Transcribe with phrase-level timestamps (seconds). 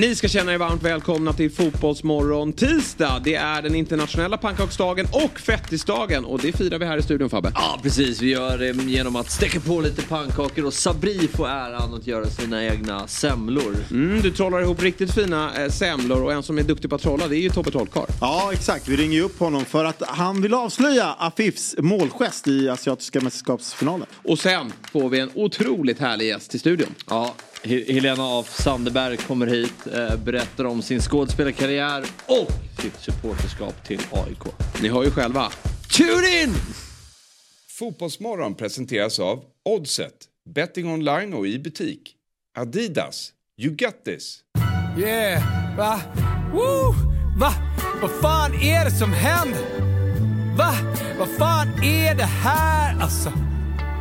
[0.00, 3.20] Ni ska känna er varmt välkomna till Fotbollsmorgon tisdag.
[3.24, 7.52] Det är den internationella pannkaksdagen och fettisdagen och det firar vi här i studion Fabbe.
[7.54, 11.94] Ja precis, vi gör det genom att steka på lite pannkakor och Sabri får äran
[11.94, 13.76] att göra sina egna semlor.
[13.90, 17.02] Mm, du trollar ihop riktigt fina eh, semlor och en som är duktig på att
[17.02, 18.06] trolla det är ju Tobbe Trollkarl.
[18.20, 18.88] Ja, exakt.
[18.88, 24.06] Vi ringer ju upp honom för att han vill avslöja Afifs målgest i Asiatiska mästerskapsfinalen.
[24.22, 26.94] Och sen får vi en otroligt härlig gäst till studion.
[27.08, 34.00] Ja, Helena af Sandeberg kommer hit, eh, berättar om sin skådespelarkarriär och sitt supporterskap till
[34.12, 34.54] AIK.
[34.82, 35.52] Ni hör ju själva.
[35.96, 36.54] Tune in!
[37.78, 40.14] Fotbollsmorgon presenteras av Oddset,
[40.54, 42.14] betting online och i butik.
[42.58, 44.38] Adidas, you got this.
[44.98, 45.42] Yeah,
[45.76, 46.00] va?
[46.52, 46.94] Woo!
[47.36, 47.54] Va?
[48.02, 49.64] Vad fan är det som händer?
[50.56, 50.74] Va?
[51.18, 53.32] Vad fan är det här alltså?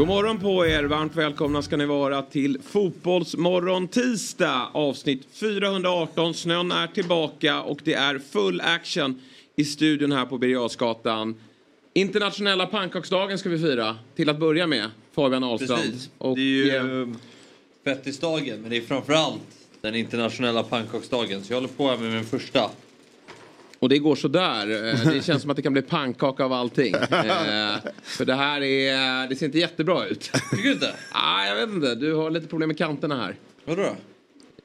[0.00, 6.34] God morgon på er, varmt välkomna ska ni vara till Fotbollsmorgon tisdag avsnitt 418.
[6.34, 9.20] Snön är tillbaka och det är full action
[9.56, 11.30] i studion här på Birger
[11.92, 15.82] Internationella pannkaksdagen ska vi fira till att börja med, Fabian Ahlstrand.
[15.82, 16.10] Precis.
[16.18, 17.08] Och, det är ju eh,
[17.84, 19.40] fettisdagen, men det är framförallt
[19.80, 21.44] den internationella pannkaksdagen.
[21.44, 22.70] Så jag håller på här med min första.
[23.80, 24.88] Och det går sådär.
[25.06, 26.94] Eh, Det känns som att det kan bli pannkaka av allting.
[27.10, 30.20] Eh, För det här är, det ser inte jättebra ut.
[30.50, 30.94] Tycker du inte?
[31.12, 33.34] Ah, jag vet inte, du har lite problem med kanterna här.
[33.64, 33.96] Vadå då?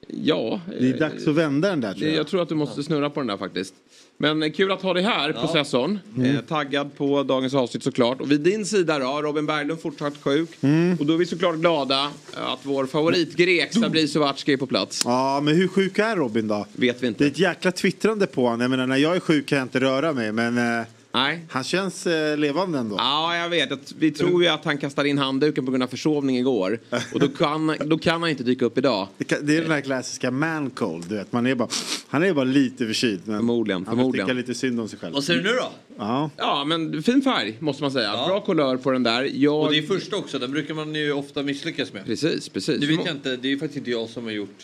[0.07, 0.61] Ja.
[0.80, 2.19] Det är eh, dags att vända den där tror Det, jag.
[2.19, 3.73] jag tror att du måste snurra på den där faktiskt.
[4.17, 5.99] Men kul att ha dig här, processorn.
[6.17, 6.35] Mm.
[6.35, 8.22] Eh, taggad på dagens avsnitt såklart.
[8.22, 10.49] Och vid din sida då, Robin Berglund fortsatt sjuk.
[10.61, 10.97] Mm.
[10.99, 15.01] Och då är vi såklart glada att vår favoritgrek Sabri Sovaczki är på plats.
[15.06, 16.66] Ja, men hur sjuk är Robin då?
[16.73, 17.25] Vet vi Det är inte.
[17.28, 18.62] ett jäkla twittrande på honom.
[18.62, 21.45] Jag menar, när jag är sjuk kan jag inte röra mig, men eh, Nej.
[21.49, 22.95] han känns eh, levande ändå.
[22.99, 23.71] Ja, jag vet.
[23.71, 26.79] Att Vi tror ju att han kastar in handduken på grund av försovning igår.
[27.13, 29.07] Och då kan, då kan han inte dyka upp idag.
[29.17, 31.31] Det, kan, det är den här klassiska man cold, du vet.
[31.31, 31.69] Man är bara,
[32.07, 33.21] han är bara lite förkyld.
[33.25, 34.27] Men Förmodligen, Han förmodligen.
[34.27, 35.13] tycka lite synd om sig själv.
[35.13, 35.71] Vad säger du nu då?
[35.97, 36.29] Ja.
[36.37, 38.13] Ja, men fin färg måste man säga.
[38.13, 38.27] Ja.
[38.27, 39.29] Bra kulör på den där.
[39.33, 39.61] Jag...
[39.61, 42.05] Och det är första också, den brukar man ju ofta misslyckas med.
[42.05, 42.79] Precis, precis.
[42.81, 44.63] Nu vet jag inte, det är ju faktiskt inte jag som har gjort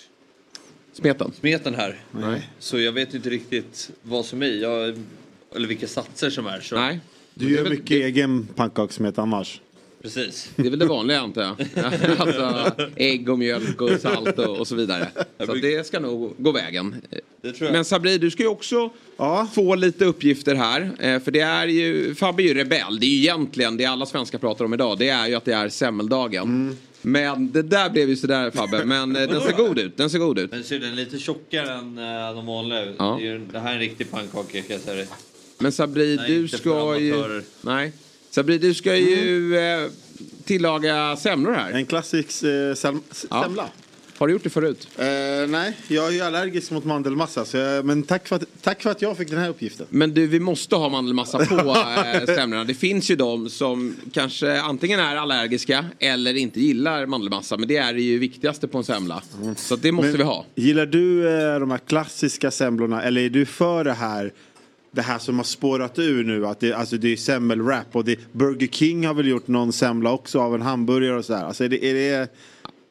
[0.93, 1.31] Smeten.
[1.39, 1.99] smeten här.
[2.11, 2.49] Nej.
[2.59, 4.99] Så jag vet inte riktigt vad som är jag,
[5.55, 6.59] eller vilka satser som är.
[6.61, 6.75] Så.
[6.75, 6.99] Nej.
[7.33, 9.61] Du Det är gör väl- mycket egen pannkakssmet annars.
[10.01, 10.49] Precis.
[10.55, 11.55] Det är väl det vanliga antar jag.
[12.17, 15.07] alltså ägg och mjölk och salt och, och så vidare.
[15.45, 16.95] Så det ska nog gå vägen.
[17.41, 17.73] Det tror jag.
[17.73, 19.47] Men Sabri, du ska ju också Ja.
[19.53, 20.81] få lite uppgifter här.
[20.99, 22.99] Eh, För det är ju, Fabbe är ju rebell.
[22.99, 24.97] Det är ju egentligen det alla svenskar pratar om idag.
[24.97, 26.43] Det är ju att det är semmeldagen.
[26.43, 26.77] Mm.
[27.01, 28.85] Men det där blev ju sådär Fabbe.
[28.85, 29.97] Men eh, den ser god ut.
[29.97, 30.65] Den ser god ut.
[30.65, 32.85] Ser den är lite tjockare än uh, de vanliga.
[32.97, 33.17] Ja.
[33.21, 35.07] Det, det här är en riktig pannkaka kan jag säga dig.
[35.61, 37.41] Men Sabri, Nej, du ska ju...
[37.61, 37.91] Nej.
[38.29, 39.89] Sabri, du ska ju eh,
[40.43, 41.71] tillaga semlor här.
[41.71, 43.43] En klassisk eh, sem Ja.
[43.43, 43.69] semla.
[44.17, 44.87] Har du gjort det förut?
[44.97, 45.05] Eh,
[45.49, 47.45] nej, jag är ju allergisk mot mandelmassa.
[47.45, 49.85] Så jag, men tack för, att, tack för att jag fick den här uppgiften.
[49.89, 52.63] Men du, vi måste ha mandelmassa på äh, semlorna.
[52.63, 57.57] Det finns ju de som kanske antingen är allergiska eller inte gillar mandelmassa.
[57.57, 59.23] Men det är det ju viktigaste på en semla.
[59.57, 60.45] Så att det måste Men vi ha.
[60.55, 64.31] Gillar du eh, de här klassiska semlorna eller är du för det här
[64.91, 68.19] det här som har spårat ur nu att det, alltså det är semmelwrap och det,
[68.31, 71.43] Burger King har väl gjort någon semla också av en hamburgare och sådär.
[71.43, 72.27] Alltså är det, är det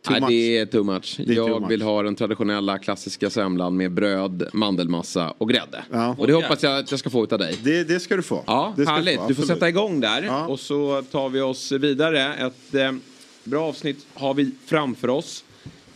[0.06, 1.20] too Nej, det är too much.
[1.20, 1.70] är jag too much.
[1.70, 5.84] vill ha den traditionella klassiska semlan med bröd, mandelmassa och grädde.
[5.90, 6.14] Ja.
[6.18, 7.58] Och det hoppas jag att jag ska få utav dig.
[7.64, 8.44] Det, det ska du få.
[8.46, 9.20] Ja, det ska härligt.
[9.20, 10.22] få, Du får sätta igång där.
[10.22, 10.46] Ja.
[10.46, 12.34] Och så tar vi oss vidare.
[12.34, 12.92] Ett eh,
[13.44, 15.44] bra avsnitt har vi framför oss.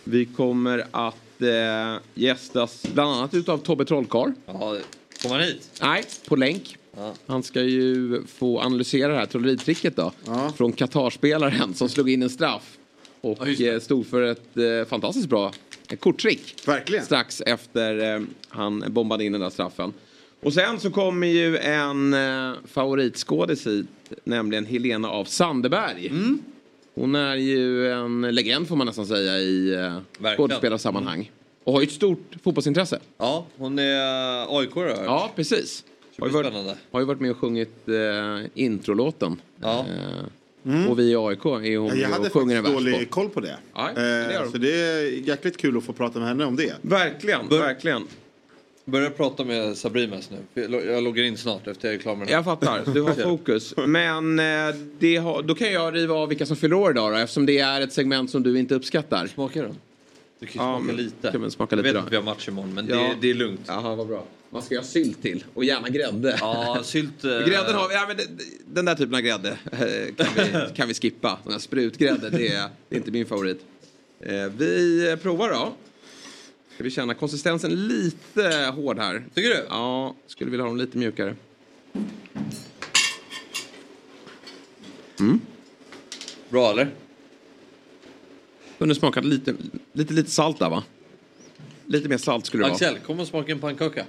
[0.05, 4.33] Vi kommer att eh, gästas bland annat utav Tobbe Trollkarl.
[4.47, 4.77] Ja,
[5.29, 5.71] kom han hit?
[5.81, 6.77] Nej, på länk.
[6.97, 7.15] Ja.
[7.27, 10.13] Han ska ju få analysera det här trolleritricket då.
[10.27, 10.53] Ja.
[10.57, 12.77] Från Qatar-spelaren som slog in en straff.
[13.21, 15.53] Och Ja, eh, stod för ett eh, fantastiskt bra
[15.89, 16.55] eh, korttrick.
[16.67, 17.05] Verkligen.
[17.05, 19.93] Strax efter eh, han bombade in den där straffen.
[20.43, 23.87] Och sen så kommer ju en eh, favoritskådis hit,
[24.25, 26.07] nämligen Helena av Sandeberg.
[26.07, 26.39] Mm.
[26.95, 29.99] Hon är ju en legend får man nästan säga i eh,
[30.37, 31.31] skådespelarsammanhang.
[31.65, 32.99] Och har ju ett stort fotbollsintresse.
[33.19, 34.81] Ja, hon är uh, AIK då?
[35.05, 35.85] Ja, precis.
[36.19, 36.53] Har ju, varit,
[36.91, 39.41] har ju varit med och sjungit eh, introlåten.
[39.63, 39.87] Ja.
[40.67, 43.09] Eh, Och vi i AIK är hon Ja, Jag hade och sjunger en faktiskt dålig
[43.09, 43.15] på.
[43.15, 43.57] koll på det.
[43.75, 46.57] Ja, Eh, det har så det är jäkligt kul att få prata med henne om
[46.57, 46.73] det.
[46.83, 48.03] Verkligen, Bör- verkligen.
[48.85, 50.63] Börja prata med Sabrimas nu.
[50.63, 52.35] Jag lo- Jag loggar in snart efter jag är klar med den.
[52.35, 53.75] Jag fattar, du har fokus.
[53.87, 54.45] Men eh,
[54.99, 57.59] det har, då kan jag riva av vilka som fyller år idag då, eftersom det
[57.59, 59.27] är ett segment som du inte uppskattar.
[59.27, 59.77] Smakar den?
[60.45, 61.31] Du kan ju Ja, smaka men- lite.
[61.33, 62.07] kan smaka jag lite vet då.
[62.07, 62.97] att vi har match imorgon men Ja.
[62.97, 63.61] det, det är lugnt.
[63.67, 64.25] Jaha, vad bra.
[64.51, 65.45] Vad ska jag ha sylt till?
[65.55, 66.37] Och gärna grädde.
[66.41, 67.11] Ja, sylt...
[67.25, 68.17] eh, Grädden har vi, ja, men
[68.67, 71.39] den där typen av grädde eh, kan vi, kan vi skippa.
[71.45, 73.61] Den här sprutgrädde, det är, det är inte min favorit.
[74.21, 75.73] Eh, vi eh, provar då.
[76.75, 79.25] Ska vi känna konsistensen lite hård här?
[79.35, 79.67] Tycker du?
[79.69, 81.35] Ja, skulle vilja ha dem lite mjukare.
[86.49, 86.91] Bra eller?
[88.85, 89.55] Kunde smakat lite,
[89.93, 90.83] lite, lite salt där va?
[91.87, 92.75] Lite mer salt skulle det vara.
[92.75, 94.03] Axel, kom och smaka en pannkaka.
[94.03, 94.07] Och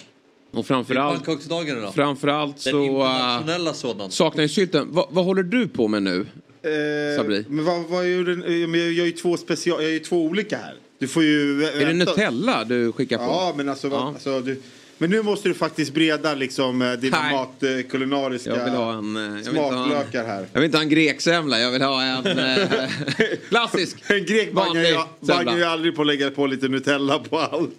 [0.52, 1.94] Det är framförallt, pannkaksdagen idag.
[1.96, 4.12] framförallt Den så äh, internationella sådan.
[4.12, 4.88] saknar jag sylten.
[4.92, 6.20] Va, vad håller du på med nu?
[6.62, 7.46] Eh, Sabri.
[7.50, 10.22] Men vad, vad gjorde, eh, men jag gör ju två special, jag gör ju två
[10.26, 10.76] olika här.
[11.00, 11.64] Du får ju...
[11.66, 13.24] Är det Nutella du skickar på?
[13.24, 14.08] Ja, men alltså, Ja.
[14.08, 14.62] alltså du,
[14.98, 17.32] Men nu måste du faktiskt breda liksom eh, dina Nej.
[17.34, 19.16] mat, eh, kulinariska Jag vill ha en...
[19.16, 20.46] eh, Jag vill inte ha en, smaklökar här.
[20.54, 22.68] jag vill inte ha en greksemla, jag vill ha en eh,
[23.50, 24.98] klassisk En grek bangar ju
[25.28, 25.68] semla.
[25.70, 27.72] aldrig på att lägga på lite Nutella på allt.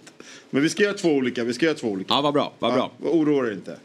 [0.49, 2.13] Men vi ska göra två olika, vi ska göra två olika.
[2.13, 2.91] Ja, vad bra, vad bra.
[3.03, 3.71] Ja, oroa dig inte.
[3.71, 3.77] Då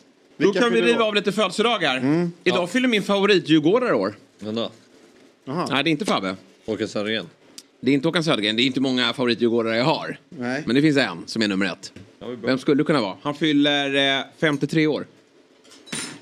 [0.47, 2.29] Vilka kan vi riva av lite födelsedagar.
[2.45, 4.15] Idag fyller min favoritdjurgårdare år.
[4.39, 4.71] Men då?
[5.45, 5.67] Jaha.
[5.71, 6.37] Nej, det är inte Fabbe.
[6.67, 7.27] Håkan Sandgren.
[7.85, 8.57] Det är inte Håkan Södergren.
[8.57, 10.19] Det är inte många favoritdjurgårdare jag har.
[10.29, 10.63] Nej.
[10.67, 11.93] Men det finns en som är nummer ett.
[12.19, 12.37] Ja, det är.
[12.37, 13.17] Vem skulle det kunna vara?
[13.23, 15.07] Han fyller eh, 53 år.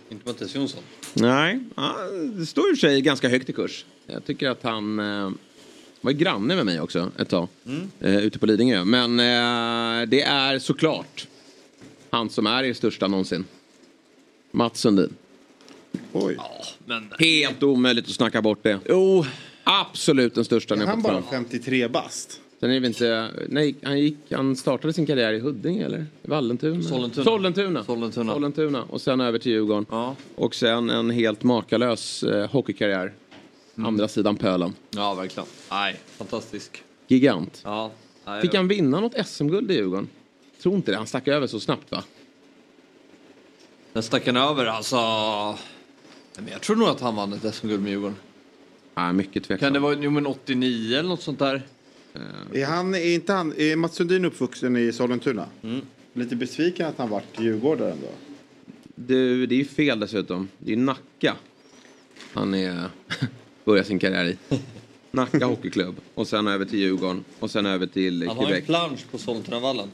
[0.09, 0.83] Inte Mattias Jonsson.
[1.15, 1.97] Nej, ja,
[2.33, 3.85] det står ju i och för sig ganska högt i kurs.
[4.07, 5.31] Jag tycker att han eh,
[6.01, 7.49] var granne med mig också ett tag.
[8.01, 8.85] Eh, ute på Lidingö.
[8.85, 11.27] Men eh, det är såklart
[12.11, 13.45] han som är er största någonsin.
[14.51, 15.15] Mats Sundin.
[16.13, 16.39] Oj.
[16.87, 17.13] Men...
[17.19, 18.79] Helt omöjligt att snacka bort det.
[18.89, 19.25] Jo.
[19.71, 21.31] Absolut den största Är han fått bara fram.
[21.31, 22.41] 53 bast?
[22.61, 23.31] Sen är vi inte...
[23.49, 26.07] Nej, han, gick, han startade sin karriär i Huddinge eller?
[26.23, 26.83] Vallentuna?
[26.83, 27.25] Sollentuna.
[27.25, 27.85] Sollentuna.
[27.85, 28.33] Sollentuna.
[28.33, 28.83] Sollentuna.
[28.83, 29.87] Och sen över till Djurgården.
[29.91, 30.17] Ja.
[30.35, 33.13] Och sen en helt makalös eh, hockeykarriär.
[33.77, 34.75] Andra sidan pölen.
[34.91, 35.47] Ja, verkligen.
[35.71, 36.83] Nej, fantastisk.
[37.09, 37.61] Gigant.
[37.65, 37.91] Ja.
[38.27, 40.09] Nej, Fick han vinna något SM-guld i Djurgården?
[40.63, 40.97] Tror inte det.
[40.97, 42.05] Han stack över så snabbt va?
[43.93, 44.97] Den stack han över alltså.
[44.97, 45.57] Nej,
[46.35, 48.17] Men jag tror nog att han vann ett SM-guld med Djurgården.
[49.01, 49.67] Nej, mycket tveksam.
[49.67, 51.63] Kan det vara jo, men 89 eller något sånt där?
[52.55, 55.47] Är, han, är inte han, är Mats Sundin uppvuxen i Sollentuna?
[55.63, 55.81] Mm.
[56.13, 58.09] Lite besviken att han vart djurgårdare ändå.
[58.95, 60.49] Du, det är ju fel dessutom.
[60.59, 61.37] Det är Nacka
[62.33, 62.85] han är,
[63.65, 64.59] börjar sin karriär i.
[65.11, 65.95] Nacka Hockeyklubb.
[66.15, 67.25] Och sen över till Djurgården.
[67.39, 68.67] Och sen över till Han har en Quebec.
[68.67, 69.89] plansch på Sollentunavallen.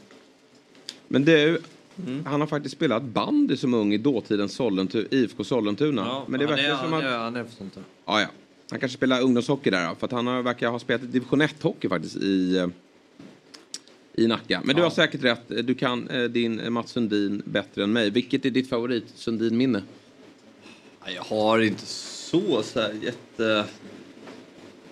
[1.07, 1.61] Men du,
[2.05, 2.25] Mm.
[2.25, 6.21] han har faktiskt spelat bandy som ung i dåtidens Sollentuna, IFK Sollentuna.
[6.27, 7.11] men det han, verkar är, som han, att...
[7.11, 7.83] är, han är för sånt där.
[8.05, 8.27] Ja, ja.
[8.69, 12.15] Han kanske spelar ungdomshockey där för att han har, verkar ha spelat division 1-hockey faktiskt
[12.15, 12.67] i, eh,
[14.13, 14.61] i Nacka.
[14.63, 18.09] Men du har säkert rätt, du kan eh, din eh, Mats Sundin bättre än mig.
[18.09, 19.81] Vilket är ditt favorit Sundin-minne?
[21.15, 23.65] Jag har inte så, så här jätte...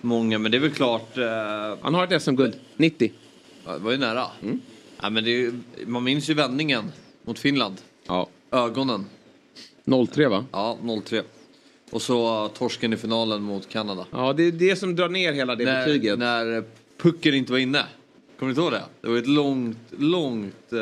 [0.00, 1.18] Många, men det är väl klart...
[1.18, 3.12] Eh, Han har ett SM-guld, 90.
[3.64, 4.26] ja, det var ju nära.
[4.42, 4.60] Mm.
[5.02, 5.52] Ja, men är,
[5.86, 6.92] man minns ju vändningen
[7.24, 7.76] mot Finland.
[8.06, 8.28] Ja.
[8.50, 9.06] Ögonen.
[10.12, 10.44] 03 va?
[10.52, 11.22] Ja, 0-3.
[11.90, 14.06] Och så torsken i finalen mot Kanada.
[14.10, 16.18] Ja, det är det som drar ner hela det När, betyget.
[16.18, 16.64] när
[16.96, 17.84] pucken inte var inne.
[18.38, 18.82] Kommer du inte ihåg det?
[19.00, 20.78] Det var ett långt, långt uh,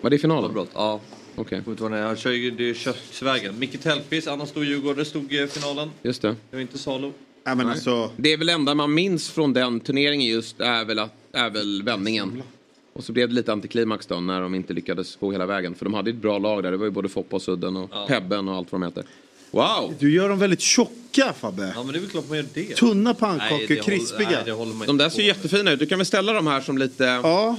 [0.00, 0.44] Var det i finalen?
[0.44, 0.70] avbrott.
[0.74, 1.00] Ja.
[1.36, 3.58] Okej, Kommer inte ihåg när han kör ju, det Köksvägen.
[3.58, 5.90] Micke Tellqvist, annan stor djurgårdare, stod i finalen.
[6.02, 6.28] just det.
[6.28, 7.12] Det var inte Salo.
[7.44, 10.98] Nej, men alltså, Det är väl enda man minns från den turneringen just är väl,
[10.98, 12.42] att, är väl vändningen.
[12.92, 15.74] Och så blev det lite antiklimax då när de inte lyckades gå hela vägen.
[15.74, 16.70] För de hade ett bra lag där.
[16.70, 19.04] Det var ju både Foppa och Sudden och Pebben och allt vad de heter.
[19.50, 19.94] Wow!
[19.98, 21.72] du gör dem väldigt tjocka Fabbe.
[21.76, 22.74] Ja, men det är väl klart man gör det.
[22.76, 24.30] Tunna Nej, pannkakor, håller- krispiga.
[24.30, 25.22] Nej, det håller man De inte där ser på.
[25.22, 25.78] jättefina ut.
[25.78, 27.04] Du kan väl ställa de här som lite...
[27.04, 27.56] Ja.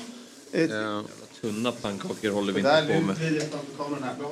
[0.52, 1.02] Ett, eh,
[1.42, 3.90] Tunna pannkakor håller vi inte på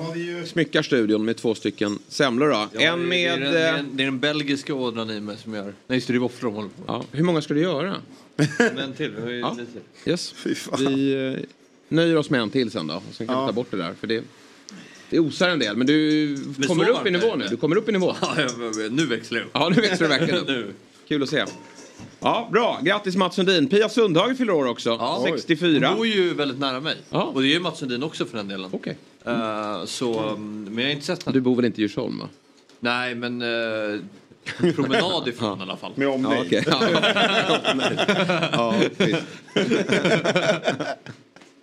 [0.08, 0.18] med.
[0.18, 0.46] ju...
[0.46, 2.68] smyckar studion med två stycken semlor då.
[2.74, 3.42] Ja, en det, med...
[3.42, 5.54] Det är, den, det, är eh, den, det är den belgiska ådran i mig som
[5.54, 5.64] gör...
[5.88, 7.96] Nej, just det, det är våfflor de håller på Ja, hur många ska du göra?
[8.36, 8.50] med.
[8.76, 9.58] Men till, vi har ju Ja.
[9.60, 10.10] lite.
[10.12, 10.32] Yes.
[10.38, 10.80] Fy fan.
[10.86, 11.46] Vi eh,
[11.96, 12.94] nöjer oss med en till sen då.
[12.96, 13.42] Och sen kan Ja.
[13.46, 13.94] vi ta bort det där.
[14.00, 14.24] För det,
[15.10, 15.78] det osar en del.
[15.78, 16.36] Men du
[16.68, 17.48] kommer så upp i nivå det nu.
[17.50, 18.16] Du kommer upp i nivå.
[18.22, 19.52] Ja, jag- nu växlar det upp.
[19.54, 20.48] Ja, nu växer du verkligen upp.
[20.48, 20.74] Nu.
[21.08, 21.46] Kul att se.
[22.20, 22.80] Ja, bra.
[22.84, 23.68] Grattis Mats Sundin.
[23.70, 24.90] Pia Sundhage fyller år också.
[24.90, 25.88] Ja, 64.
[25.88, 26.96] Hon bor ju väldigt nära mig.
[27.10, 27.24] Ja.
[27.24, 28.70] Och det är ju Mats Sundin också för den delen.
[28.74, 28.98] Okej.
[29.26, 31.38] Eh, så, mm, men jag har inte sett henne.
[31.38, 32.30] Du bor väl inte i Djursholm va?
[32.80, 34.00] Nej, men uh,
[34.76, 35.92] promenad ifrån i alla fall.
[35.96, 36.64] Med omnejd.
[36.68, 36.82] Ja.
[36.92, 37.00] Ja.
[38.52, 38.74] ja,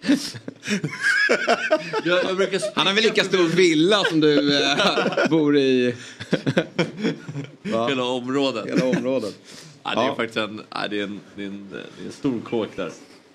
[2.75, 4.77] Han har väl lika stor villa som du eh,
[5.31, 5.95] bor i
[7.63, 8.67] hela området.
[8.67, 9.39] hela området.
[9.83, 10.15] Ja, det är Ja.
[10.15, 12.91] faktiskt en, ja, det är en, det är en, det är en stor kåk där.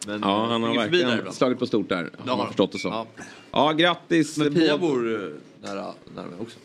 [0.07, 2.09] Men Ja, han har verkligen slagit på stort där.
[2.27, 2.87] Har man förstått det så.
[2.87, 3.07] Ja.
[3.51, 4.37] Ja, grattis.
[4.37, 5.19] Men Pia Båda- bor eh,
[5.69, 6.57] nära, nära mig också.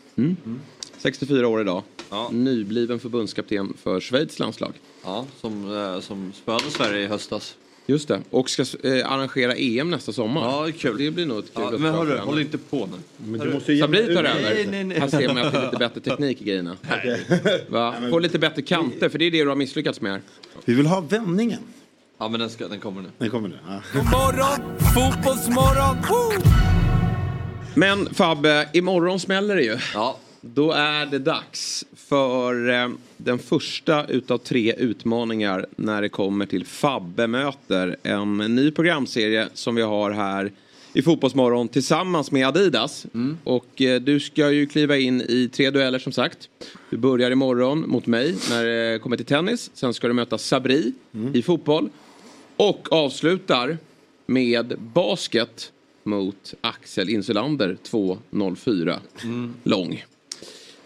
[0.97, 1.83] 64 år idag.
[2.09, 2.29] Ja.
[2.31, 4.73] Nybliven förbundskapten för Schweiz landslag.
[5.03, 7.55] Ja, som, eh, som spöade Sverige i höstas.
[7.89, 8.21] Just det.
[8.29, 10.41] Och ska eh, arrangera EM nästa sommar.
[10.41, 10.97] Ja, det är kul.
[10.97, 12.97] Det blir nog ett kul Ja, men hörru, håll inte på nu.
[13.17, 14.41] Men du måste ju Sabri tar över.
[14.41, 14.99] Nej, nej, nej.
[14.99, 16.77] Här ser man att det är lite bättre teknik i grejerna.
[17.67, 17.95] Va?
[18.09, 20.21] Få lite bättre kanter, för det är det du har misslyckats med.
[20.65, 21.59] Vi vill ha vändningen.
[22.19, 23.09] Ja, men den, ska, den kommer nu.
[23.17, 23.57] Den kommer nu.
[23.67, 23.81] Ja.
[23.93, 25.97] God morgon, fotbollsmorgon!
[26.09, 26.41] Woo!
[27.73, 29.77] Men Fabbe, imorgon smäller det ju.
[29.93, 30.17] Ja,
[30.53, 36.65] Då är det dags för eh, den första utav tre utmaningar när det kommer till
[36.65, 37.95] Fabbe möter.
[38.03, 40.51] En ny programserie som vi har här
[40.93, 43.05] i Fotbollsmorgon tillsammans med Adidas.
[43.43, 46.49] Och eh, du ska ju kliva in i tre dueller som sagt.
[46.89, 49.71] Du börjar imorgon mot mig när det kommer till tennis.
[49.73, 50.93] Sen ska du möta Sabri
[51.33, 51.89] i fotboll.
[52.57, 53.77] Och avslutar
[54.25, 55.71] med basket
[56.03, 58.99] mot Axel Insulander 2.04
[59.63, 60.03] lång.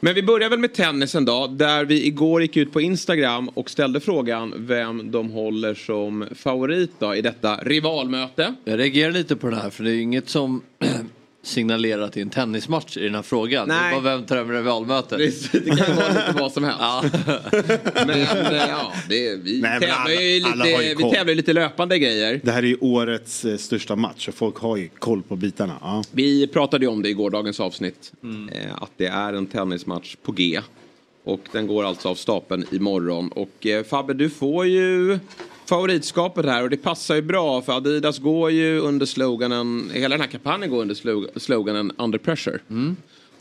[0.03, 3.69] Men vi börjar väl med tennisen då, där vi igår gick ut på Instagram och
[3.69, 8.55] ställde frågan vem de håller som favorit då i detta rivalmöte.
[8.63, 10.61] jag reagerar lite på det här för det är ju inget som
[11.43, 13.67] signalerar till en tennismatch i den här frågan.
[13.67, 13.95] Det Nej.
[13.97, 15.17] är bara vem tar över rivalmötet.
[15.51, 16.79] Det det kan vara lite vad som helst.
[16.79, 17.03] Ja.
[17.95, 21.53] Men eh, ja, det, vi, Nej, men tävlar ju alla- ju lite, vi tävlar lite
[21.53, 22.39] löpande grejer.
[22.43, 25.73] Det här är ju årets eh, största match och folk har ju koll på bitarna.
[25.81, 26.03] Ja.
[26.11, 28.11] Vi pratade ju om det i gårdagens avsnitt.
[28.51, 30.59] Eh, att det är en tennismatch på G.
[31.23, 33.27] Och den går alltså av stapeln imorgon.
[33.29, 35.19] Och eh, Fabbe, du får ju
[35.71, 40.21] favoritskapet här och det passar ju bra för Adidas går ju under sloganen, hela den
[40.21, 42.59] här kampanjen går under slog- sloganen under pressure.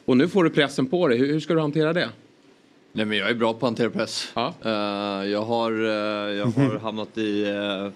[0.04, 2.08] Och nu får du pressen på dig, hur, hur ska du hantera det?
[2.92, 4.32] Nej men jag är bra på att hantera press.
[4.34, 4.54] Ja.
[4.64, 4.70] Eh,
[5.30, 7.90] jag har, eh, jag har hamnat i uh,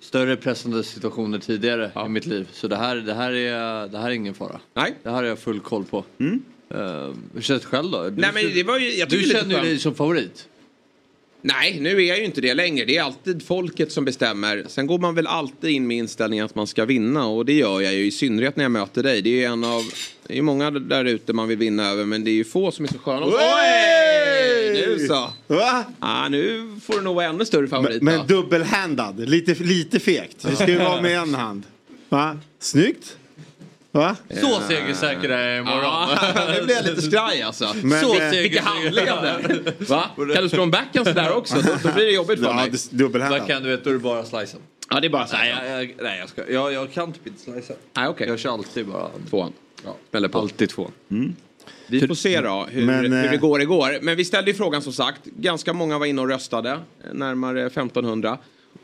[0.00, 2.48] större pressande situationer tidigare i mitt liv.
[2.52, 4.60] Så det här, det, här är, det här är ingen fara.
[4.74, 4.94] Nej.
[5.02, 6.04] Det här har jag full koll på.
[6.18, 8.02] Eh, hur känns det själv då?
[8.02, 10.48] Du, Nej men det var ju, jag du känner ju dig som favorit.
[11.46, 12.84] Nej, nu är jag ju inte det längre.
[12.84, 14.64] Det är alltid folket som bestämmer.
[14.68, 17.80] Sen går man väl alltid in med inställningen att man ska vinna och det gör
[17.80, 19.22] jag ju i synnerhet när jag möter dig.
[19.22, 19.82] Det är ju en av,
[20.26, 22.70] det är ju många där ute man vill vinna över men det är ju få
[22.70, 23.26] som är så sköna.
[23.26, 24.86] Oj!
[24.98, 25.30] Nu så.
[25.46, 25.84] Va?
[25.98, 28.24] Ah, nu får du nog vara ännu större favorit Men då.
[28.24, 30.44] dubbelhandad, lite, lite fegt.
[30.50, 31.62] Vi ska ju vara med en hand.
[32.08, 32.38] Va?
[32.60, 33.16] Snyggt.
[33.94, 34.16] Va?
[34.40, 35.82] Så segersäker är jag imorgon.
[35.82, 36.18] Ja,
[36.58, 37.74] nu blir jag lite skraj alltså.
[37.82, 39.72] Men, Så eh, Vilka handleder!
[39.88, 40.04] Va?
[40.34, 41.54] Kan du slå en backhand sådär också?
[41.56, 42.70] Då, då blir det jobbigt för Ja, mig.
[42.90, 43.46] dubbelhandad.
[43.46, 44.60] kan du vet, då är det bara slicen.
[44.90, 47.26] Ja, det är bara så Nej, jag, jag, nej jag, ska, jag, jag kan typ
[47.26, 47.76] inte slicea.
[47.96, 48.28] Nej, okej.
[48.28, 49.08] Jag kör alltid bara...
[49.30, 49.52] Tvåan.
[49.84, 49.96] Ja.
[50.10, 50.38] Smäller på.
[50.38, 50.90] Alltid två.
[51.86, 53.98] Vi får se då hur, Men, hur eh, det går igår.
[54.02, 55.24] Men vi ställde ju frågan som sagt.
[55.24, 56.70] Ganska många var inne och röstade.
[56.70, 56.78] eh,
[57.12, 58.38] Närmare 1500.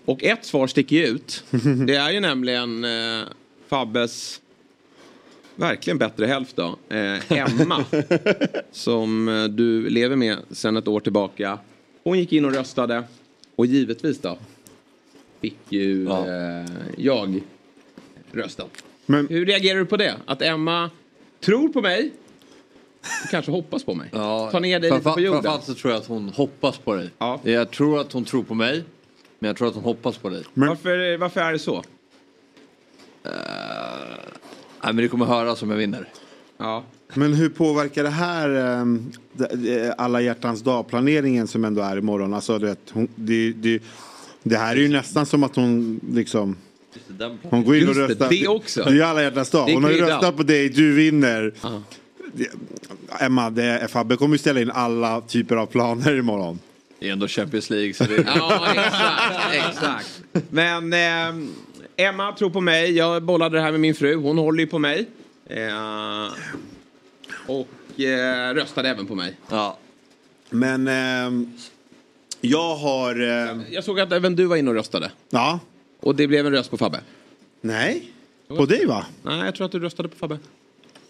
[0.04, 1.44] Och ett svar sticker ju ut.
[1.86, 3.22] Det är ju nämligen eh,
[3.68, 4.40] Fabbes
[5.56, 6.76] verkligen bättre hälft då.
[6.88, 7.84] Eh, Emma.
[8.72, 11.58] som eh, du lever med sedan ett år tillbaka.
[12.04, 13.02] Hon gick in och röstade.
[13.56, 14.38] Och givetvis då.
[15.40, 16.26] Fick ju Ja.
[16.26, 17.42] eh, jag
[18.32, 18.64] rösta.
[19.06, 20.14] Men, Hur reagerar du på det?
[20.26, 20.90] Att Emma
[21.40, 22.10] tror på mig
[23.30, 24.08] kanske hoppas på mig?
[24.12, 25.42] Ta ner dig lite på jorden.
[25.42, 27.10] Framförallt så tror jag att hon hoppas på dig.
[27.18, 27.40] Ja.
[27.42, 28.84] Jag tror att hon tror på mig.
[29.38, 30.44] Men jag tror att hon hoppas på dig.
[30.54, 31.82] Varför, varför är det så?
[34.82, 36.08] Nej men det kommer höras om jag vinner.
[36.58, 36.84] Ja.
[37.14, 42.34] men hur påverkar det här ehm, det- eh, alla hjärtans dag-planeringen som ändå är imorgon?
[42.34, 43.82] Alltså, du vet, hon, det, det,
[44.42, 46.56] det här är ju nästan som att hon liksom...
[47.42, 48.28] Hon går in och det, röstar.
[48.28, 48.82] det också.
[48.84, 49.66] Det är ju alla hjärtans dag.
[49.68, 51.52] Det Hon har ju röstat på dig, du vinner.
[52.32, 52.50] Det-
[53.20, 56.58] Emma, det är, Fabbe kommer ju ställa in alla typer av planer imorgon.
[57.00, 59.68] Det är ändå Champions League så det Ja, exakt.
[59.70, 60.20] exakt.
[60.50, 61.46] Men eh,
[62.04, 62.92] Emma tror på mig.
[62.96, 64.14] Jag bollade det här med min fru.
[64.14, 65.06] Hon håller ju på mig.
[65.46, 66.26] Eh,
[67.46, 69.36] och eh, röstade även på mig.
[69.50, 69.78] Ja.
[70.50, 71.52] Men ehm,
[72.40, 73.20] jag har...
[73.20, 75.10] ehm, Jag såg att även du var inne och röstade.
[75.30, 75.60] ja,
[76.00, 77.00] Och det blev en röst på Fabbe.
[77.60, 78.12] nej.
[78.48, 79.06] På dig va?
[79.22, 80.38] Nej, jag tror att du röstade på Fabbe.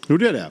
[0.07, 0.49] Gjorde jag det?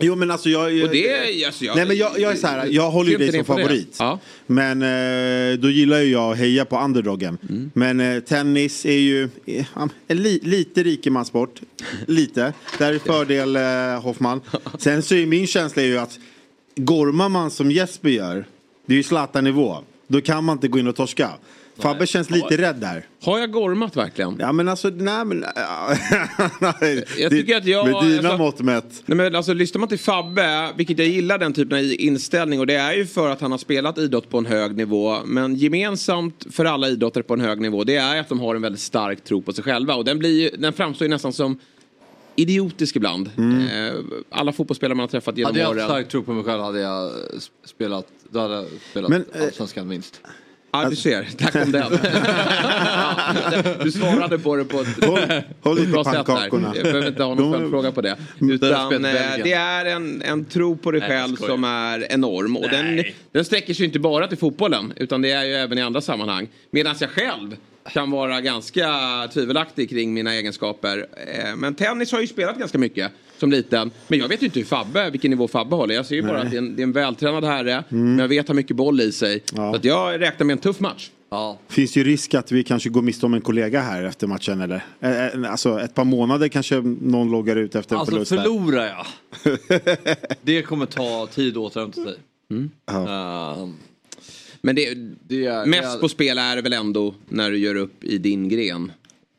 [0.00, 0.62] Jo men alltså jag...
[0.62, 3.32] Och det, alltså, jag, Nej men jag, jag är så här, jag håller ju dig
[3.32, 3.96] som favorit.
[3.98, 4.18] Ja.
[4.46, 7.38] Men eh, då gillar ju jag att heja på underdogen.
[7.48, 7.70] Mm.
[7.74, 9.66] Men eh, tennis är ju eh,
[10.08, 11.60] en li, lite rikemanssport.
[12.06, 12.52] Lite.
[12.78, 14.40] Där är fördel eh, Hoffman.
[14.78, 16.18] Sen så är min känsla är ju att
[16.76, 18.44] gormar man som Jesper gör,
[18.86, 19.78] det är ju Zlatan-nivå.
[20.06, 21.30] Då kan man inte gå in och torska.
[21.78, 23.06] Fabbe känns lite rädd där.
[23.22, 24.36] Har jag gormat verkligen?
[24.40, 25.44] Ja men alltså, nej men...
[27.18, 29.02] Jag tycker att jag- Med dina alltså- mått mätt.
[29.06, 32.66] Nej, men alltså, lyssnar man till Fabbe, vilket jag gillar den typen av inställning och
[32.66, 35.16] det är ju för att han har spelat idrott på en hög nivå.
[35.24, 38.62] Men gemensamt för alla idrottare på en hög nivå det är att de har en
[38.62, 39.94] väldigt stark tro på sig själva.
[39.94, 41.58] Och den, blir, ju- den framstår ju nästan som
[42.36, 43.30] idiotisk ibland.
[43.38, 43.94] Eh,
[44.30, 45.86] Alla fotbollsspelare man har träffat genom Hade jag haft åren.
[45.88, 49.42] stark tro på mig själv hade jag sp- spelat, då hade jag spelat Men, eh,
[49.42, 50.20] Allsvenskan minst.
[50.72, 51.28] Ja, du ser.
[51.38, 51.92] Tack om den.
[53.84, 55.18] Du svarade på det på ett Håll,
[55.62, 56.48] håll ett lite bra sätt där.
[56.52, 58.16] Jag behöver inte ha någon följdfråga på det.
[58.40, 59.12] Utan eh,
[59.44, 61.50] det är en, en tro på dig Nej, själv skojar.
[61.52, 62.56] som är enorm.
[62.56, 64.92] Och den, den sträcker sig inte bara till fotbollen.
[64.96, 66.48] Utan det är ju även i andra sammanhang.
[66.70, 67.56] Medan jag själv
[67.92, 68.88] kan vara ganska
[69.34, 71.06] tvivelaktig kring mina egenskaper.
[71.26, 73.90] Eh, Men tennis har jag ju spelat ganska mycket som liten.
[74.08, 75.94] Men jag vet ju inte hur Fabbe, vilken nivå Fabbe håller.
[75.94, 77.84] Jag ser ju bara att det är en, det är en vältränad herre.
[77.88, 79.42] Men jag vet har mycket boll i sig.
[79.56, 79.72] Ja.
[79.72, 81.10] Så att jag räknar med en tuff match.
[81.30, 81.58] Ja.
[81.68, 84.84] Finns ju risk att vi kanske går miste om en kollega här efter matchen eller?
[85.00, 88.30] Eh, eh, Alltså ett par månader kanske någon loggar ut efter en Alltså förlust.
[88.30, 88.36] där.
[88.38, 89.06] förlorar jag.
[90.42, 92.14] det kommer ta tid att återhämta sig.
[92.86, 93.54] Ja.
[93.62, 93.74] Ehm,
[94.60, 94.94] Men det,
[95.28, 98.18] det är, Mest det på spel är det väl ändå när du gör upp i
[98.18, 98.92] din gren.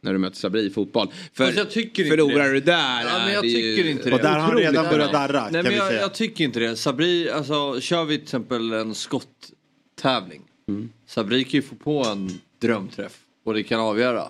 [0.04, 1.14] När du möter Sabri i fotboll.
[1.34, 2.54] För jag tycker inte förlorar det.
[2.54, 4.16] du där Ja, men jag det ju tycker inte det.
[4.16, 6.02] Och där har han redan börjat darra Nej, kan men vi jag, säga.
[6.02, 6.76] jag tycker inte det.
[6.76, 10.42] Sabri, alltså kör vi till exempel en skotttävling.
[10.68, 10.90] Mm.
[11.06, 14.28] Sabri kan ju få på en drömträff och det kan avgöra.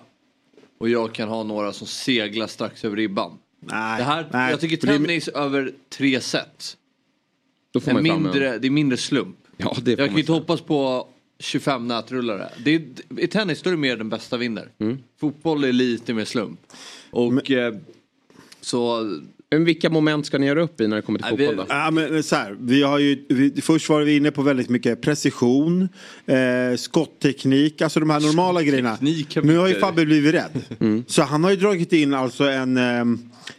[0.80, 3.38] Och jag kan ha några som seglar strax över ribban.
[3.60, 4.52] Nej, Det här, nej.
[4.52, 6.78] jag tycker För det tennis över tre set.
[7.74, 9.38] Då får man mindre, det är mindre slump.
[9.58, 11.08] Ja, Jag kan ju inte hoppas på
[11.42, 12.50] 25 nätrullare.
[12.66, 12.82] Det är,
[13.18, 14.68] I tennis då är det mer den bästa vinner.
[14.80, 14.98] Mm.
[15.20, 16.60] Fotboll är lite mer slump.
[17.12, 17.74] Och eh,
[18.62, 19.10] så...
[19.54, 21.66] Men vilka moment ska ni göra upp i när det kommer till Nej, vi- fotboll
[21.70, 21.74] då?
[21.76, 25.02] Ja, men så här, vi har ju, vi, först var vi inne på väldigt mycket
[25.02, 25.90] precision,
[26.26, 28.98] eh, skottteknik, alltså de här normala grejerna.
[29.44, 30.62] Nu har ju vi- Fabbe blivit rädd.
[30.80, 31.04] Mm.
[31.08, 33.06] Så han har ju dragit in alltså en, eh,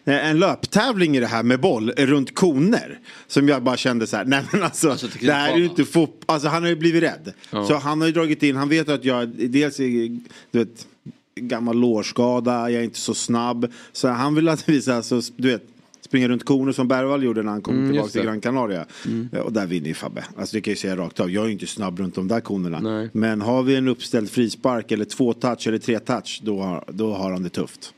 [0.05, 2.99] en löptävling i det här med boll runt koner.
[3.27, 5.85] Som jag bara kände så här, nej men alltså, Alltså, det här är ju inte
[5.85, 6.25] fotboll.
[6.27, 7.33] Alltså han har ju blivit rädd.
[7.51, 10.19] Så han har ju dragit in, han vet att jag dels är,
[10.51, 10.87] du vet,
[11.35, 13.73] gammal lårskada, jag är inte så snabb.
[13.93, 15.63] Så han vill att vi så här, så, du vet,
[16.01, 18.23] springer runt koner som Bergvall gjorde när han kom tillbaka Mm, just till.
[18.23, 18.87] Gran Canaria.
[19.33, 20.25] Eh, Och där vinner ju Fabbe.
[20.39, 21.31] Alltså det kan jag säga rakt av.
[21.31, 22.81] Jag är ju inte snabb runt de där konerna.
[22.81, 23.09] Nej.
[23.13, 27.15] Men har vi en uppställd frispark eller två touch eller tre touch då har, då
[27.15, 27.93] har han det tufft.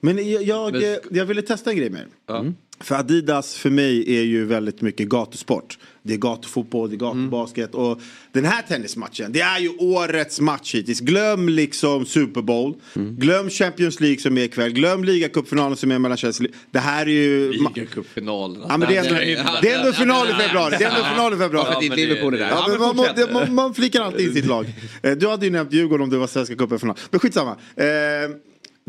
[0.00, 2.52] Men jag, jag, Men- jag ville testa en grej med er.
[2.80, 5.78] För Adidas för mig är ju väldigt mycket gatusport.
[6.02, 8.00] Det är gatufotboll, det är gatubasket och
[8.32, 11.00] den här tennismatchen, det är ju årets match hittills.
[11.00, 16.16] Glöm liksom Super Bowl, glöm Champions League som är ikväll, glöm ligacupfinalen som är mellan
[16.18, 16.46] Chelsea.
[16.70, 17.52] Det här är ju...
[17.52, 18.62] Ligacupfinalen.
[18.68, 19.14] Ja, men det, är ändå,
[19.62, 20.74] det är ändå final i februari.
[20.78, 21.88] Det är ändå final i Ja, februari.
[21.88, 24.66] det- är det- Ja, Ja, men man, det, man, man flikar alltid in sitt lag.
[25.02, 26.96] Eh, Du hade ju nämnt Djurgården om det var Svenska cupen-final.
[27.10, 27.50] Men skitsamma.
[27.76, 27.86] Eh,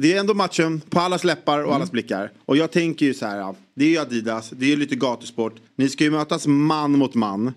[0.01, 2.31] det är ändå matchen på allas läppar och allas blickar.
[2.45, 4.95] Och jag tänker ju så här, ja, det är ju Adidas, det är ju lite
[4.95, 5.55] gatusport.
[5.75, 7.53] Ni ska ju mötas man mot man.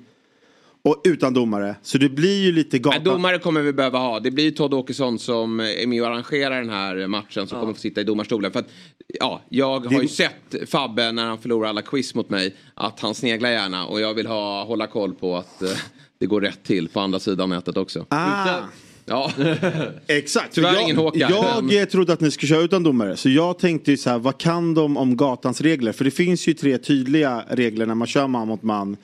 [0.85, 1.77] Och utan domare.
[1.83, 2.97] Så det blir ju lite gata...
[2.97, 4.21] Nej, domare kommer vi behöva ha.
[4.21, 7.73] Det blir ju Todd Åkesson som är med och arrangerar den här matchen som kommer
[7.73, 8.53] få sitta i domarstolen.
[8.53, 8.69] För att,
[9.07, 13.01] ja, jag har ju Det- sett Fabbe när han förlorar alla quiz mot mig att
[13.01, 15.71] han sneglar gärna och jag vill ha, hålla koll på att eh,
[16.19, 18.07] det går rätt till på andra sidan nätet också.
[18.09, 18.59] Ah,
[19.05, 19.33] Ja,
[20.07, 20.55] exakt.
[20.55, 23.17] Tyvärr jag, ingen Håkan, Jag men- eh, trodde att ni skulle köra utan domare.
[23.17, 25.93] Så jag tänkte ju så här, vad kan de om gatans regler?
[25.93, 28.97] För det finns ju tre tydliga regler när man kör man mot man.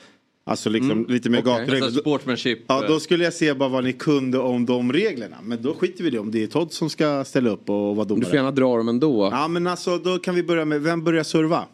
[0.45, 1.53] Alltså liksom lite mer okej.
[1.53, 1.87] gaturegler.
[1.87, 2.59] Alltså sportsmanship.
[2.67, 5.37] Ja, då skulle jag se bara vad ni kunde om de reglerna.
[5.43, 7.97] Men då skiter vi i det om det är Todd som ska ställa upp och
[7.97, 8.37] vara du får domare.
[8.37, 9.29] gärna dra dem ändå.
[9.33, 11.65] Ja, men alltså då kan vi börja med, vem börjar serva?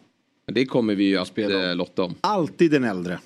[0.51, 2.15] Det kommer vi ju att eh, lotta om.
[2.21, 3.19] Alltid den äldre.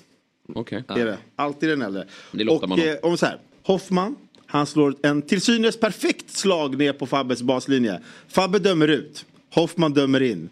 [0.54, 0.84] Okej.
[0.88, 1.18] Är det.
[1.36, 2.04] Alltid den äldre.
[2.32, 2.88] Det lottar och man om.
[2.88, 4.16] eh, om så här, Hoffman,
[4.50, 8.00] han slår en till synes perfekt slag ner på Fabbes baslinje.
[8.28, 10.48] Fabbe dömer ut, Hoffman dömer in.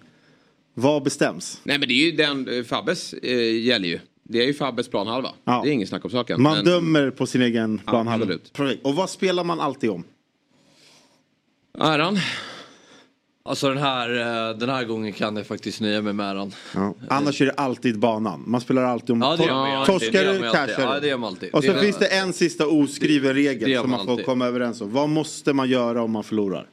[0.74, 1.60] Vad bestäms?
[1.64, 4.00] Nej men det är ju den, eh, Fabbes eh, gäller ju.
[4.22, 5.30] Det är ju Fabbes planhalva.
[5.44, 5.60] Ja.
[5.64, 6.42] Det är inget snack om saken.
[6.42, 8.34] Man Men- dömer på sin egen planhalva.
[8.34, 8.80] absolut.
[8.84, 10.04] Och vad spelar man alltid om?
[11.78, 12.18] Äran.
[13.48, 14.10] Alltså den här,
[14.50, 16.52] eh, den här gången kan jag faktiskt nöja mig med den.
[16.74, 16.94] Ja.
[17.08, 18.44] Annars är det alltid banan.
[18.46, 21.00] Man spelar alltid om Ja, tor- torskar du, cashar
[21.40, 21.50] du.
[21.50, 24.26] Och så Det- finns det en sista oskriven regel som man man får alltid.
[24.26, 24.92] komma överens om.
[24.92, 26.66] Vad måste man göra om man förlorar?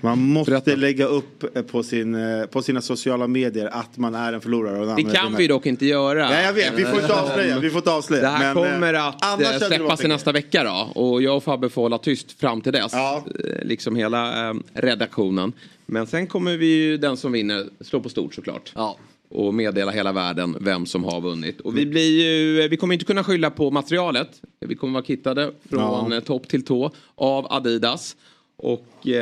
[0.00, 0.74] Man måste Berätta.
[0.74, 4.80] lägga upp eh, på, sin, eh, på sina sociala medier att man är en förlorare.
[4.80, 6.18] Och Det kan vi dock inte göra.
[6.20, 7.58] Ja, jag vet, vi får inte avslöja.
[7.58, 8.22] Vi får inte avslöja.
[8.22, 11.00] Det här Men, eh, kommer att släppas i nästa vecka då.
[11.02, 12.92] Och jag och Fabbe får hålla tyst fram till dess.
[12.92, 13.24] Ja.
[13.62, 15.52] Liksom hela eh, redaktionen.
[15.86, 18.72] Men sen kommer vi ju den som vinner slå på stort såklart.
[18.74, 18.96] Ja.
[19.30, 21.60] och meddela hela världen vem som har vunnit.
[21.60, 24.28] Och vi, blir ju, vi kommer inte kunna skylla på materialet.
[24.60, 26.20] Vi kommer vara kittade från Ja.
[26.20, 28.16] topp till tå av Adidas.
[28.62, 29.12] Och eh,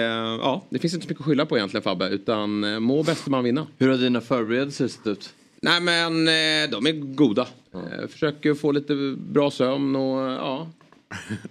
[0.40, 3.30] ja, det finns inte så mycket att skylla på egentligen Fabbe, utan eh, må bäste
[3.30, 3.66] man vinna.
[3.78, 5.30] Hur har dina förberedelser sett ut?
[5.62, 7.46] Nej men eh, de är goda.
[7.74, 10.68] Eh, försöker få lite bra sömn och eh, ja.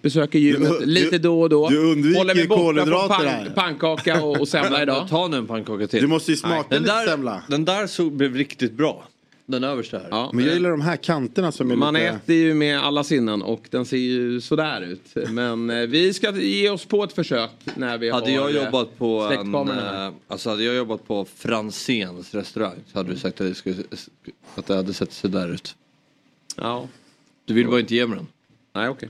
[0.02, 1.70] Besöker gymmet Du- lite då och då.
[1.70, 5.08] du undviker Håller mig borta från pan- pannkaka och, och semla idag.
[5.10, 6.02] Ta nu en pannkaka till.
[6.02, 7.44] Du måste ju smaka Den lite där, semla.
[7.50, 9.08] den där så blev riktigt bra.
[9.50, 10.08] Den översta här.
[10.12, 12.06] Ja, Men jag gillar de här kanterna som är Man lite...
[12.06, 15.30] äter ju med alla sinnen och den ser ju sådär ut.
[15.30, 18.64] Men eh, vi ska ge oss på ett försök när vi Hade har jag eh,
[18.64, 23.42] jobbat på en, eh, alltså hade jag jobbat på Franzéns restaurang så hade du sagt
[23.42, 23.84] att det, skulle,
[24.56, 25.76] att det hade sett så där ut.
[26.56, 26.88] Ja,
[27.46, 28.28] Du vill bara inte ge mig den.
[28.76, 29.10] nej okej.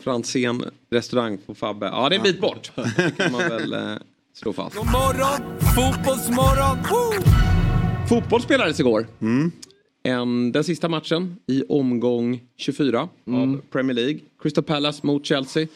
[0.00, 1.86] Franzén restaurang på Fabbe.
[1.86, 2.70] Ja, det är en bit bort.
[2.74, 3.96] Det kan man väl eh,
[4.34, 4.76] slå fast.
[4.76, 6.78] God morgon, fotbollsmorgon!
[6.90, 7.55] Woo!
[8.08, 9.06] Fotboll spelades igår.
[10.02, 14.20] En, den sista matchen i omgång 24 av Premier League.
[14.42, 15.66] Crystal Palace mot Chelsea.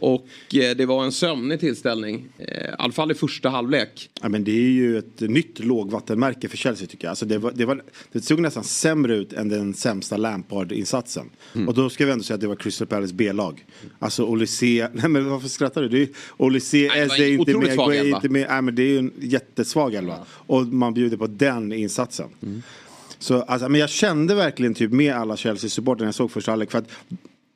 [0.00, 2.28] Och eh, det var en sömnig tillställning.
[2.38, 4.10] Eh, I alla fall i första halvlek.
[4.22, 7.10] Ja, men det är ju ett nytt lågvattenmärke för Chelsea tycker jag.
[7.10, 7.82] Alltså det, var, det, var,
[8.12, 11.30] det såg nästan sämre ut än den sämsta Lampard-insatsen.
[11.54, 11.68] Mm.
[11.68, 13.64] Och då ska vi ändå säga att det var Crystal Palace B-lag.
[13.98, 15.88] Alltså Olysee, nej men varför skrattar du?
[15.88, 18.46] Det är Olysee, Nej, det en inte med, svag inte med.
[18.50, 20.18] Nej men det är ju en jättesvag elva.
[20.28, 22.28] Och man bjuder på den insatsen.
[22.42, 22.62] Mm.
[23.18, 26.70] Så alltså, men jag kände verkligen typ med alla Chelsea-supportrar när jag såg första halvlek.
[26.70, 26.88] För att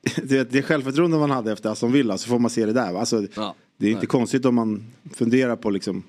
[0.23, 2.93] det, det självförtroende man hade efter Aston Villa så får man se det där.
[2.93, 2.99] va?
[2.99, 3.55] Alltså, Ja.
[3.77, 6.03] det är inte konstigt om man funderar på liksom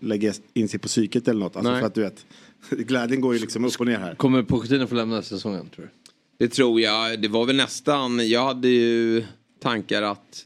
[0.00, 1.56] lägga in sig på psyket eller något.
[1.56, 1.80] Alltså Nej.
[1.80, 2.26] för att du vet,
[2.70, 4.14] glädjen går ju liksom upp och ner här.
[4.14, 5.90] Kommer Pochettino få lämna säsongen tror du?
[6.38, 7.20] Det tror jag.
[7.22, 8.28] Det var väl nästan.
[8.28, 9.24] Jag hade ju
[9.62, 10.44] tankar att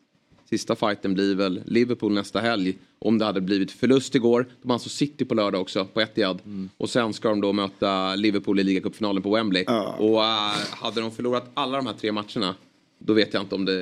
[0.51, 2.79] sista fighten blir väl Liverpool nästa helg.
[2.99, 4.47] Om det hade blivit förlust igår.
[4.63, 6.39] De har alltså City på lördag också på Etihad.
[6.77, 9.65] Och sen ska de då möta Liverpool i ligacupfinalen på Wembley.
[9.67, 9.95] Ja.
[9.99, 12.55] Och äh, hade de förlorat alla de här tre matcherna.
[13.03, 13.73] Då vet jag inte om det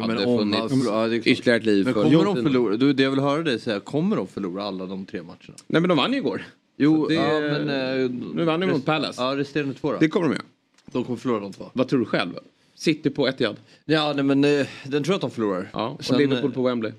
[0.00, 2.42] hade men om funnits förlorar- ja, det ytterligare ett liv Men för kommer de Pochettino.
[2.48, 2.76] förlora?
[2.76, 5.54] Du, det jag vill höra dig säga, kommer de förlora alla de tre matcherna?
[5.66, 6.44] Nej men de vann ju igår.
[6.76, 7.68] Jo, det- ja, men...
[8.04, 9.22] eh, Nu vann de mot Palace.
[9.22, 9.98] Ja, resterande två då?
[10.00, 10.44] Det kommer de göra.
[10.92, 11.64] De kommer förlora de två.
[11.72, 12.32] Vad tror du själv?
[12.74, 13.56] City på Etihad.
[13.84, 15.70] Ja, nej, men eh, den tror jag att de förlorar.
[15.72, 16.92] Ja, och Sen, Liverpool eh, på Wembley.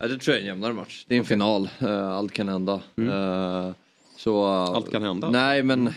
[0.00, 1.04] Ja, det tror jag är en jämnare match.
[1.08, 1.68] Det är en final.
[1.78, 2.72] Eh, allt kan hända.
[2.96, 3.70] Eh,
[4.20, 4.74] så, Mm.
[4.74, 5.30] Allt kan hända.
[5.30, 5.90] Nej, men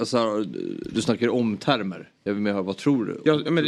[0.00, 0.44] alltså,
[0.92, 2.10] du snackar om termer.
[2.24, 3.20] Jag vill mer höra, vad tror du?
[3.24, 3.64] Jag, men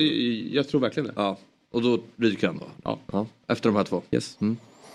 [0.53, 1.13] jag tror verkligen det.
[1.17, 1.39] Ja,
[1.71, 2.67] och då ryker han då?
[2.85, 2.99] Ja.
[3.13, 4.03] Ja, efter de här två?
[4.11, 4.39] Yes.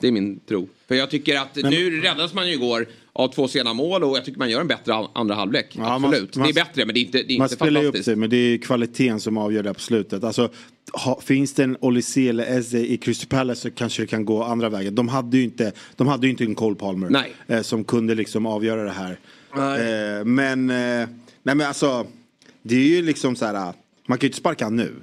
[0.02, 0.68] Det är min tro.
[0.88, 4.26] För jag tycker att nu räddades man ju igår av två sena mål och jag
[4.26, 5.68] tycker man gör en bättre an- andra halvlek.
[5.72, 6.36] Ja, man- Absolut.
[6.36, 7.92] man- det är bättre men det är inte, det är Man inte spelar ju upp
[7.94, 8.06] fantastiskt.
[8.06, 10.24] sig men det är kvaliteten som avgör det på slutet.
[10.24, 10.50] Alltså,
[10.94, 14.44] ha, finns det en Olysee eller Eze i Crystal Palace så kanske det kan gå
[14.44, 14.96] andra vägen.
[14.96, 18.84] De hade ju inte, de hade inte en Cole Palmer eh, som kunde liksom avgöra
[18.84, 19.20] det här.
[20.20, 20.76] Eh, men, eh,
[21.44, 22.08] nej men alltså,
[22.64, 23.74] det är ju liksom så här,
[24.08, 24.94] man kan ju inte sparka nu.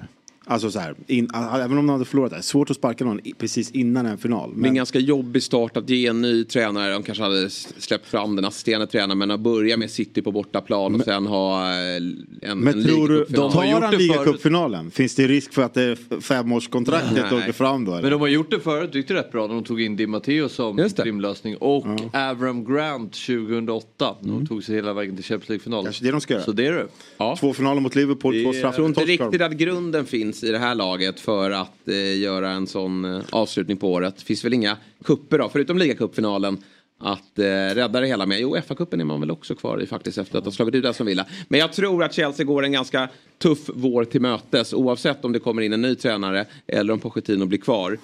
[0.45, 2.41] Alltså så här, in, även om de hade förlorat det.
[2.41, 4.49] Svårt att sparka någon precis innan en final.
[4.49, 6.93] Det är en Men, ganska jobbig start att ge en ny tränare.
[6.93, 10.95] De kanske hade släppt fram den assisterande tränaren men att börja med City på bortaplan
[10.95, 14.91] och sen ha eh, en, en men tror du, har gjort tar han det ligacupfinalen?
[14.91, 17.91] Finns det risk för att det femårskontraktet åker fram då?
[17.91, 18.01] Eller?
[18.01, 19.95] Men de har gjort det förut, det gick det rätt bra när de tog in
[19.95, 20.99] Di Matteo som det.
[21.05, 24.15] rimlösning och Avram Grant 2008.
[24.21, 25.83] De tog sig hela vägen till Champions League-final.
[25.83, 26.43] Kanske det de ska göra.
[26.43, 26.87] Så det är det.
[27.17, 27.35] Ja.
[27.39, 28.85] Två finaler mot Liverpool, två Jag tror straffar.
[28.85, 29.23] inte torskar de.
[29.23, 33.21] riktigt att grunden finns i det här laget för att eh, göra en sån eh,
[33.29, 34.17] avslutning på året.
[34.17, 36.57] Det finns väl inga kupper då, förutom ligacupfinalen
[36.99, 37.43] att eh,
[37.75, 38.39] rädda det hela med.
[38.39, 41.07] Jo, FA-cupen är man väl också kvar i faktiskt efter att ha slagit ut Aston
[41.07, 41.25] Villa.
[41.47, 45.39] Men jag tror att Chelsea går en ganska tuff vår till mötes oavsett om det
[45.39, 47.97] kommer in en ny tränare eller om Pochettino blir kvar.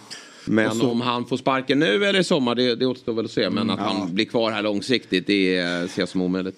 [0.45, 3.49] Men om han får sparken nu eller i sommar, det, det återstår väl att se.
[3.49, 6.57] Men att han blir kvar här långsiktigt, det eh, ser jag som omöjligt.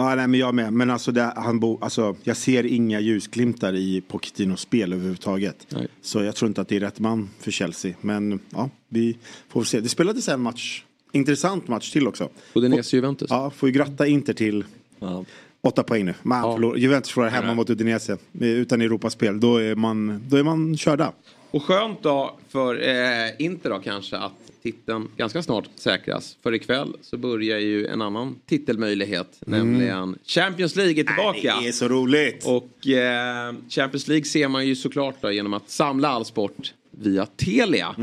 [0.00, 0.72] Ja, nej, men jag med.
[0.72, 5.66] Men alltså, det, han bo, alltså, jag ser inga ljusglimtar i Pochettinos spel överhuvudtaget.
[5.68, 5.88] Nej.
[6.02, 7.94] Så jag tror inte att det är rätt man för Chelsea.
[8.00, 9.16] Men ja, vi
[9.48, 9.80] får se.
[9.80, 12.28] Det spelades en match, intressant match till också.
[12.54, 13.26] Udinese-Juventus.
[13.30, 14.64] Ja, får ju gratta Inter till
[15.00, 15.24] Ja.
[15.60, 16.14] åtta poäng nu.
[16.22, 16.54] Man Ja.
[16.54, 19.40] förlor, Juventus förlorar hemma mot Udinese eh, utan Europaspel.
[19.40, 21.12] Då är man, då är man körda.
[21.50, 24.32] Och skönt då för eh, Inter då kanske att
[24.62, 26.36] titeln ganska snart säkras.
[26.42, 29.38] För ikväll så börjar ju en annan titelmöjlighet.
[29.40, 31.60] Nämligen Champions League är tillbaka.
[31.60, 32.44] Det är så roligt!
[32.46, 37.26] Och eh, Champions League ser man ju såklart då genom att samla all sport via
[37.26, 37.94] Telia.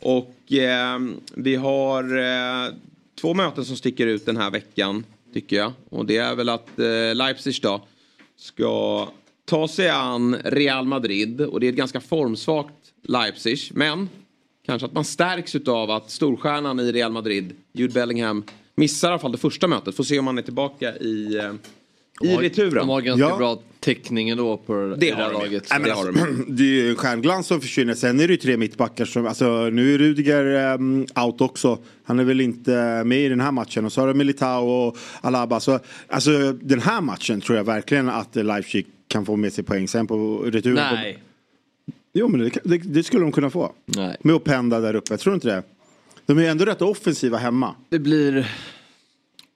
[0.00, 0.98] Och eh,
[1.34, 2.72] vi har eh,
[3.20, 5.72] två möten som sticker ut den här veckan tycker jag.
[5.90, 7.84] Och det är väl att eh, Leipzig då
[8.36, 9.08] ska
[9.44, 11.40] ta sig an Real Madrid.
[11.40, 13.58] Och det är ett ganska formsvagt Leipzig.
[13.74, 14.08] Men
[14.66, 18.44] kanske att man stärks av att storstjärnan i Real Madrid, Jude Bellingham,
[18.76, 19.94] missar i alla fall det första mötet.
[19.96, 21.44] Får se om han är tillbaka i, eh,
[22.22, 22.74] i De har- returen.
[22.74, 23.36] De har ganska Ja.
[23.36, 25.66] bra täckning ändå på det, här de laget.
[25.70, 26.44] Nej, Det alltså- har de.
[26.56, 27.94] Det är ju en stjärnglans som försvinner.
[27.94, 31.78] Sen är det ju tre mittbackar som, alltså nu är Rudiger um, out också.
[32.04, 33.84] Han är väl inte med i den här matchen.
[33.84, 35.60] Och så har du Militao och Alaba.
[35.60, 39.88] Så, alltså den här matchen tror jag verkligen att Leipzig kan få med sig poäng.
[39.88, 40.74] Sen på returen.
[40.94, 41.18] Nej.
[42.14, 43.72] Jo men det, det, det skulle de kunna få.
[43.84, 44.16] Nej.
[44.20, 45.12] Med att penda där uppe.
[45.12, 45.62] Jag tror inte det.
[46.26, 47.74] De är ju ändå rätt offensiva hemma.
[47.88, 48.52] Det blir...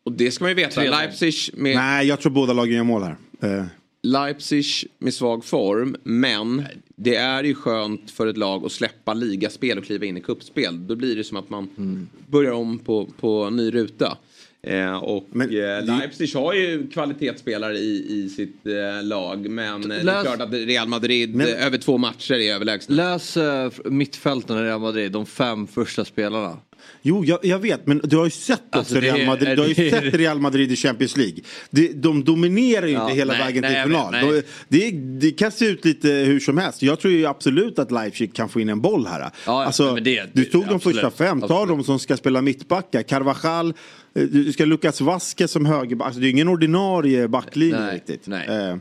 [0.04, 0.80] Och det ska man ju veta.
[0.80, 0.90] 3-0.
[0.90, 3.16] Leipzig med, Nej, jag tror båda lagen gör mål här.
[3.58, 3.64] Eh,
[4.02, 4.64] Leipzig
[4.98, 5.96] med svag form.
[6.02, 6.64] Men
[6.96, 10.86] det är ju skönt för ett lag att släppa ligaspel och kliva in i kuppspel.
[10.86, 12.08] Då blir det som att man Mm.
[12.26, 14.16] börjar om på, på ny ruta.
[14.62, 19.50] Eh, och Men eh, Leipzig har ju kvalitetsspelare i, i sitt eh, lag.
[19.50, 22.94] Men eh, det är klart att Real Madrid Men- eh, över två matcher är överlägsna.
[22.96, 26.56] Läs uh, mittfälten i Real Madrid, de fem första spelarna.
[27.02, 29.56] Jo, jag, jag vet, men du har ju sett också Alltså, det Real är- Madrid.
[29.56, 31.36] Du har ju det sett Real Madrid i Champions League.
[31.70, 34.12] De, de dominerar ju Ja, inte hela nej, vägen nej, till jag final.
[34.12, 34.42] vet, nej.
[34.68, 36.82] De, det, det kan se ut lite hur som helst.
[36.82, 39.30] Jag tror ju absolut att Leipzig kan få in en boll här.
[39.46, 42.16] ja, alltså, men det- du det- tog de absolut, första fem, ta de som ska
[42.16, 43.02] spela mittbackar.
[43.02, 43.74] Carvajal,
[44.14, 46.06] eh, du ska Lucas Vasquez som högerback.
[46.06, 48.26] Alltså, det är ingen ordinarie backlinje Nej, riktigt.
[48.26, 48.46] nej.
[48.48, 48.76] Eh,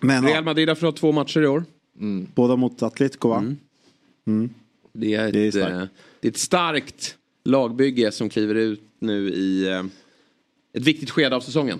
[0.00, 1.64] men Real Madrid har förlorat två matcher i år.
[2.34, 3.44] båda mot Atletico va?
[4.26, 4.50] Mm.
[4.92, 5.72] Det är, ett, Det är starkt.
[5.74, 5.82] eh,
[6.20, 9.82] det är ett starkt lagbygge som kliver ut nu i eh,
[10.72, 11.78] ett viktigt skede av säsongen.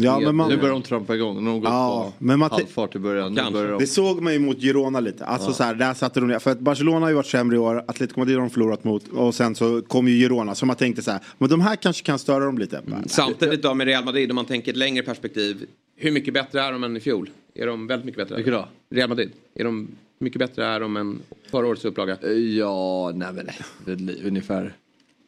[0.00, 1.36] Ja, men man, Nu börjar de trampa igång.
[1.36, 3.32] De har gått Ja, på men man- halvfart i början.
[3.32, 3.52] Nu Kanske.
[3.52, 3.78] börjar de...
[3.80, 5.24] Det såg man ju mot Girona lite.
[5.24, 6.38] Alltså så här, där satte de ner.
[6.38, 7.84] För att Barcelona har ju varit sämre i år.
[7.88, 9.08] Atletico Madrid har de förlorat mot.
[9.08, 10.54] Och sen så kom ju Girona.
[10.54, 11.20] Så man tänkte så här.
[11.38, 12.78] Men de här kanske kan störa dem lite.
[12.78, 13.08] Mm.
[13.08, 15.66] Samtidigt då med Real Madrid om man tänker ett längre perspektiv.
[15.96, 17.30] Hur mycket bättre är de än i fjol?
[17.54, 18.36] Är de väldigt mycket bättre?
[18.36, 18.68] Vilka då?
[18.90, 19.30] Real Madrid.
[19.54, 21.20] Är de mycket bättre är de än
[21.50, 22.18] förra årets upplaga?
[22.58, 23.48] Ja, nej men
[23.84, 24.74] det är li- ungefär.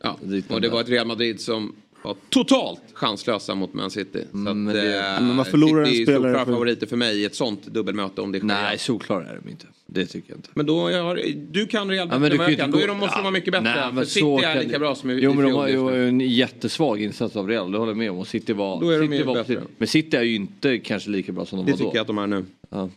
[0.03, 0.19] Ja.
[0.49, 4.25] Och det var ett Real Madrid som var totalt chanslösa mot Man City.
[4.31, 6.53] Så Mm, att, men det- eh, men man förlorar en City är spelare solklara för-
[6.53, 8.47] favoriter för mig i ett sånt dubbelmöte om det sker.
[8.47, 9.67] Nej, solklara är de inte.
[9.87, 10.49] Det tycker jag inte.
[10.55, 11.21] Men då har,
[11.53, 12.71] du kan Real Ja, bättre men kan.
[12.71, 13.65] Då är de, måste de Ja, vara mycket bättre.
[13.75, 15.69] nej, för men City är kan lika det- bra som i, Jo men de har
[15.69, 18.19] ju en jättesvag insats av Real, det håller jag med om.
[18.19, 19.61] Och City var, Då är de City var bättre.
[19.79, 21.97] Men City är ju inte kanske lika bra som de Det var tycker då.
[21.97, 22.45] jag att de är nu.
[22.71, 22.91] Ja.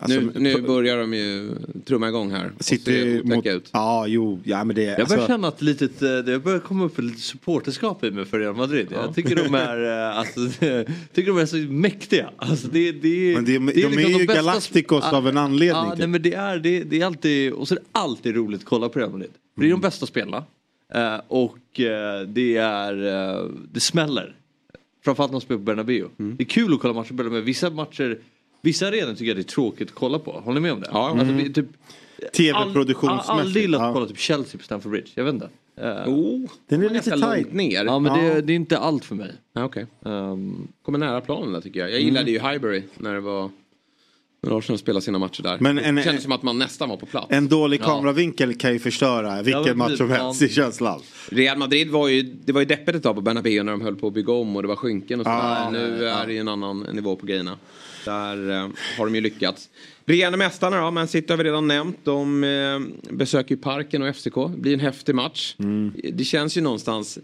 [0.00, 1.50] Alltså, nu, nu börjar de ju
[1.84, 2.52] trumma igång här.
[2.58, 3.46] Och City mot...
[3.46, 3.70] ut.
[3.72, 4.40] Ja, jo.
[4.44, 4.82] Ja, men det...
[4.82, 8.24] Jag börjar Alltså, känna att litet, eh, det börjar komma upp lite supporterskap i mig
[8.24, 8.88] för Real Madrid.
[8.90, 10.40] Jag tycker de är, eh, alltså,
[11.12, 12.30] tycker de är så mäktiga.
[12.36, 15.90] Alltså, det, det, Men det- de liksom är ju bästa- Galacticos av en anledning, Ja,
[15.90, 15.98] typ.
[15.98, 18.66] nej, men det är, det, det är alltid, och så är det alltid roligt att
[18.66, 19.30] kolla på Real Madrid.
[19.56, 20.44] Det är de bästa spelarna.
[20.94, 21.58] Eh, och
[22.26, 22.94] det är,
[23.72, 24.36] det smäller.
[25.04, 26.04] Framförallt när de spelar på Bernabéu.
[26.16, 27.40] Det är kul att kolla matcher på Bernabéu.
[27.40, 28.18] Vissa matcher,
[28.62, 30.32] vissa arenor tycker jag det är tråkigt att kolla på.
[30.32, 30.88] Håller ni med om det?
[30.92, 31.10] Ja.
[31.10, 31.66] Alltså, vi, typ,
[32.36, 33.86] TV-produktionsmässigt, All- Aldrig gillat ja.
[33.88, 35.08] att kolla typ Chelsea på Stamford Bridge.
[35.14, 35.48] Jag vet inte.
[35.80, 37.20] Eh, Oh, Den är lite tight.
[37.20, 37.84] långt ner.
[37.84, 38.34] Ja men Ja.
[38.34, 39.32] Det, det är inte allt för mig.
[39.52, 39.86] Ja, okej.
[40.02, 41.90] Um, Kommer nära planen där tycker jag.
[41.92, 43.50] Jag gillade ju Highbury när det var
[44.42, 45.56] när Arsenal spelade sina matcher där.
[45.60, 47.26] Men det en- kändes en- som att man nästan var på plats.
[47.30, 47.84] En dålig Ja.
[47.84, 50.46] kameravinkel kan ju förstöra vilken men match som helst ja.
[50.46, 51.00] i känslan.
[51.30, 53.96] Real Madrid var ju, det var ju deppigt ett tag på Bernabéu när de höll
[53.96, 55.38] på att bygga om och det var skynken och sådär.
[55.38, 57.58] Ja, nu är det ju en annan nivå på grejerna.
[58.06, 59.68] Där eh, har de ju lyckats.
[60.04, 61.98] Regerande mästarna då, Man City har vi redan nämnt.
[62.04, 62.80] De eh,
[63.14, 64.34] besöker ju Parken och FCK.
[64.34, 65.56] Det blir en häftig match.
[65.58, 65.92] Mm.
[66.12, 67.18] Det känns ju någonstans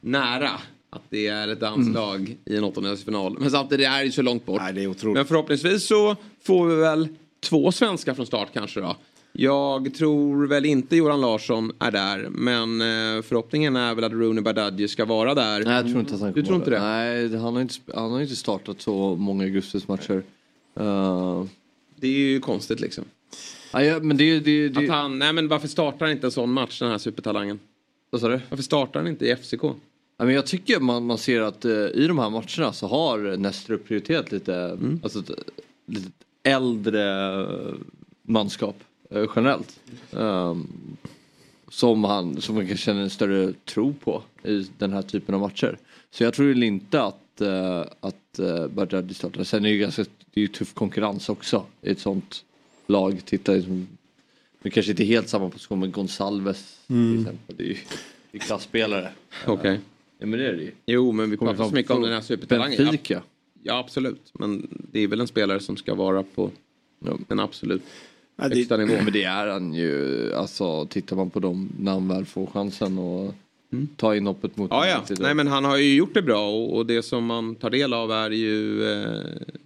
[0.00, 0.50] nära
[0.90, 3.36] att det är ett danslag i en åttondelsfinal.
[3.38, 4.60] Men samtidigt är det ju så långt bort.
[4.60, 5.16] Nej, det är otroligt.
[5.16, 7.08] Men förhoppningsvis så får vi väl
[7.40, 8.96] två svenskar från start kanske då.
[9.40, 12.28] Jag tror väl inte Johan Larsson är där.
[12.30, 15.64] Men eh, förhoppningen är väl att Rooney Badaji ska vara där.
[15.64, 16.80] nej jag tror inte att han Du tror inte det?
[16.80, 20.22] Nej han har inte, han har inte startat så många augustismatcher.
[20.80, 21.44] Uh,
[21.96, 23.04] Det är ju konstigt liksom.
[23.72, 26.52] ja, men det, det, det, Att han, nej men varför startar han inte en sån
[26.52, 27.58] match den här supertalangen?
[28.10, 28.40] Vad sa du?
[28.48, 29.62] Varför startar han inte i FCK?
[29.62, 33.36] Ja, men jag tycker man, man ser att eh, i de här matcherna så har
[33.36, 35.00] Nestor prioriterat lite, Mm.
[35.02, 35.22] alltså,
[35.86, 36.08] lite
[36.42, 37.74] äldre eh,
[38.22, 39.80] manskap eh, generellt.
[40.12, 40.66] Ehm,
[41.68, 45.40] som, han, som man kan känna en större tro på i den här typen av
[45.40, 45.78] matcher.
[46.10, 49.44] Så jag tror väl inte att, uh, att uh, Bajadi startar.
[49.44, 52.44] Sen är det ju ganska, det är ju tuff konkurrens också i ett sånt
[52.86, 53.20] lag.
[53.24, 53.88] Titta liksom,
[54.62, 57.56] det kanske inte är helt samma position med Gonsalves till exempel.
[57.56, 57.76] Det är ju
[58.30, 59.12] det är klasspelare.
[59.46, 59.80] Okej.
[60.18, 60.72] Ja men det är det ju.
[60.86, 62.76] Jo men vi Kommer pratar så mycket om den här supertalangen.
[62.78, 63.22] Ja, Benfica.
[63.62, 64.30] ja absolut.
[64.32, 66.50] Men det är väl en spelare som ska vara på
[67.28, 67.82] den absolut
[68.40, 69.04] Ja, det- högsta nivån.
[69.04, 70.32] Men det är han ju.
[70.34, 73.34] Alltså tittar man på dem när han väl får chansen och
[73.96, 75.04] ta inhoppet mot Ja, ja.
[75.20, 77.92] Nej, men han har ju gjort det bra och, och det som man tar del
[77.92, 79.20] av är ju, eh,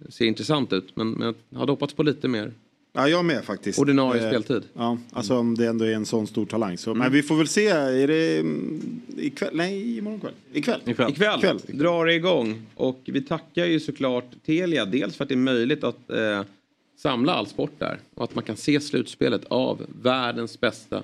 [0.09, 0.95] ser intressant ut.
[0.95, 2.51] Men, men jag hade hoppats på lite mer
[2.95, 3.79] Ja, jag med faktiskt.
[3.79, 4.63] Ordinarie Eh, speltid.
[4.73, 6.77] Ja, alltså om det ändå är en sån stor talang.
[6.77, 9.49] Så, Men vi får väl se, är det mm, ikväll?
[9.53, 10.33] Nej, imorgon kväll.
[10.53, 10.81] Ikväll.
[10.85, 11.09] Ikväll.
[11.11, 11.77] Ikväll, Ikväll.
[11.77, 12.61] drar det igång.
[12.75, 14.85] Och vi tackar ju såklart Telia.
[14.85, 16.41] Dels för att det är möjligt att eh,
[17.03, 17.99] samla all sport där.
[18.15, 21.03] Och att man kan se slutspelet av världens bästa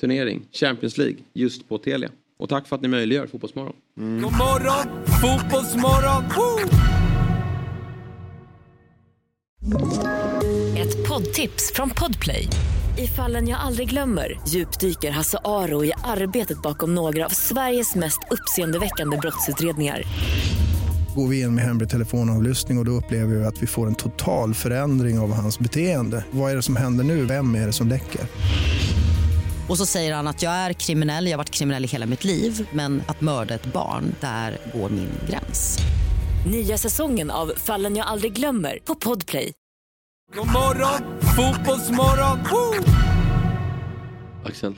[0.00, 2.10] turnering, Champions League, just på Telia.
[2.38, 3.76] Och tack för att ni möjliggör Fotbollsmorgon.
[3.94, 6.24] God morgon, fotbollsmorgon!
[6.36, 6.58] Woo!
[10.78, 12.46] Ett poddtips från Podplay.
[12.98, 18.20] I fallen jag aldrig glömmer djupdyker Hasse Aro i arbetet bakom några av Sveriges mest
[18.30, 20.02] uppseendeväckande brottsutredningar.
[21.20, 23.94] Går vi in med hemlig telefonavlyssning och, och då upplever vi att vi får en
[23.94, 26.24] total förändring av hans beteende.
[26.30, 27.24] Vad är det som händer nu?
[27.24, 28.20] Vem är det som läcker?
[29.68, 32.24] Och så säger han att jag är kriminell, jag har varit kriminell i hela mitt
[32.24, 35.78] liv men att mörda ett barn, där går min gräns.
[36.46, 39.52] Nya säsongen av Fallen jag aldrig glömmer på Podplay.
[40.34, 42.38] God morgon, fotbollsmorgon!
[42.50, 42.84] Woo!
[44.44, 44.74] Axel,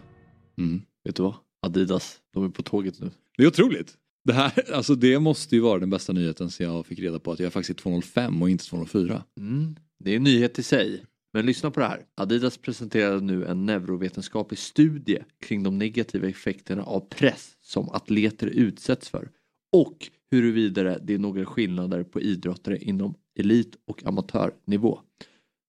[1.05, 1.35] vet du vad?
[1.67, 3.11] Adidas, de är på tåget nu.
[3.37, 3.97] Det är otroligt.
[4.25, 7.33] Det, här, alltså det måste ju vara den bästa nyheten sen jag fick reda på
[7.33, 9.25] att jag faktiskt är 205 och inte 204.
[9.41, 9.77] Mm.
[10.05, 11.05] Det är en nyhet i sig.
[11.33, 12.05] Men lyssna på det här.
[12.15, 19.09] Adidas presenterade nu en neurovetenskaplig studie kring de negativa effekterna av press som atleter utsätts
[19.09, 19.31] för.
[19.73, 25.01] Och huruvida det är några skillnader på idrottare inom elit och amatörnivå.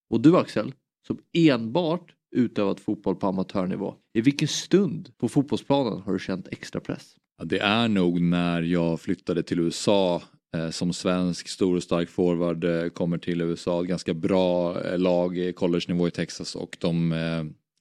[0.09, 0.73] Och du Axel,
[1.07, 3.95] som enbart utövat fotboll på amatörnivå.
[4.13, 7.15] I vilken stund på fotbollsplanen har du känt extra press?
[7.37, 10.21] Ja, det är nog när jag flyttade till USA
[10.55, 13.81] eh, som svensk stor och stark forward eh, kommer till USA.
[13.81, 17.13] Ett ganska bra eh, lag i college-nivå i Texas och de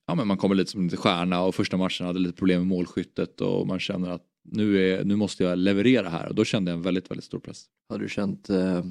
[0.06, 2.66] Ja men man kommer lite som lite stjärna och första matchen hade lite problem med
[2.66, 6.70] målskyttet och man känner att nu, är, nu måste jag leverera här och då kände
[6.70, 7.64] jag en väldigt, väldigt stor press.
[7.88, 8.84] Hade du känt eh,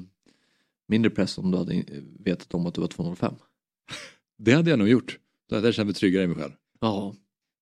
[0.88, 1.84] mindre press om du hade
[2.18, 3.34] vetat om att du var 205?
[4.38, 5.18] Det hade jag nog gjort.
[5.52, 6.52] Då hade jag mig tryggare i mig själv.
[6.80, 7.14] Ja.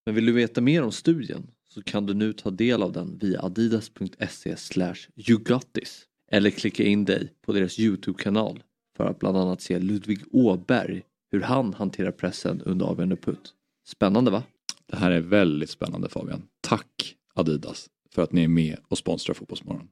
[0.06, 3.18] Men vill du veta mer om studien så kan du nu ta del av den
[3.18, 8.62] via adidas.se slash yougotthis eller klicka in dig på deras Youtube-kanal
[8.96, 13.54] för att bland annat se Ludvig Åberg hur han hanterar pressen under avgörande putt.
[13.88, 14.42] Spännande va?
[14.86, 16.42] Det här är väldigt spännande Fabian.
[16.60, 19.88] Tack Adidas för att ni är med och sponsrar Fotbollsmorgon.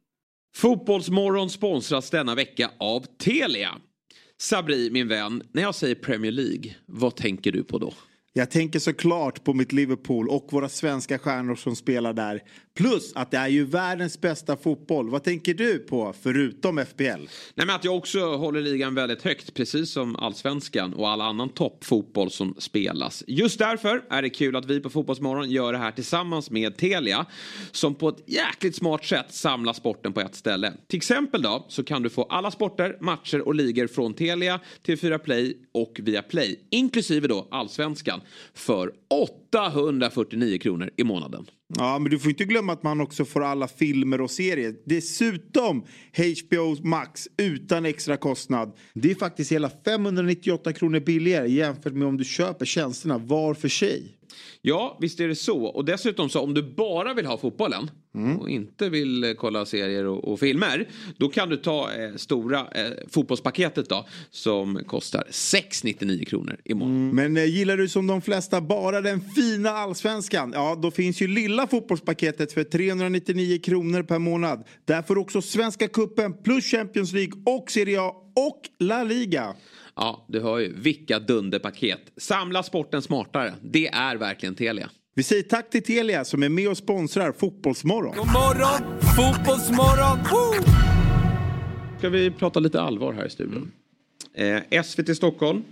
[0.56, 3.78] Fotbollsmorgon sponsras denna vecka av Telia.
[4.40, 7.92] Sabri, min vän, när jag säger Premier League, vad tänker du på då?
[8.32, 12.42] Jag tänker såklart på mitt Liverpool och våra svenska stjärnor som spelar där.
[12.78, 15.10] Plus att det är ju världens bästa fotboll.
[15.10, 17.04] Vad tänker du på förutom FBL?
[17.04, 21.48] Nej, men att jag också håller ligan väldigt högt, precis som allsvenskan och all annan
[21.48, 23.24] toppfotboll som spelas.
[23.26, 27.26] Just därför är det kul att vi på Fotbollsmorgon gör det här tillsammans med Telia
[27.70, 30.72] som på ett jäkligt smart sätt samlar sporten på ett ställe.
[30.86, 35.18] Till exempel då så kan du få alla sporter, matcher och ligor från Telia, TV4
[35.18, 38.20] Play och via Play, inklusive då allsvenskan,
[38.54, 41.46] för 849 kronor i månaden.
[41.76, 44.74] Ja, men du får inte glömma att man också får alla filmer och serier.
[44.84, 45.84] Dessutom
[46.16, 48.76] HBO Max utan extra kostnad.
[48.94, 53.68] Det är faktiskt hela 598 kronor billigare jämfört med om du köper tjänsterna var för
[53.68, 54.17] sig.
[54.62, 55.64] Ja, visst är det så.
[55.64, 57.90] Och dessutom så om du bara vill ha fotbollen
[58.40, 60.88] och inte vill eh, kolla serier och, och filmer.
[61.16, 67.10] Då kan du ta eh, stora eh, fotbollspaketet då som kostar 699 kronor i månaden.
[67.14, 70.52] Men eh, gillar du som de flesta bara den fina allsvenskan?
[70.54, 74.64] Ja, då finns ju lilla fotbollspaketet för 399 kronor per månad.
[74.84, 79.54] Där får du också Svenska Cupen plus Champions League och Serie A och La Liga.
[80.00, 80.72] Ja, du hör ju.
[80.76, 82.00] Vilka dunderpaket.
[82.16, 83.54] Samla sporten smartare.
[83.62, 84.90] Det är verkligen Telia.
[85.14, 88.16] Vi säger tack till Telia som är med och sponsrar Fotbollsmorgon.
[88.16, 90.18] God morgon, fotbollsmorgon!
[90.30, 90.72] Woo!
[91.98, 93.70] Ska vi prata lite allvar här i studion.
[94.34, 95.62] Eh, SVT Stockholm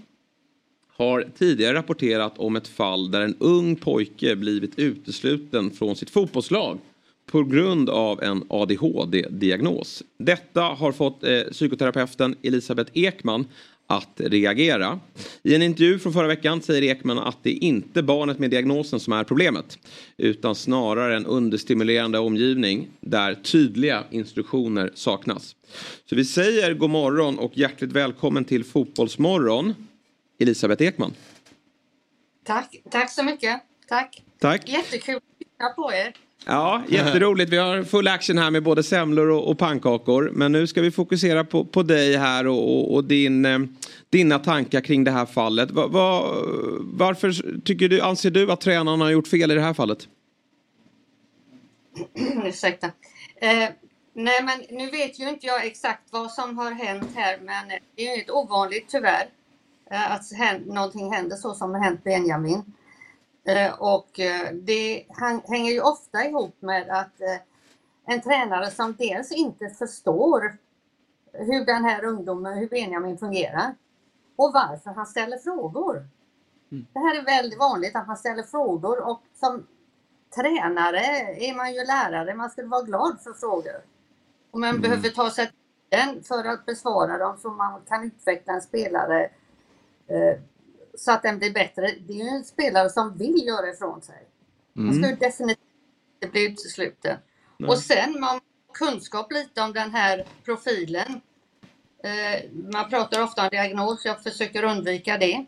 [0.96, 6.78] har tidigare rapporterat om ett fall där en ung pojke blivit utesluten från sitt fotbollslag
[7.26, 10.02] på grund av en ADHD-diagnos.
[10.18, 13.44] Detta har fått eh, psykoterapeuten Elisabeth Ekman
[13.86, 15.00] att reagera.
[15.42, 19.00] I en intervju från förra veckan säger Ekman att det inte är barnet med diagnosen
[19.00, 19.78] som är problemet
[20.16, 25.56] utan snarare en understimulerande omgivning där tydliga instruktioner saknas.
[26.04, 29.74] Så vi säger god morgon och hjärtligt välkommen till Fotbollsmorgon
[30.38, 31.14] Elisabeth Ekman.
[32.44, 33.62] Tack, tack så mycket.
[33.88, 34.22] Tack.
[34.38, 34.68] Tack.
[34.68, 36.25] Jättekul att lyssna på er.
[36.48, 37.52] Ja, jätteroligt.
[37.52, 40.30] Vi har full action här med både semlor och, och pannkakor.
[40.34, 43.58] Men nu ska vi fokusera på, på dig här och, och, och din, eh,
[44.10, 45.70] dina tankar kring det här fallet.
[45.70, 46.34] Va, va,
[46.80, 50.08] varför tycker du, anser du att tränaren har gjort fel i det här fallet?
[52.44, 52.86] Ursäkta.
[53.36, 53.68] Eh,
[54.12, 58.02] nej, men nu vet ju inte jag exakt vad som har hänt här, men det
[58.02, 59.26] är ju inget ovanligt tyvärr.
[59.90, 60.22] Eh, att
[60.66, 62.62] någonting händer så som har hänt Benjamin.
[63.46, 65.06] Eh, Och eh, det
[65.48, 67.38] hänger ju ofta ihop med att eh,
[68.06, 70.56] en tränare som dels inte förstår
[71.32, 73.74] hur den här ungdomen, hur Benjamin fungerar
[74.36, 76.08] och varför han ställer frågor.
[76.92, 79.66] Det här är väldigt vanligt att man ställer frågor och som
[80.36, 81.00] tränare
[81.36, 83.84] är man ju lärare, man skulle vara glad för frågor.
[84.50, 85.52] Och man behöver ta sig
[85.90, 89.30] tiden för att besvara dem så man kan utveckla en spelare
[90.06, 90.38] eh,
[90.96, 91.94] så att den blir bättre.
[92.06, 94.26] Det är ju en spelare som vill göra ifrån sig.
[94.72, 95.66] Man ska ju definitivt
[96.22, 97.18] inte bli utesluten.
[97.56, 97.70] Nej.
[97.70, 98.40] Och sen man
[98.74, 101.20] kunskap lite om den här profilen.
[102.04, 105.46] Eh, man pratar ofta om diagnos, jag försöker undvika det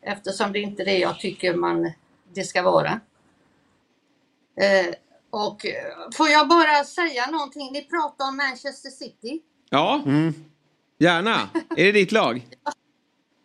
[0.00, 1.92] eftersom det inte är det jag tycker man,
[2.32, 3.00] det ska vara.
[4.56, 4.94] Eh,
[5.30, 7.72] och eh, får jag bara säga någonting?
[7.72, 9.42] Ni pratar om Manchester City.
[9.70, 10.02] Ja,
[10.98, 11.48] gärna.
[11.76, 12.46] Är det ditt lag?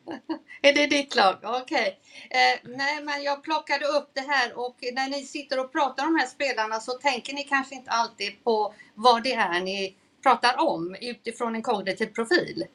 [0.61, 1.35] Är det ditt lag?
[1.43, 1.99] Okej.
[2.29, 6.13] Eh, nej, men jag plockade upp det här och när ni sitter och pratar om
[6.13, 10.59] de här spelarna så tänker ni kanske inte alltid på vad det är ni pratar
[10.59, 12.65] om utifrån en kognitiv profil.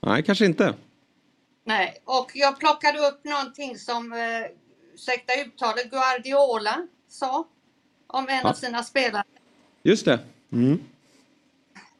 [0.00, 0.74] Nej, kanske inte.
[1.64, 4.18] Nej, och jag plockade upp någonting som, eh,
[4.94, 7.46] ursäkta uttalet, Guardiola sa
[8.06, 8.48] om en Ja.
[8.48, 9.24] av sina spelare.
[9.82, 10.18] Just det.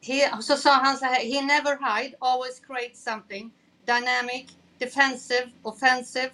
[0.01, 3.51] He, så sa han så här, he never hide, always create something,
[3.85, 4.45] dynamic,
[4.79, 6.31] defensive, offensive,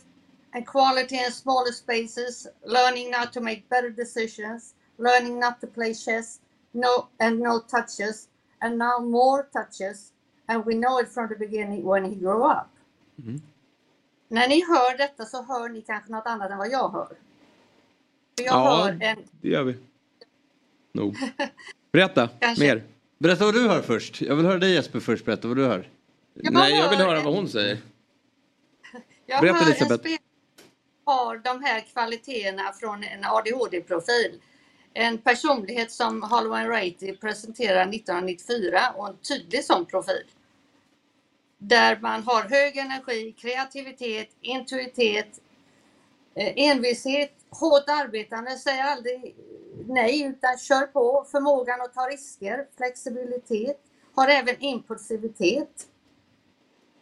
[0.53, 5.93] and quality in smaller spaces, learning now to make better decisions, learning not to play
[5.93, 6.39] chess,
[6.71, 8.27] no and no touches,
[8.59, 10.11] and now more touches,
[10.47, 12.67] and we know it from the beginning when he grew up.
[14.27, 17.07] När ni hör detta så hör ni kanske något annat än vad jag hör.
[18.37, 18.83] För jag Ja.
[18.83, 19.75] hör en Det gör vi.
[20.91, 21.17] Nog.
[21.91, 22.29] Berätta
[22.59, 22.83] mer.
[23.17, 24.21] Berätta vad du hör först.
[24.21, 25.89] Jag vill höra dig Jesper först berätta vad du hör.
[26.33, 27.77] Jag Nej, jag vill hör höra en- vad hon säger.
[29.33, 29.93] Jag Berätta, hör Elisabeth.
[29.93, 30.19] en spelare
[31.05, 34.41] har de här kvaliteterna från en ADHD-profil.
[34.93, 40.25] En personlighet som Holloway Ratey presenterade 1994 och en tydlig sån profil.
[41.57, 45.39] Där man har hög energi, kreativitet, intuitet,
[46.35, 49.35] eh, envishet, hårt arbetande, säger aldrig
[49.87, 53.79] nej utan kör på, förmågan att ta risker, flexibilitet,
[54.15, 55.87] har även impulsivitet.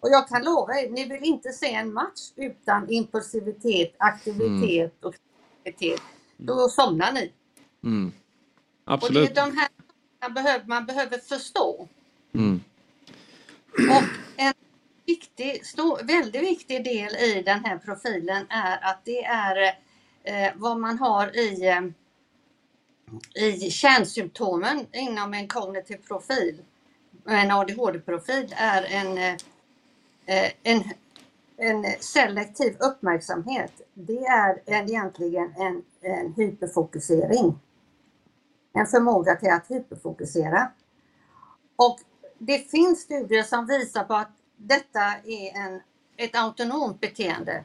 [0.02, 5.16] Och jag kan lova er, ni vill inte se en match utan impulsivitet, aktivitet och
[5.64, 6.02] kreativitet.
[6.38, 7.32] Då somnar ni.
[7.84, 8.08] Mm.
[8.08, 8.14] Och
[8.86, 9.30] det Absolut.
[9.30, 9.70] är de här
[10.22, 11.88] man behöver, man behöver förstå.
[12.34, 12.62] Mm.
[13.74, 14.04] Och
[14.38, 14.54] en
[15.06, 19.76] viktig, stor, väldigt viktig del i den här profilen är att det är
[20.24, 26.62] eh, vad man har i, eh, i kärnsymptomen inom en kognitiv profil.
[27.26, 29.36] En ADHD-profil är en, eh,
[30.64, 30.84] en,
[31.58, 33.72] en selektiv uppmärksamhet.
[33.94, 37.60] Det är en, egentligen en, en hyperfokusering.
[38.74, 40.72] En förmåga till att hyperfokusera.
[41.76, 42.00] Och
[42.38, 45.82] det finns studier som visar på att detta är en,
[46.18, 47.64] ett autonomt beteende.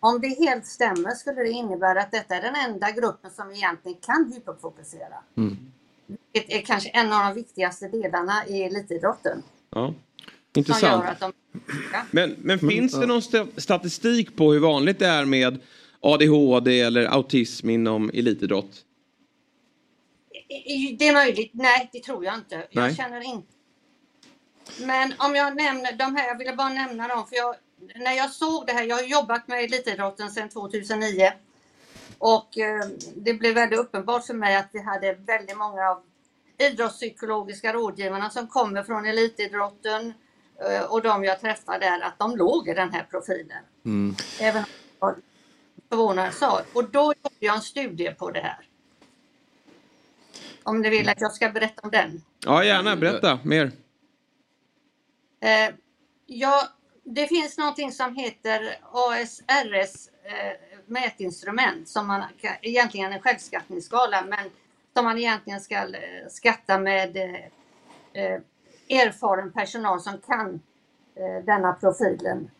[0.00, 3.98] Om det helt stämmer skulle det innebära att detta är den enda gruppen som egentligen
[4.00, 5.16] kan hyperfokusera.
[5.36, 5.72] Mm.
[6.32, 9.42] Det är kanske en av de viktigaste delarna i elitidrotten.
[9.70, 9.94] Ja.
[10.52, 11.04] Som Intressant.
[11.04, 11.32] gör att de...
[11.92, 12.02] Ja.
[12.10, 15.60] Men, men finns det någon sta- statistik på hur vanligt det är med
[16.00, 18.84] ADHD eller autism inom elitidrott?
[20.98, 21.50] Det är möjligt.
[21.54, 22.66] Nej, det tror jag inte.
[22.70, 22.94] Jag Nej.
[22.96, 23.52] känner inte.
[24.80, 27.54] Men om jag nämner de här, jag ville bara nämna dem för jag,
[27.96, 31.32] när jag såg det här, jag har jobbat med elitidrotten sedan 2009
[32.18, 32.84] och eh,
[33.16, 36.02] det blev väldigt uppenbart för mig att vi hade väldigt många av
[36.58, 40.12] idrottspsykologiska rådgivarna som kommer från elitidrotten eh,
[40.88, 43.64] och de jag träffade där, att de låg i den här profilen.
[43.84, 44.16] Mm.
[44.40, 44.64] Även
[44.98, 45.14] om
[45.88, 46.62] förvånad sa.
[46.72, 48.66] Och då gjorde jag en studie på det här.
[50.62, 52.22] Om ni vill att jag ska berätta om den.
[52.44, 52.96] Ja, gärna.
[52.96, 53.72] Berätta mer.
[55.40, 55.74] Eh,
[56.26, 56.68] ja,
[57.04, 64.24] det finns någonting som heter ASRS eh, mätinstrument som man kan, egentligen är en självskattningsskala
[64.28, 64.50] men
[64.94, 68.40] som man egentligen ska eh, skatta med eh, eh,
[68.90, 70.60] erfaren personal som kan
[71.14, 72.50] eh, denna profilen.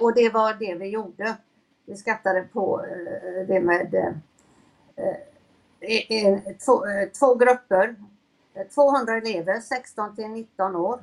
[0.00, 1.36] Och det var det vi gjorde.
[1.84, 5.16] Vi skattade på eh, det med eh,
[6.10, 7.96] eh två, eh, två grupper,
[8.54, 11.00] eh, 200 elever, 16 till 19 år,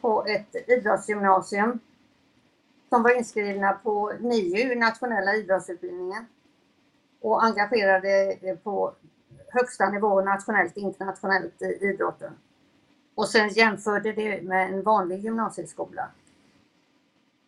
[0.00, 1.78] på ett idrottsgymnasium
[2.88, 6.26] som var inskrivna på NIU, nationella idrottsutbildningen,
[7.20, 8.94] och engagerade på
[9.48, 12.32] högsta nivå nationellt internationellt i idrotten.
[13.14, 16.10] Och sen jämförde det med en vanlig gymnasieskola.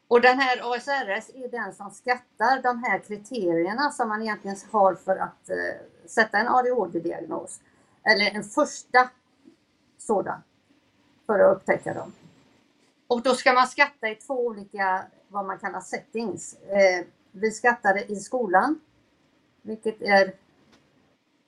[0.08, 4.94] Och den här ASRS är den som skattar de här kriterierna som man egentligen har
[4.94, 7.60] för att eh, sätta en ADHD-diagnos.
[8.02, 9.10] Eller en första
[9.98, 10.42] sådan
[11.26, 12.12] för att upptäcka dem.
[13.06, 16.54] Och då ska man skatta i två olika, vad man kallar settings.
[16.54, 18.80] Eh, vi skattar det i skolan,
[19.62, 20.32] vilket är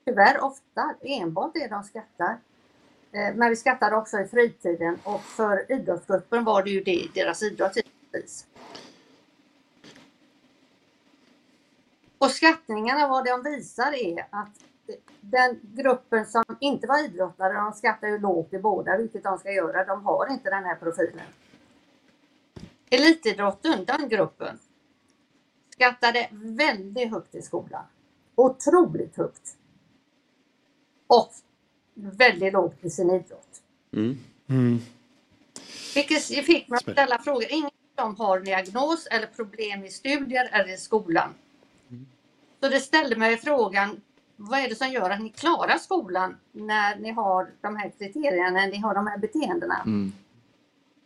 [0.05, 2.39] tyvärr ofta enbart det de skattar.
[3.15, 7.43] Eh, men vi skattade också i fritiden och för idrottsgruppen var det ju det, deras
[7.43, 8.47] idrott givetvis.
[12.19, 14.65] Och skattningarna, vad de visar är att
[15.21, 19.53] den gruppen som inte var idrottare, de skattar ju lågt i båda, vilket de ska
[19.53, 19.85] göra.
[19.85, 21.27] De har inte den här profilen.
[22.91, 24.59] Elitidrotten, den gruppen,
[25.71, 27.85] skattade väldigt högt i skolan.
[28.35, 29.57] Otroligt högt.
[31.07, 31.33] Och
[31.95, 33.63] väldigt lågt i sin idrott.
[33.93, 34.19] Mm.
[34.49, 34.79] Mm.
[35.95, 37.47] Vilket fick mig att ställa frågor.
[37.51, 41.35] Ingen av dem har diagnos eller problem i studier eller i skolan.
[42.61, 44.01] Så det ställde mig frågan,
[44.37, 48.51] vad är det som gör att ni klarar skolan när ni har de här kriterierna,
[48.51, 49.83] när ni har de här beteendena?
[49.87, 50.13] Mm.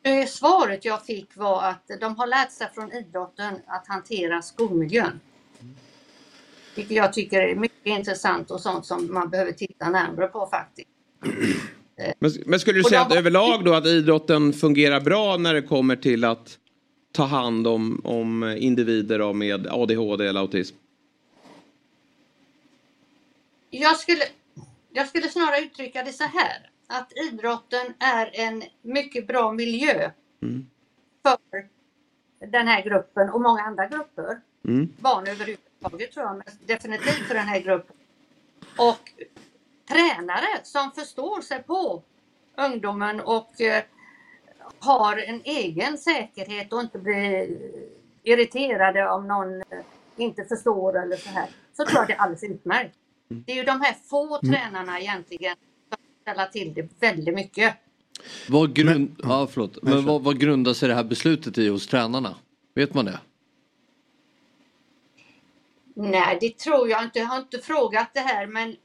[0.03, 5.21] Det svaret jag fick var att de har lärt sig från idrotten att hantera skolmiljön.
[6.79, 10.89] Vilket jag tycker är mycket intressant och sånt som man behöver titta närmare på faktiskt.
[12.19, 15.97] Men, men skulle du säga att överlag då att idrotten fungerar bra när det kommer
[15.97, 16.59] till att
[17.13, 20.77] ta hand om, om individer då med ADHD eller autism?
[23.71, 24.25] Jag skulle,
[24.93, 26.71] jag skulle snarare uttrycka det så här.
[26.87, 30.11] Att idrotten är en mycket bra miljö
[30.43, 30.67] Mm.
[31.23, 31.67] för
[32.47, 34.41] den här gruppen och många andra grupper.
[34.65, 34.89] Mm.
[35.01, 37.97] Barn överhuvudtaget tror jag, men definitivt för den här gruppen.
[38.77, 39.13] Och
[39.89, 42.03] tränare som förstår sig på
[42.57, 43.83] ungdomen och eh,
[44.79, 47.59] har en egen säkerhet och inte blir
[48.23, 49.65] irriterade om någon eh,
[50.17, 51.49] inte förstår eller så här.
[51.77, 52.95] Så tror jag det är alldeles utmärkt.
[53.29, 55.57] Det är ju de här få tränarna egentligen
[55.89, 57.75] som ställer till det väldigt mycket.
[58.49, 59.17] Vad, grund...
[59.23, 59.83] ja, förlåt.
[59.83, 62.35] Men vad, vad grundar sig det här beslutet i hos tränarna?
[62.75, 63.21] Vet man det?
[66.01, 67.19] Nej, det tror jag inte.
[67.19, 68.77] Jag har inte frågat det här, men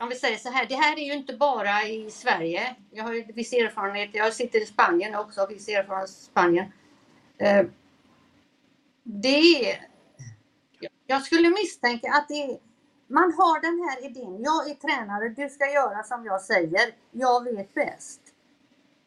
[0.00, 2.76] om vi säger så här, det här är ju inte bara i Sverige.
[2.90, 4.10] Jag har ju viss erfarenhet.
[4.12, 6.72] Jag sitter i Spanien också, har viss erfarenhet i Spanien.
[7.38, 7.66] Eh,
[9.02, 9.88] det är,
[11.06, 12.58] jag skulle misstänka att det är,
[13.06, 14.42] man har den här idén.
[14.42, 16.94] Jag är tränare, du ska göra som jag säger.
[17.10, 18.20] Jag vet bäst.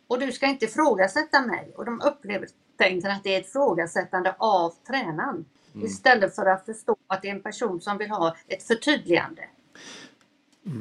[0.07, 1.73] Och du ska inte ifrågasätta mig.
[1.75, 2.47] Och de upplever
[2.77, 5.45] tänker att det är ett ifrågasättande av tränaren.
[5.85, 9.43] Istället för att förstå att det är en person som vill ha ett förtydligande.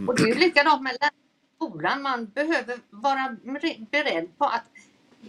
[0.06, 0.96] Och det är ju likadant med
[1.56, 2.02] skolan.
[2.02, 3.36] Man behöver vara
[3.90, 4.64] beredd på att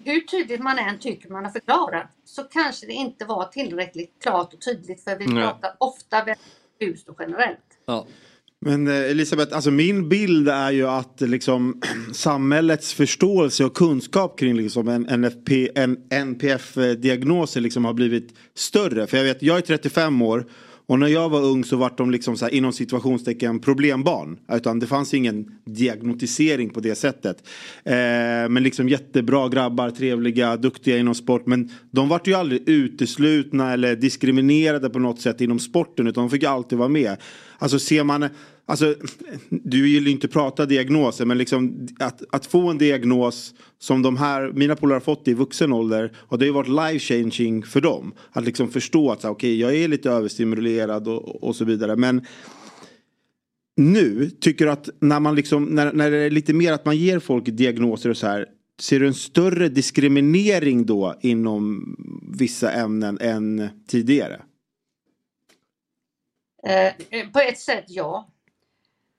[0.04, 4.54] hur tydligt man än tycker man har förklarat så kanske det inte var tillräckligt klart
[4.54, 5.44] och tydligt för vi Nej.
[5.44, 6.46] pratar ofta väldigt
[6.80, 7.80] diffust och generellt.
[7.86, 8.06] Ja.
[8.66, 11.82] Men eh, Elisabeth, alltså min bild är ju att liksom,
[12.14, 19.08] samhällets förståelse och kunskap kring liksom, en, NFP, en NPF-diagnos eh, liksom, har blivit större.
[19.08, 20.46] För jag vet, jag är 35 år
[20.88, 24.38] och när jag var ung så var de liksom så här, inom situationstecken problembarn.
[24.52, 27.48] Utan det fanns ingen diagnotisering på det sättet.
[27.84, 27.94] Eh,
[28.50, 31.46] men liksom jättebra grabbar, trevliga, duktiga inom sport.
[31.46, 36.08] Men de vart ju aldrig uteslutna eller diskriminerade på något sätt inom sporten.
[36.08, 37.18] Utan de fick ju alltid vara med.
[37.58, 38.30] Alltså ser man,
[38.68, 38.96] alltså
[39.50, 44.18] du vill ju inte prata diagnoser men liksom att, att få en diagnos som de
[44.18, 47.64] här, mina polare har fått i vuxen ålder och det har ju varit life changing
[47.64, 48.14] för dem.
[48.32, 51.96] Att liksom förstå att så här, okej jag är lite överstimulerad och, och så vidare
[51.96, 52.26] men
[53.78, 56.98] nu tycker du att när man liksom, när, när det är lite mer att man
[56.98, 58.46] ger folk diagnoser och så här
[58.80, 61.96] Ser du en större diskriminering då inom
[62.38, 64.42] vissa ämnen än tidigare?
[66.68, 66.94] Eh,
[67.34, 68.30] på ett sätt ja.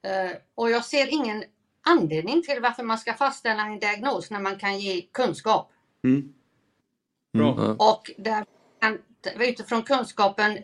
[0.03, 1.44] Eh, och jag ser ingen
[1.86, 5.72] anledning till varför man ska fastställa en diagnos när man kan ge kunskap.
[6.05, 6.34] Mm.
[7.32, 7.76] Ja.
[7.78, 8.44] Och där
[8.80, 8.99] kan,
[9.38, 10.59] utifrån kunskapen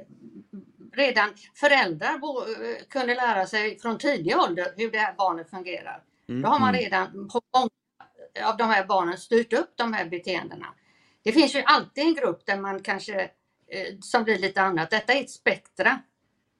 [0.93, 2.41] redan föräldrar bo,
[2.89, 6.03] kunde lära sig från tidig ålder hur det här barnet fungerar.
[6.26, 7.70] Då har man redan på många
[8.51, 10.66] av de här barnen styrt upp de här beteendena.
[11.22, 13.22] Det finns ju alltid en grupp där man kanske
[13.68, 14.91] eh, som blir lite annat.
[14.91, 15.99] Detta är ett spektra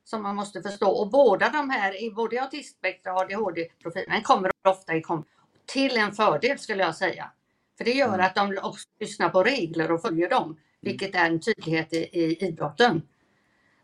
[0.05, 5.03] som man måste förstå och båda de här, både autistspektra och ADHD-profilen kommer ofta i
[5.03, 5.25] kom
[5.67, 7.31] till en fördel skulle jag säga.
[7.79, 11.41] För det gör att de också lyssnar på regler och följer dem, vilket är en
[11.41, 13.03] tydlighet i, i idrotten.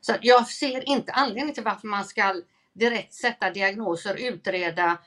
[0.01, 2.43] Så jag ser inte anledning till varför man ska
[2.73, 4.99] direkt sätta diagnoser, utreda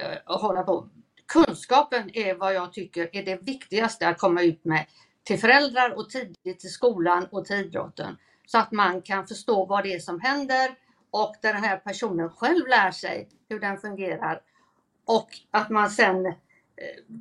[0.00, 0.88] eh, och hålla på.
[1.26, 4.86] Kunskapen är vad jag tycker är det viktigaste att komma ut med
[5.24, 8.16] till föräldrar och tidigt till skolan och till idrotten.
[8.46, 10.76] Så att man kan förstå vad det är som händer
[11.10, 14.40] och där den här personen själv lär sig hur den fungerar.
[15.04, 16.32] Och att man sen eh,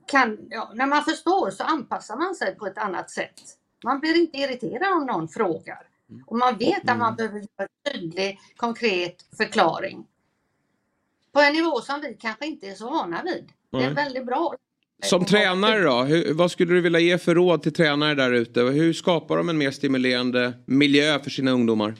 [0.05, 3.41] kan, ja, när man förstår så anpassar man sig på ett annat sätt.
[3.83, 5.87] Man blir inte irriterad om någon frågar.
[6.25, 10.07] Och man vet att man behöver göra en tydlig, konkret förklaring.
[11.31, 13.51] På en nivå som vi kanske inte är så vana vid.
[13.71, 14.55] Det är väldigt bra.
[15.03, 18.61] Som tränare då, hur, vad skulle du vilja ge för råd till tränare där ute?
[18.61, 21.95] Hur skapar de en mer stimulerande miljö för sina ungdomar?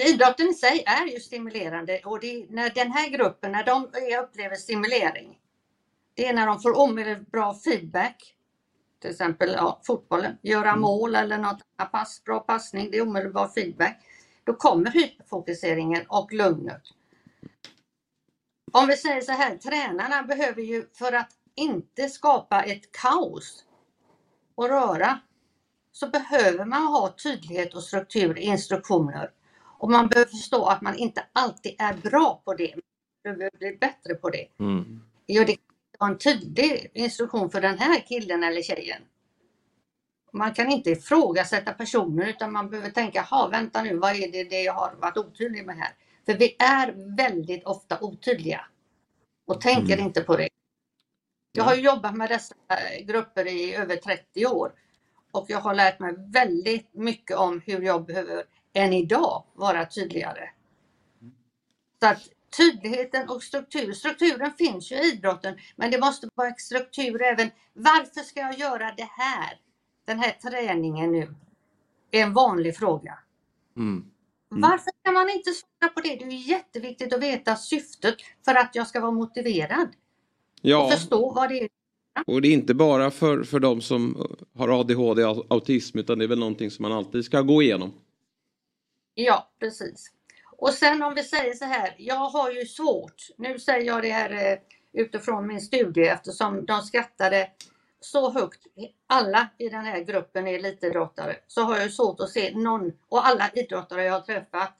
[0.00, 3.84] Idrotten i sig är ju stimulerande och det, när den här gruppen, när de
[4.24, 5.38] upplever stimulering,
[6.14, 8.34] det är när de får omedelbar feedback.
[9.00, 11.58] Till exempel ja, fotbollen, göra mål eller något
[11.92, 13.98] pass, bra passning, det är omedelbar feedback.
[14.44, 16.82] Då kommer hyperfokuseringen och lugnet.
[18.72, 23.64] Om vi säger så här, tränarna behöver ju för att inte skapa ett kaos
[24.54, 25.18] och röra
[25.92, 29.30] så behöver man ha tydlighet och struktur i instruktioner.
[29.78, 32.74] Och man behöver förstå att man inte alltid är bra på det.
[33.24, 34.48] Man behöver bli bättre på det.
[34.60, 35.02] Mm.
[35.26, 35.62] Jo, det kan
[35.98, 39.02] vara en tydlig instruktion för den här killen eller tjejen.
[40.32, 44.44] Man kan inte ifrågasätta personer utan man behöver tänka, ha vänta nu, vad är det,
[44.44, 45.92] det jag har varit otydlig med här?
[46.28, 48.66] För vi är väldigt ofta otydliga
[49.46, 50.48] och tänker inte på det.
[51.52, 52.54] Jag har ju jobbat med dessa
[53.02, 54.72] grupper i över 30 år
[55.30, 60.50] och jag har lärt mig väldigt mycket om hur jag behöver än idag vara tydligare.
[62.00, 67.22] Så att tydligheten och struktur, strukturen finns ju i idrotten men det måste vara struktur
[67.22, 67.50] även.
[67.72, 69.60] Varför ska jag göra det här?
[70.04, 71.34] Den här träningen nu
[72.10, 73.18] är en vanlig fråga.
[73.76, 74.10] Mm.
[74.48, 76.16] Varför kan man inte svara på det?
[76.16, 79.88] Det är jätteviktigt att veta syftet för att jag ska vara motiverad
[80.62, 81.68] Ja, och förstå vad det är.
[82.26, 86.24] och det är inte bara för, för de som har ADHD och autism utan det
[86.24, 87.92] är väl någonting som man alltid ska gå igenom.
[89.14, 90.12] Ja, precis.
[90.56, 94.10] Och sen om vi säger så här, jag har ju svårt, nu säger jag det
[94.10, 94.58] här eh,
[95.02, 97.50] utifrån min studie eftersom de skrattade
[98.00, 98.60] så högt,
[99.06, 103.26] alla i den här gruppen är elitidrottare, så har jag svårt att se någon, och
[103.26, 104.72] alla idrottare jag har träffat,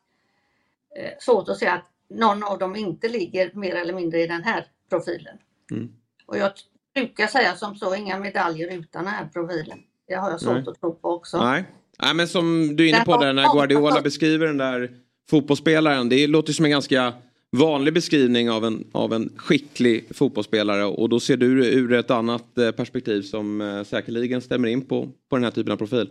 [0.96, 4.42] eh, svårt att se att någon av dem inte ligger mer eller mindre i den
[4.42, 5.38] här profilen.
[5.70, 5.92] Mm.
[6.26, 6.52] Och jag
[6.94, 9.78] brukar säga som så, inga medaljer utan den här profilen.
[10.06, 10.64] Det har jag svårt Nej.
[10.68, 11.44] att tro på också.
[11.44, 11.64] Nej.
[12.02, 14.90] Nej, men som du är inne på där när Guardiola beskriver den där
[15.30, 16.08] fotbollsspelaren.
[16.08, 17.12] Det låter som en ganska
[17.50, 22.10] vanlig beskrivning av en, av en skicklig fotbollsspelare och då ser du det ur ett
[22.10, 26.10] annat eh, perspektiv som eh, säkerligen stämmer in på, på den här typen av profil.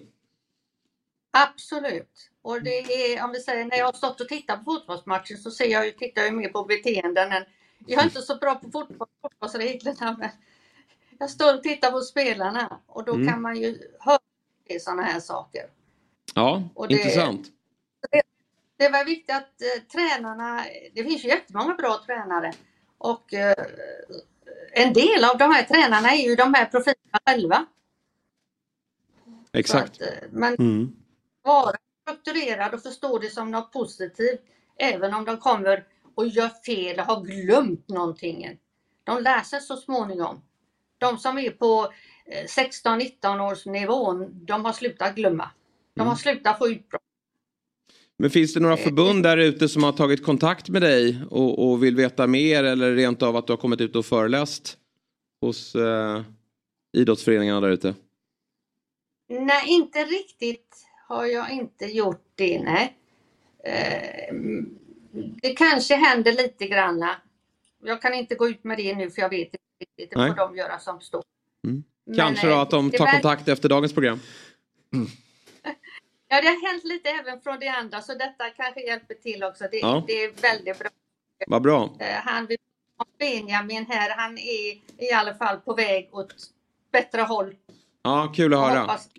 [1.32, 2.30] Absolut.
[2.42, 5.52] Och det är, om vi säger, när jag har stått och tittat på fotbollsmatcher så
[5.52, 7.44] ser jag ju, tittar jag ju mer på beteenden än,
[7.86, 10.30] jag är inte så bra på fotboll, fotbollsreglerna men
[11.20, 13.28] jag står och tittar på spelarna och då Mm.
[13.28, 14.20] kan man ju höra
[14.80, 15.62] sådana här saker.
[16.36, 17.48] Ja, Och det- intressant.
[18.12, 18.22] Det
[18.78, 22.54] var viktigt att eh, tränarna, det finns ju jättemånga bra tränare
[22.98, 23.66] och eh,
[24.72, 27.66] en del av de här tränarna är ju de här profilerna själva.
[29.54, 30.02] Exakt.
[30.02, 30.96] Att, eh, men Mm.
[31.42, 34.42] vara strukturerad och förstå det som något positivt.
[34.80, 38.60] Även om de kommer och gör fel och har glömt någonting.
[39.04, 40.42] De lär sig så småningom.
[40.98, 41.94] De som är på
[42.26, 45.50] eh, 16-19 års nivån, de har slutat glömma.
[45.94, 47.00] De har slutat få ut bra.
[48.20, 51.84] Men finns det några förbund där ute som har tagit kontakt med dig och, och
[51.84, 54.78] vill veta mer eller rent av att du har kommit ut och föreläst
[55.42, 56.22] hos eh,
[56.94, 57.96] idrottsföreningarna där ute?
[59.30, 62.64] Nej, inte riktigt har jag inte gjort det.
[62.64, 62.98] Nej.
[63.64, 64.36] Eh,
[65.42, 67.16] det kanske händer lite granna.
[67.84, 70.10] Jag kan inte gå ut med det nu för jag vet inte riktigt.
[70.10, 70.30] Det Nej.
[70.30, 71.24] får de göra som står.
[71.68, 71.84] Mm.
[72.06, 74.20] Men, Kanske då eh, att de tar kontakt efter dagens program.
[76.28, 79.64] Ja, det har hänt lite även från de andra så detta kanske hjälper till också.
[79.72, 80.04] Det, Ja.
[80.08, 80.90] det är väldigt bra.
[81.48, 81.90] Vad bra.
[82.00, 82.48] Eh, Han,
[83.20, 84.74] Benjamin här, han är
[85.08, 86.34] i alla fall på väg åt
[86.92, 87.56] bättre håll.
[88.04, 88.80] Ja, kul att höra.
[88.80, 89.10] Hoppas,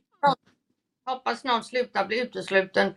[1.07, 2.95] hoppas någon slutar bli utesluten.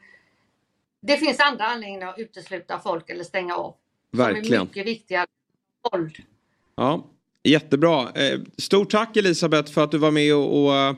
[1.01, 3.75] Det finns andra anledningar att utesluta folk eller stänga av.
[4.11, 4.63] Som är Verkligen.
[4.63, 5.27] mycket viktigare
[5.93, 6.15] än våld.
[6.75, 7.05] Ja,
[7.43, 8.09] jättebra.
[8.11, 10.95] Eh, Stort tack Elisabeth för att du var med och, och eh,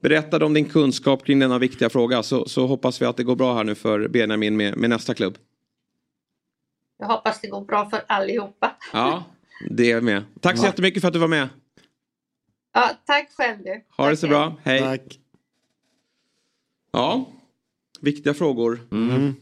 [0.00, 2.22] berättade om din kunskap kring denna viktiga fråga.
[2.22, 5.14] Så, så hoppas vi att det går bra här nu för Benjamin med, med nästa
[5.14, 5.38] klubb.
[6.98, 8.76] Jag hoppas det går bra för allihopa.
[8.92, 9.24] Ja,
[9.70, 10.24] det är med.
[10.40, 10.68] Tack så Ja.
[10.68, 11.48] jättemycket för att du var med.
[12.72, 13.70] Ja, tack själv du.
[13.96, 14.30] Ha det Tack så själv.
[14.30, 14.56] bra.
[14.62, 14.80] Hej.
[14.80, 15.18] Tack.
[16.92, 17.32] Ja,
[18.00, 18.80] viktiga frågor.
[18.92, 19.34] Mm.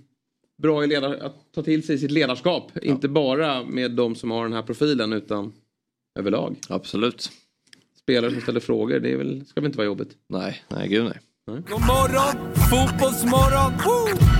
[0.56, 2.76] Bra i ledar- att ta till sig sitt ledarskap.
[2.82, 5.52] Inte bara med de som har den här profilen utan
[6.18, 6.56] överlag.
[6.68, 7.30] Absolut.
[8.08, 9.00] Spelare som ställer frågor.
[9.00, 10.08] Det är väl, ska väl inte vara jobbigt?
[10.28, 11.18] Nej, nej gud nej.
[11.46, 13.72] God morgon, fotbollsmorgon!
[13.84, 14.38] Woo!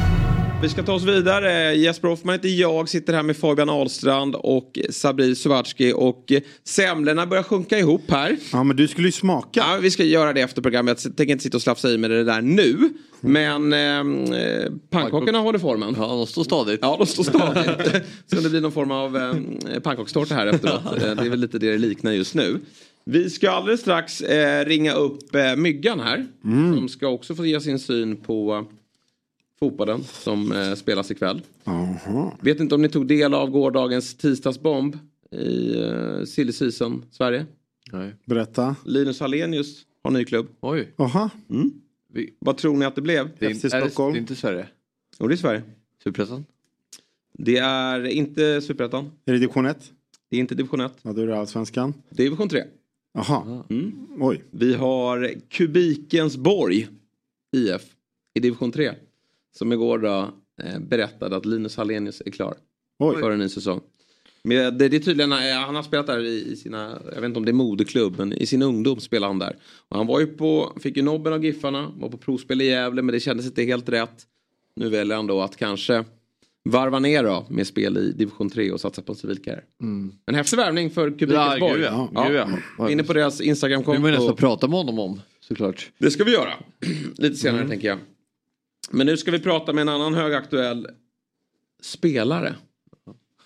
[0.63, 1.75] Vi ska ta oss vidare.
[1.75, 7.27] Jesper Hoffman heter jag, sitter här med Fabian Ahlstrand och Sabri Suvatski och eh, semlorna
[7.27, 8.37] börjar sjunka ihop här.
[8.53, 9.49] Ja men du skulle ju smaka.
[9.61, 11.05] Ja, vi ska göra det efter programmet.
[11.05, 12.89] Jag tänker inte sitta och slafsa i med det där nu.
[13.21, 15.95] Men eh, pannkakorna håller formen.
[15.99, 16.79] Ja, de står stadigt.
[16.83, 18.07] Ja, de står stadigt.
[18.27, 20.83] Ska det bli någon form av eh, pannkakstårta här efteråt?
[21.03, 22.61] Eh, det är väl lite det det liknar just nu.
[23.11, 26.27] Vi ska alldeles strax eh, ringa upp eh, Myggan här.
[26.77, 28.67] Som ska också få ge sin syn på
[29.59, 31.43] fotbollen som eh, spelas ikväll.
[31.65, 32.33] Jaha.
[32.41, 34.99] Vet inte om ni tog del av gårdagens tisdagsbomb
[35.31, 37.47] i eh, Silly Season Sverige?
[37.93, 38.15] Nej.
[38.25, 38.77] Berätta.
[38.85, 40.47] Linus Hallenius har ny klubb.
[40.61, 40.93] Oj.
[40.97, 41.31] Jaha.
[42.13, 43.31] Vi, Vad tror ni att det blev?
[43.39, 44.13] det, är, FC är det, Stockholm.
[44.13, 44.67] det är inte Sverige?
[45.19, 45.63] Jo, det är Sverige.
[46.05, 46.45] Superettan?
[47.33, 49.11] Det är inte Superettan.
[49.25, 49.93] Är det division 1?
[50.31, 50.93] Det är inte division 1.
[51.03, 51.95] Ja då är det allsvenskan.
[52.11, 52.65] Division 3.
[53.15, 53.65] Jaha.
[53.71, 53.93] Mm.
[54.21, 54.45] Oj.
[54.51, 56.89] Vi har Kubikens Borg
[57.57, 57.83] IF
[58.35, 58.93] i division 3.
[59.57, 60.31] Som igår då
[60.63, 62.55] eh, berättade att Linus Hallenius är klar
[62.99, 63.21] Oj.
[63.21, 63.81] för en ny säsong.
[64.43, 67.25] Men det, det är tydligen, eh, han har spelat där i, i sina, jag vet
[67.25, 69.57] inte om det är moderklubb, men i sin ungdom spelade han där.
[69.89, 73.03] Och han var ju på, fick ju nobben av Giffarna, var på provspel i Gävle
[73.03, 74.27] men det kändes inte helt rätt.
[74.77, 76.05] Nu väljer han då att kanske
[76.71, 79.65] varva ner då med spel i division 3 och satsa på en civilkarriär.
[80.27, 82.25] En häftig värvning för Kubikens Ja, ja.
[82.29, 82.41] Gud
[82.79, 82.91] ja.
[82.91, 84.37] Inne på deras Det vill man ju nästan Instagramkonto.
[84.37, 85.91] prata med honom om såklart.
[85.99, 86.53] Det ska vi göra.
[87.17, 87.99] Lite senare tänker jag.
[88.91, 90.87] Men nu ska vi prata med en annan högaktuell
[91.83, 92.55] spelare.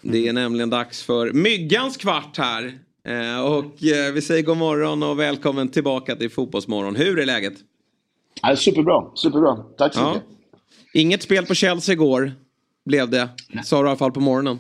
[0.03, 2.79] Det är nämligen dags för Myggans kvart här.
[3.05, 6.97] Eh, och eh, vi säger god morgon och välkommen tillbaka till Fotbollsmorgon.
[6.97, 7.55] Hur är läget?
[8.43, 9.57] Ja, superbra, superbra.
[9.79, 10.15] Tack så Ja.
[10.15, 10.29] mycket.
[10.95, 12.33] Inget spel på Chelsea igår
[12.85, 13.29] blev det.
[13.65, 14.59] Sa du i alla fall på morgonen.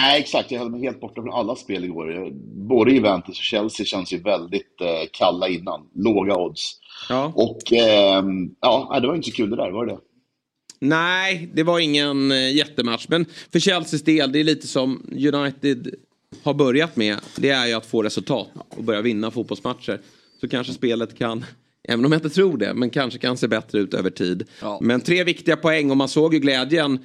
[0.00, 0.50] Nej, exakt.
[0.50, 2.30] Jag höll mig helt borta från alla spel igår.
[2.68, 5.80] Både Juventus och Chelsea känns ju väldigt eh, kalla innan.
[5.94, 6.76] Låga odds.
[7.08, 7.32] Ja.
[7.34, 9.98] Och ehm, ja, det var inte så kul det där, var det
[10.80, 13.06] Nej, det var ingen eh, jättematch.
[13.08, 15.94] Men för Chelseas del, det är lite som United
[16.42, 17.16] har börjat med.
[17.36, 20.00] Det är ju att få resultat och börja vinna fotbollsmatcher.
[20.40, 21.44] Så kanske spelet kan,
[21.88, 24.48] även om jag inte tror det, men kanske kan se bättre ut över tid.
[24.62, 24.78] Ja.
[24.82, 26.98] Men tre viktiga poäng och man såg ju glädjen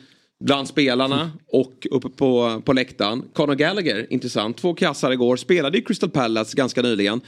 [0.43, 3.23] bland spelarna och uppe på, på läktaren.
[3.33, 4.57] Conor Gallagher, intressant.
[4.57, 7.21] Två kassar igår, spelade i Crystal Palace ganska nyligen.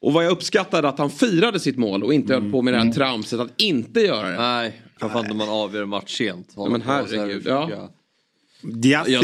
[0.00, 2.78] Och vad jag uppskattade att han firade sitt mål och inte höll på med det
[2.78, 4.36] här tramset att inte göra det.
[4.36, 6.52] Nej, framförallt när man avgör en match sent.
[6.56, 7.90] Ja, men herregud, ja.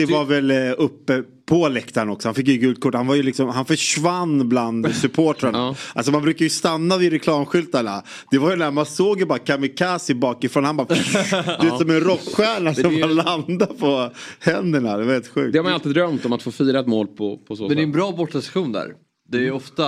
[0.07, 2.29] Ty- var väl eh, uppe på läktaren också.
[2.29, 2.95] Han fick ju gult kort.
[2.95, 5.59] Han, var ju liksom, han försvann bland supportrarna.
[5.59, 5.75] Ja.
[5.95, 8.03] Alltså man brukar ju stanna vid reklamskyltarna.
[8.31, 10.65] Det var ju när man såg ju bara kamikaze bakifrån.
[10.65, 10.89] Han bara...
[11.61, 14.11] Du vet som en rockstjärna som är ju- bara landade på
[14.41, 14.97] händerna.
[14.97, 15.53] Det var helt sjukt.
[15.53, 17.77] Det har man alltid drömt om att få fira ett mål på, på så Men
[17.77, 18.93] det är en bra bortasession där.
[19.29, 19.85] Det är ju ofta...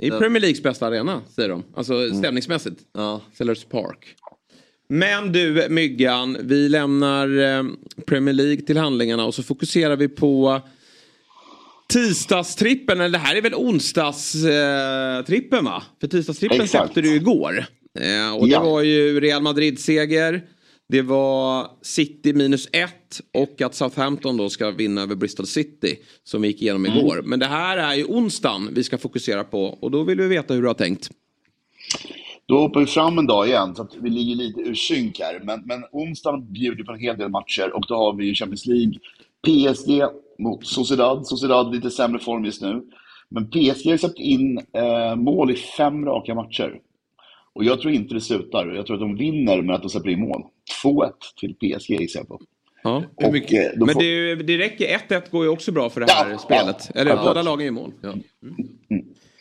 [0.00, 1.62] I Premier Leagues bästa arena, säger de.
[1.76, 2.18] Alltså Mm.
[2.18, 2.80] stämningsmässigt.
[2.94, 3.20] Ja.
[3.38, 4.14] Sellers Park.
[4.88, 7.64] Men du, Myggan, vi lämnar eh,
[8.06, 10.60] Premier League till handlingarna och så fokuserar vi på
[11.88, 13.00] tisdagstrippen.
[13.00, 15.82] Eller det här är väl onsdagstrippen, trippen, va?
[16.00, 17.64] För tisdagstrippen släppte du igår.
[17.98, 18.62] Eh, och det Ja.
[18.64, 20.42] var ju Real Madrid-seger.
[20.88, 26.42] Det var City minus ett och att Southampton då ska vinna över Bristol City som
[26.42, 26.98] vi gick igenom Mm.
[26.98, 27.22] igår.
[27.24, 30.54] Men det här är ju onsdagen vi ska fokusera på och då vill vi veta
[30.54, 31.10] hur du har tänkt.
[32.48, 35.40] Då hoppar vi fram en dag igen, så att vi ligger lite ur synk här.
[35.44, 38.66] Men, men onsdagen bjuder på en hel del matcher och då har vi ju Champions
[38.66, 38.92] League.
[39.46, 40.02] PSG
[40.38, 41.26] mot Sociedad.
[41.26, 42.82] Sociedad lite sämre form just nu.
[43.28, 46.78] Men PSG har släppt in eh, mål i fem raka matcher.
[47.52, 48.66] Och jag tror inte det slutar.
[48.76, 50.42] Jag tror att de vinner med att de släpper in mål.
[50.84, 52.40] 2-1 till PSG gissar jag på.
[52.82, 53.02] Ja.
[53.14, 56.06] Och, eh, då Men får- det, det räcker, 1-1 går ju också bra för det
[56.12, 56.90] här Ja, spelet.
[56.94, 57.00] ja.
[57.00, 57.22] Eller Ja.
[57.24, 57.92] båda lagen gör mål.
[58.02, 58.08] Ja.
[58.08, 58.22] Mm.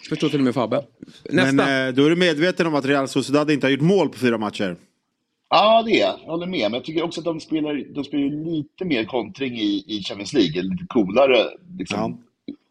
[0.10, 0.84] Förstår till och med Fabbe.
[1.30, 1.52] Nästa.
[1.52, 4.18] Men eh, då är du medveten om att Real Sociedad inte har gjort mål på
[4.18, 4.76] fyra matcher.
[5.50, 6.18] Ja, det är jag.
[6.18, 6.60] Håller med.
[6.60, 10.34] Men jag tycker också att de spelar, de spelar lite mer kontring i, i Champions
[10.34, 10.62] League.
[10.62, 11.48] Lite coolare.
[11.78, 12.24] Liksom.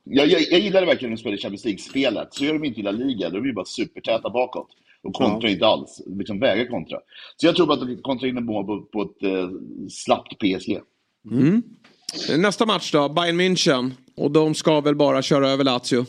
[0.04, 2.28] Jag, jag, jag gillar verkligen när de spelar Champions League-spelet.
[2.34, 3.30] Så gör de inte i La Liga.
[3.30, 4.68] Då är de ju bara supertäta bakåt.
[5.02, 6.02] Och kontrar inte alls.
[6.06, 6.98] Liksom vägrar kontra.
[7.36, 9.48] Så jag tror bara att de kontrar in en mål på, på ett eh,
[9.90, 10.80] slappt PSG.
[11.30, 11.62] Mm.
[12.38, 13.90] Nästa match då, Bayern München.
[14.16, 16.06] Och de ska väl bara köra över Lazio.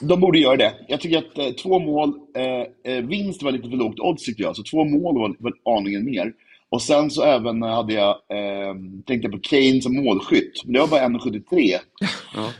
[0.00, 0.74] De borde göra det.
[0.88, 4.42] Jag tycker att eh, två mål, eh, eh, vinst var lite för lågt odds tyckte
[4.42, 4.56] jag.
[4.56, 6.32] Så två mål var, var aningen mer.
[6.68, 8.74] Och sen så även hade jag, eh,
[9.06, 10.64] tänkte jag på Kane som målskytt.
[10.64, 11.78] Men det var bara 1,73.
[12.34, 12.52] Ja.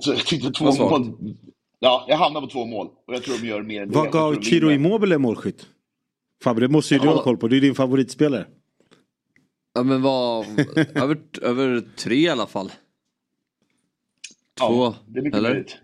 [0.00, 1.34] Så jag tyckte två Vad mål.
[1.80, 2.86] Ja, jag hamnar på två mål.
[3.06, 3.94] Och jag tror de gör mer än det.
[3.96, 4.70] Vad Jag tror gav Chiro.
[4.70, 5.66] Immobile målskytt?
[6.44, 7.12] Fabbe, det måste ju du Ja.
[7.14, 7.48] ha koll på.
[7.48, 8.46] Det är din favoritspelare.
[9.74, 10.46] Ja men vad,
[10.94, 12.68] över, över tre i alla fall.
[12.68, 12.74] Två.
[14.58, 15.50] Ja, det är mycket eller?
[15.50, 15.76] möjligt.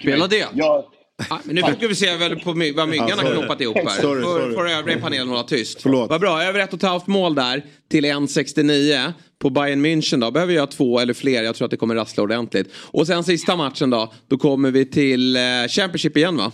[0.00, 0.46] Spela det.
[0.54, 0.88] Ja,
[1.30, 3.86] Ah, nu fokuserar vi väl på my- vad myggan har knoppat ihop här.
[4.02, 4.54] Sorry, får, sorry.
[4.54, 5.82] får övriga i panelen hålla tyst.
[5.82, 6.10] Förlåt.
[6.10, 10.30] Vad bra, över ett och ett halvt mål där till 1,69 på Bayern München då.
[10.30, 12.72] Behöver jag två eller fler, jag tror att det kommer rassla ordentligt.
[12.90, 16.52] Och sen sista matchen då, då kommer vi till eh, Championship igen va?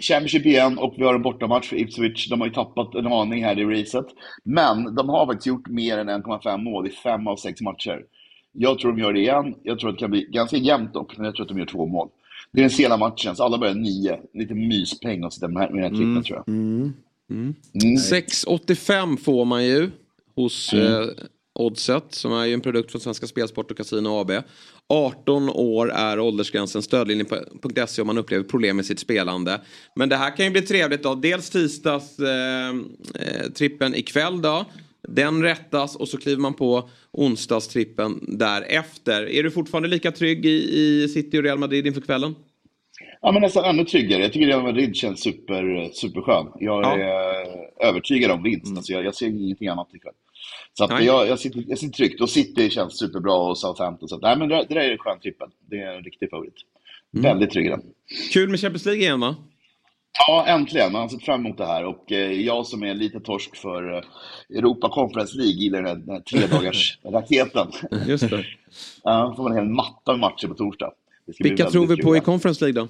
[0.00, 2.28] Championship igen och vi har en bortamatch för Ipswich.
[2.28, 4.06] De har ju tappat en aning här i racet.
[4.44, 7.98] Men de har faktiskt gjort mer än 1,5 mål i fem av sex matcher.
[8.60, 9.54] Jag tror de gör det igen.
[9.62, 11.66] Jag tror att det kan bli ganska jämnt dock, men jag tror att de gör
[11.66, 12.08] två mål.
[12.52, 14.18] Det är den sena matchen, så alla börjar nio.
[14.34, 16.48] Lite myspeng att sitta med med den här trippen tror jag.
[16.54, 16.92] Mm.
[17.30, 17.54] Mm.
[17.96, 19.90] 6,85 får man ju
[20.36, 21.02] hos Mm.
[21.02, 21.08] eh,
[21.54, 24.30] Oddset som är ju en produkt från Svenska Spelsport och Casino AB.
[24.88, 29.60] 18 år är åldersgränsen stödlinjen.se om man upplever problem med sitt spelande.
[29.96, 31.14] Men det här kan ju bli trevligt då.
[31.14, 34.64] Dels tisdags eh, eh, trippen ikväll då.
[35.08, 39.28] Den rättas och så kliver man på onsdagstrippen därefter.
[39.28, 40.48] Är du fortfarande lika trygg i,
[40.78, 42.34] i City och Real Madrid inför kvällen?
[43.20, 44.22] Ja, men nästan ännu tryggare.
[44.22, 46.46] Jag tycker Real Madrid känns super, superskön.
[46.60, 46.96] Jag Ja.
[46.98, 48.76] är övertygad om vinst.
[48.76, 50.12] Alltså, jag, jag ser ingenting annat ikväll.
[50.72, 51.06] Så att Nej.
[51.06, 52.20] jag, jag, sitter, jag sitter tryggt.
[52.20, 54.08] Och City känns superbra och Southampton.
[54.08, 55.48] Så att, nej, men det, det där är en skön trippel.
[55.70, 56.54] Det är en riktig favorit.
[57.10, 57.82] Väldigt trygg i den.
[58.32, 59.36] Kul med Champions League igen va?
[60.26, 60.92] Ja, äntligen.
[60.92, 61.84] Man har sett fram emot det här.
[61.84, 64.02] Och eh, jag som är lite torsk för eh,
[64.58, 67.66] Europa Conference League gillar den här, den här tredagars raketen.
[68.06, 68.44] Just det.
[69.04, 70.92] Ja, får man en hel matta med matcher på torsdag.
[71.38, 72.88] Vilka tror vi på i Conference League då?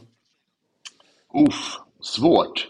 [1.49, 2.69] Uff, svårt.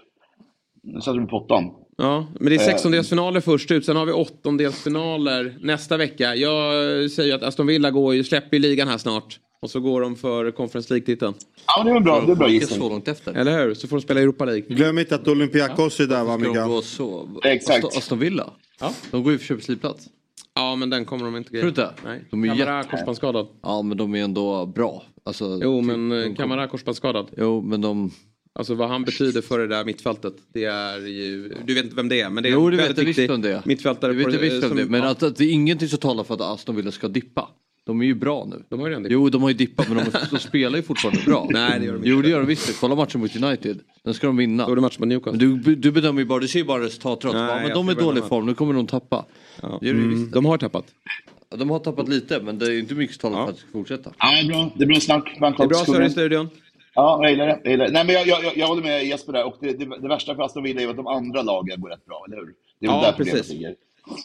[0.82, 1.70] Nu satte du på pottan.
[1.96, 2.64] Ja, men det är Eh.
[2.66, 3.84] sextondelsfinaler först ut.
[3.86, 6.34] Sen har vi åttondelsfinaler nästa vecka.
[6.34, 9.38] Jag säger att Aston Villa går ju, släpper ligan här snart.
[9.62, 11.34] Och så går de för Conference League-titeln.
[11.66, 12.80] Ja, det är en bra, det är en bra gissning.
[12.80, 13.34] Så långt efter.
[13.34, 13.74] Eller hur?
[13.74, 14.62] Så får de spela Europa League.
[14.68, 17.28] Glöm inte att Olympiakos är där va så?
[17.44, 17.84] Exakt.
[17.96, 18.50] Aston, Villa?
[18.80, 18.92] Ja.
[19.11, 20.09] De går ju för Champions League-plats.
[20.54, 21.90] Ja, men den kommer de inte Tror du inte?
[22.04, 22.24] Nej.
[22.30, 23.46] De är Kamara jätte- korsbandsskadad.
[23.62, 25.02] Ja, men de är ändå bra.
[25.24, 27.26] Alltså, Jo, typ, men de eh, Kamara korsbandsskadad.
[27.36, 28.11] Jo, men de...
[28.59, 30.34] Alltså vad han betyder för det där mittfältet.
[30.52, 31.54] Det är ju...
[31.64, 33.22] Du vet inte vem det är, men det är Jo, en det vet väldigt viktig
[33.22, 33.62] visst om det är.
[33.64, 34.12] mittfältare.
[34.12, 34.84] Jag vet jag visst om som- det.
[34.84, 37.48] Men ja, att, att det är ingenting som talar för att Aston Villa ska dippa.
[37.89, 38.62] De är ju bra nu.
[38.68, 39.12] De har ju redan dippat.
[39.12, 41.47] Jo, de har ju dippat men de, de spelar ju fortfarande bra.
[41.51, 42.09] Nej, det gör de inte.
[42.09, 42.80] Jo, det gör de visst.
[42.80, 43.78] Kolla matchen mot United.
[44.05, 44.66] Den ska de vinna.
[44.66, 45.47] Då är det match mot Newcastle.
[45.47, 47.32] Men du, du bedömer ju bara, du ser ju bara resultatet.
[47.32, 49.24] Nej, Ja, men de är i dålig de- form, nu kommer de tappa.
[49.62, 49.78] Ja.
[49.80, 50.84] Det de Mm, de har tappat.
[51.51, 53.61] Ja, De har tappat lite, men det är inte mycket som talar för att det
[53.62, 54.11] ska fortsätta.
[54.18, 54.70] Ja, det är bra.
[54.76, 55.36] Det är bra snack.
[55.41, 56.49] Det är bra surr i studion.
[56.95, 57.61] Ja, jag gillar det.
[57.64, 57.93] Jag, gillar det.
[57.93, 59.47] Nej, men jag, jag, jag, jag håller med Jesper där.
[59.47, 62.05] Och det, det, det värsta för Aston Villa är att de andra lagen går rätt
[62.07, 62.47] bra, eller hur?
[62.80, 63.62] Det är Ja, där problemet precis.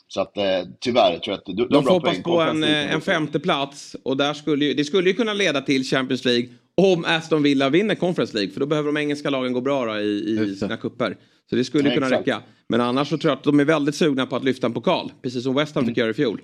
[0.07, 0.43] Så att eh,
[0.79, 3.01] tyvärr tror jag att du, du har De får bra hoppas på en, eh, en
[3.01, 7.05] femte plats och där skulle ju, det skulle ju kunna leda till Champions League om
[7.07, 10.39] Aston Villa vinner Conference League för då behöver de engelska lagen gå bra då, i,
[10.51, 11.17] i sina kupper.
[11.49, 12.27] Så det skulle Ja, kunna exakt.
[12.27, 12.41] räcka.
[12.69, 15.11] Men annars så tror jag att de är väldigt sugna på att lyfta en pokal.
[15.21, 16.41] Precis som West Ham fick göra i fjol.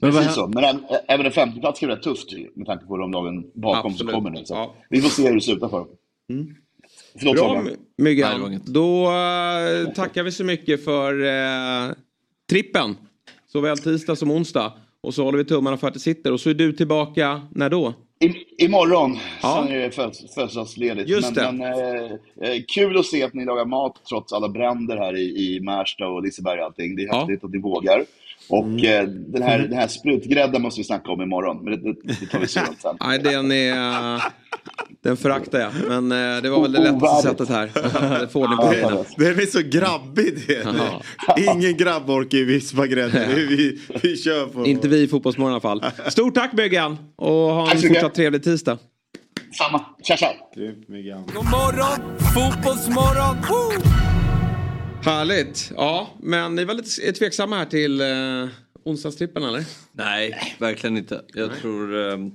[0.00, 0.46] Men Precis så.
[0.46, 3.92] Men även, även en femteplats kan bli rätt tufft med tanke på de lagen bakom
[3.92, 3.98] Absolut.
[3.98, 4.44] som kommer nu.
[4.44, 4.74] Så Ja.
[4.90, 5.88] Vi får se hur det slutar för dem.
[7.18, 7.64] Förlåt, Bra
[7.98, 8.60] Myggan.
[8.66, 11.92] Då eh, tackar vi så mycket för eh,
[12.50, 12.96] trippen.
[13.52, 14.72] Såväl tisdag som onsdag.
[15.00, 16.32] Och så håller vi tummarna för att det sitter.
[16.32, 17.94] Och så är du tillbaka när då?
[18.20, 19.64] I, imorgon, Ja.
[19.66, 21.08] sen är det födelsedagsledigt.
[21.08, 21.52] Just det.
[21.52, 22.04] men, men
[22.42, 25.20] eh, eh, kul att se att ni lagar mat trots alla bränder här i,
[25.56, 26.96] i Märsta och Liseberg och allting.
[26.96, 27.18] Det är Ja.
[27.20, 28.04] häftigt att ni vågar.
[28.48, 32.20] Och eh, den, här, den här sprutgrädden måste vi snacka om imorgon, men det, det,
[32.20, 32.96] det tar vi sent sen.
[33.04, 34.22] Nej, den är...
[35.06, 35.72] eh, Den föraktar jag.
[35.88, 38.26] Men eh, det var väl det lättaste sättet här.
[38.32, 39.04] Få ordning på grejerna.
[39.16, 40.66] Den är så grabbig det.
[41.54, 43.26] Ingen grabbork i Vispagrädde.
[43.48, 44.66] Vi, vi kör på.
[44.66, 45.84] Inte vi i Fotbollsmorgon i alla fall.
[46.10, 46.98] Stort tack Byggan!
[47.16, 48.78] Och ha en fortsatt trevlig tisdag.
[49.58, 49.84] Samma.
[50.02, 50.26] Tja, tja.
[50.56, 51.22] Grymt, Myggan.
[51.26, 53.36] God morgon, fotbollsmorgon!
[53.48, 53.82] Woo!
[55.04, 55.72] Härligt!
[55.76, 58.06] Ja, men ni var lite tveksamma här till eh,
[58.84, 59.64] onsdagstrippen eller?
[59.92, 61.22] Nej, verkligen inte.
[61.34, 62.12] Jag tror...
[62.12, 62.32] ehm, Nej,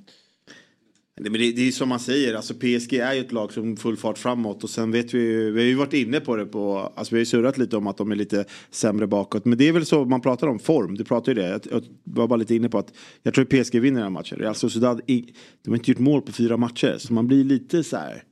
[1.30, 3.98] men det, det är som man säger, alltså PSG är ju ett lag som full
[3.98, 6.92] fart framåt och sen vet vi ju, vi har ju varit inne på det på,
[6.96, 9.46] alltså vi har ju surrat lite om att de är lite sämre bakåt.
[9.46, 11.48] Men det är väl så man pratar om, form, du pratar ju det.
[11.48, 12.94] Jag, jag var bara lite inne på att
[13.24, 14.38] jag tror PSG vinner den här matchen.
[14.40, 15.34] Real Sociedad, de
[15.68, 18.24] har inte gjort mål på fyra matcher så man blir lite så här.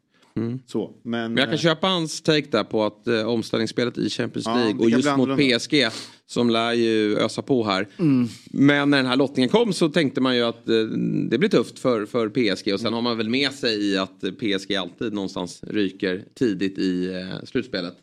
[0.67, 4.09] Så, men, Men jag kan eh, köpa hans take där på att eh, omställningsspelet i
[4.09, 5.39] Champions Ja, League och just mot.
[5.39, 5.87] PSG
[6.25, 7.87] som lär ju ösa på här.
[8.51, 10.75] Men när den här lottningen kom så tänkte man ju att eh,
[11.29, 14.23] det blir tufft för, för PSG och sen har man väl med sig i att
[14.39, 17.93] PSG alltid någonstans ryker tidigt i eh, slutspelet.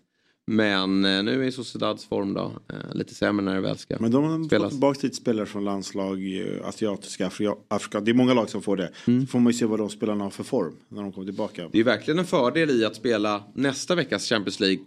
[0.50, 4.10] Men eh, nu är Sociedads form då eh, lite sämre när det väl ska Men
[4.10, 4.70] de har fått spelas.
[4.72, 8.00] tillbaka lite spelare från landslag, eh, asiatiska, Afri- Afrika.
[8.00, 8.90] Det är många lag som får det.
[9.04, 11.68] Så får man ju se vad de spelarna har för form när de kommer tillbaka.
[11.72, 14.84] Det är verkligen en fördel i att spela nästa veckas Champions League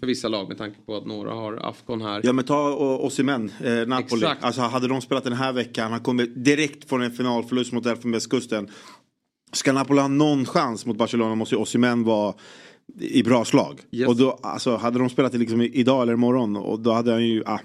[0.00, 2.20] för vissa lag med tanke på att några har Afcon här.
[2.24, 4.22] Ja men ta Osimhen, eh, Napoli.
[4.22, 4.44] Exakt.
[4.44, 8.68] Alltså hade de spelat den här veckan, han kommer direkt från en finalförlust mot Elfenbenskusten.
[9.52, 12.34] Ska Napoli ha någon chans mot Barcelona måste ju Osimhen vara
[13.00, 13.80] i bra slag.
[13.92, 14.08] Yes.
[14.08, 17.42] Och då, alltså, hade de spelat liksom idag eller imorgon och då hade han ju,
[17.46, 17.58] ah,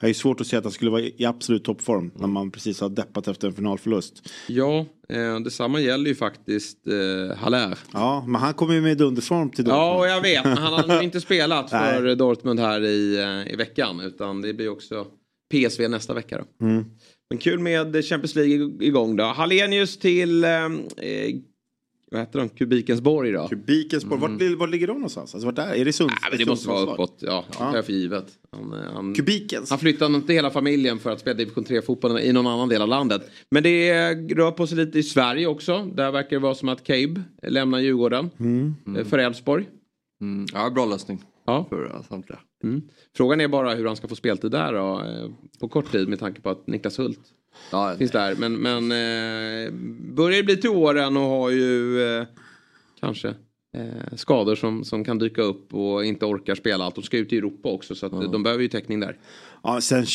[0.00, 2.50] jag är ju svårt att säga att han skulle vara i absolut toppform när man
[2.50, 4.28] precis har deppat efter en finalförlust.
[4.48, 7.78] Ja, eh, detsamma gäller ju faktiskt eh, Haller.
[7.92, 9.82] Ja, men han kommer ju med dunderform till Dortmund.
[9.82, 10.44] Ja, och jag vet.
[10.44, 12.14] Men han har inte spelat för.
[12.14, 13.16] Dortmund här i,
[13.46, 14.00] eh, i veckan.
[14.00, 15.06] Utan det blir också
[15.52, 16.66] PSV nästa vecka då.
[16.66, 16.84] Mm.
[17.30, 19.24] Men kul med Champions League ig- igång då.
[19.24, 21.34] Hallenius till, eh, eh,
[22.14, 23.48] vad heter de, Kubikensborg då?
[23.48, 25.34] Kubikensborg, vart, li- vart ligger de någonstans?
[25.34, 26.14] Alltså, vart är, är det Sunds?
[26.30, 27.44] Men det måste vara uppåt, ja.
[27.50, 28.24] Det tar jag för givet.
[28.52, 29.70] Han, eh, han, Kubikens?
[29.70, 32.88] han flyttade inte hela familjen för att spela division 3-fotboll i någon annan del av
[32.88, 33.30] landet.
[33.50, 35.90] Men det eh, rör på sig lite i Sverige också.
[35.94, 38.74] Där verkar det vara som att Cabe lämnar Djurgården Mm.
[38.96, 39.68] eh, för Elfsborg.
[40.20, 41.22] Mm, ja, bra lösning.
[41.46, 41.66] Ja.
[41.68, 42.38] För uh, samtliga.
[42.64, 42.82] Mm.
[43.16, 46.18] Frågan är bara hur han ska få speltid där då, eh, på kort tid med
[46.18, 47.20] tanke på att Niklas Hult
[47.70, 48.34] Ja, finns där.
[48.34, 49.72] Men, men eh,
[50.14, 52.26] börjar bli till åren och har ju eh,
[53.00, 53.28] kanske
[53.74, 56.94] eh, skador som, som kan dyka upp och inte orkar spela allt.
[56.94, 59.18] De ska ut i Europa också så att eh, de behöver ju täckning där.
[59.62, 60.06] Ja, sen,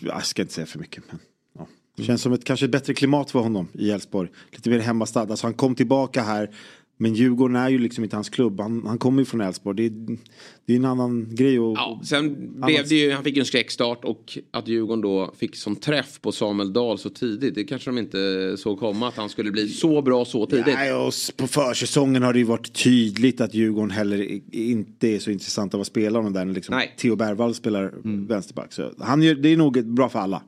[0.00, 1.04] jag ska inte säga för mycket.
[1.10, 1.18] Men,
[1.58, 1.66] ja.
[1.96, 4.30] Det känns som ett kanske ett bättre klimat för honom i Elfsborg.
[4.50, 5.20] Lite mer hemmastad.
[5.20, 6.50] Alltså han kom tillbaka här.
[6.96, 8.60] Men Djurgården är ju liksom inte hans klubb.
[8.60, 9.76] Han, han kommer ju från Elfsborg.
[9.76, 10.18] Det, är-
[10.66, 11.58] det är en annan grej.
[11.60, 15.34] Och, Ja, sen blev det ju, han fick ju en skräckstart och att Djurgården då
[15.36, 17.54] fick som träff på Samuel Dahl så tidigt.
[17.54, 20.66] Det kanske de inte såg komma att han skulle bli så bra så tidigt.
[20.66, 25.30] Nej, och på försäsongen har det ju varit tydligt att Djurgården heller inte är så
[25.30, 26.94] intressant av att spela honom där när liksom Nej.
[26.98, 27.92] Theo Bergvall spelar
[28.28, 28.72] vänsterback.
[28.72, 30.42] Så han gör, det är nog ett bra för alla.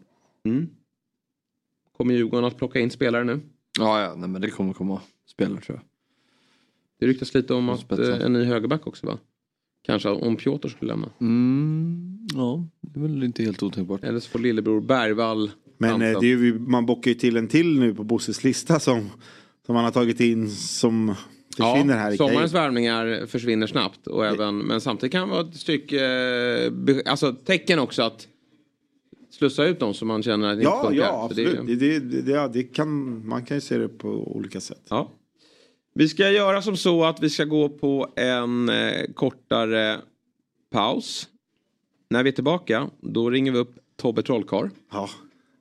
[1.97, 3.41] Kommer Djurgården att plocka in spelare nu?
[3.79, 5.85] Ja, ja nej, men det kommer komma spelare tror jag.
[7.01, 8.13] Det ryktas lite om att Spetsen.
[8.13, 9.19] eh, en ny högerback också va?
[9.87, 11.09] Kanske om Piotr skulle lämna.
[11.21, 14.05] Mm, ja, det är väl inte helt otänkbart.
[14.05, 17.49] Eller så får lillebror Bergvall Men eh, det är ju, man bockar ju till en
[17.49, 19.11] till nu på Bosses lista som,
[19.67, 21.15] som han har tagit in som
[21.57, 24.07] försvinner här i sommarens värvningar försvinner snabbt.
[24.07, 26.73] Och även, men samtidigt kan det vara ett stycke, eh,
[27.07, 28.29] alltså tecken också att
[29.31, 31.05] slussa ut dem som man känner att det Ja, inte funkar.
[31.07, 31.79] ja det ju- absolut.
[31.81, 34.83] Det, det, det, ja, det kan, man kan ju se det på olika sätt.
[34.91, 35.11] Ja.
[35.99, 39.99] Vi ska göra som så att vi ska gå på en eh, kortare
[40.73, 41.29] paus.
[42.11, 44.69] När vi är tillbaka, då ringer vi upp Tobbe Trollkarl.
[44.93, 45.09] Ja.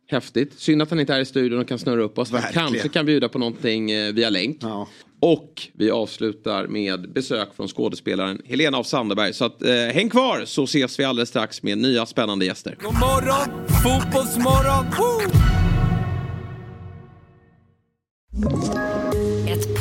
[0.07, 0.59] Häftigt.
[0.59, 2.31] Synd att han inte är i studion och kan snurra upp oss.
[2.31, 2.67] Han Verkligen.
[2.67, 4.57] kanske kan bjuda på någonting eh, via länk.
[4.61, 4.87] Ja.
[5.19, 9.33] Och vi avslutar med besök från skådespelaren Helena af Sandeberg.
[9.33, 12.77] Så att, eh, häng kvar så ses vi alldeles strax med nya spännande gäster.
[12.81, 14.85] God morgon, fotbollsmorgon!
[14.97, 15.21] Woo!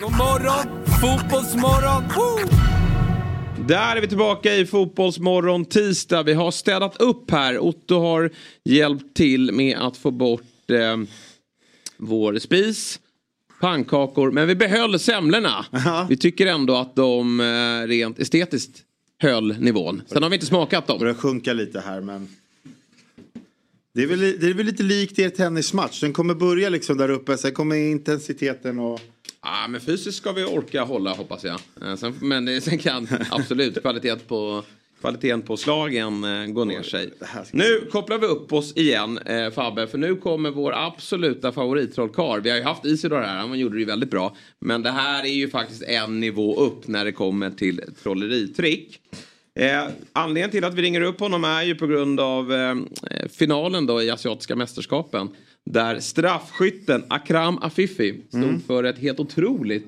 [0.00, 2.04] God morgon, fotbollsmorgon!
[2.16, 2.48] Woo!
[3.66, 6.22] Där är vi tillbaka i Fotbollsmorgon tisdag.
[6.22, 7.58] Vi har städat upp här.
[7.58, 8.30] Otto har
[8.64, 10.96] hjälpt till med att få bort eh,
[11.96, 13.00] vår spis,
[13.60, 15.66] pannkakor, men vi behöll semlorna.
[16.08, 18.82] Vi tycker ändå att de eh, rent estetiskt
[19.22, 20.02] höll nivån.
[20.06, 20.98] Sen har vi inte smakat dem.
[20.98, 22.28] börjar sjunka lite här men
[23.94, 26.00] det är, väl, det är väl lite likt er tennismatch.
[26.00, 29.00] Den kommer börja liksom där uppe, sen kommer intensiteten och...
[29.50, 31.60] Ja, men fysiskt ska vi orka hålla hoppas jag.
[31.82, 34.62] Eh, Sen, men sen kan absolut kvaliteten på,
[35.00, 37.10] kvaliteten på slagen eh, gå ner sig.
[37.52, 42.40] Nu kopplar vi upp oss igen eh, Fabbe, för nu kommer vår absoluta favorittrollkarl.
[42.40, 44.36] Vi har ju haft Isidor här, han gjorde det ju väldigt bra.
[44.58, 49.00] Men det här är ju faktiskt en nivå upp när det kommer till trolleritrick.
[49.54, 52.74] Eh, anledningen till att vi ringer upp honom är ju på grund av eh,
[53.38, 55.28] finalen då i Asiatiska mästerskapen.
[55.72, 58.60] Där straffskytten Akram Afifi stod Mm.
[58.60, 59.86] för ett helt otroligt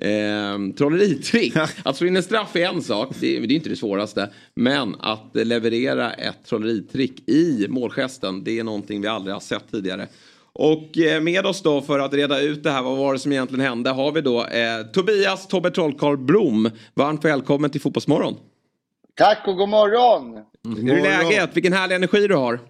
[0.00, 1.54] eh, trolleritrick.
[1.84, 4.30] Att slå in en straff är en sak, det, är- det är inte det svåraste.
[4.54, 10.06] Men att leverera ett trolleritrick i målgesten, det är någonting vi aldrig har sett tidigare.
[10.52, 13.32] Och eh, med oss då för att reda ut det här, vad var det som
[13.32, 16.70] egentligen hände, har vi då eh, Tobias Tobbe Trollkarl Blom.
[16.94, 18.34] Varmt välkommen till Fotbollsmorgon.
[19.16, 20.38] Tack och god morgon!
[20.76, 21.50] Hur är läget?
[21.56, 22.60] Vilken härlig energi du har.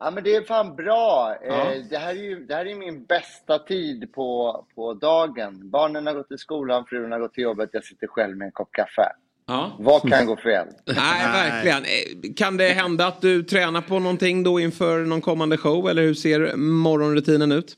[0.00, 1.36] Ja men det är fan bra.
[1.44, 1.72] Ja.
[1.72, 5.70] Eh, det, här är ju, det här är min bästa tid på, på dagen.
[5.70, 8.52] Barnen har gått till skolan, frun har gått till jobbet, jag sitter själv med en
[8.52, 9.12] kopp kaffe.
[9.46, 9.76] Ja.
[9.78, 10.66] Vad kan gå fel?
[10.86, 11.84] Nej, verkligen.
[11.84, 15.88] Eh, Kan det hända att du tränar på någonting då inför någon kommande show?
[15.88, 17.74] Eller hur ser morgonrutinen ut?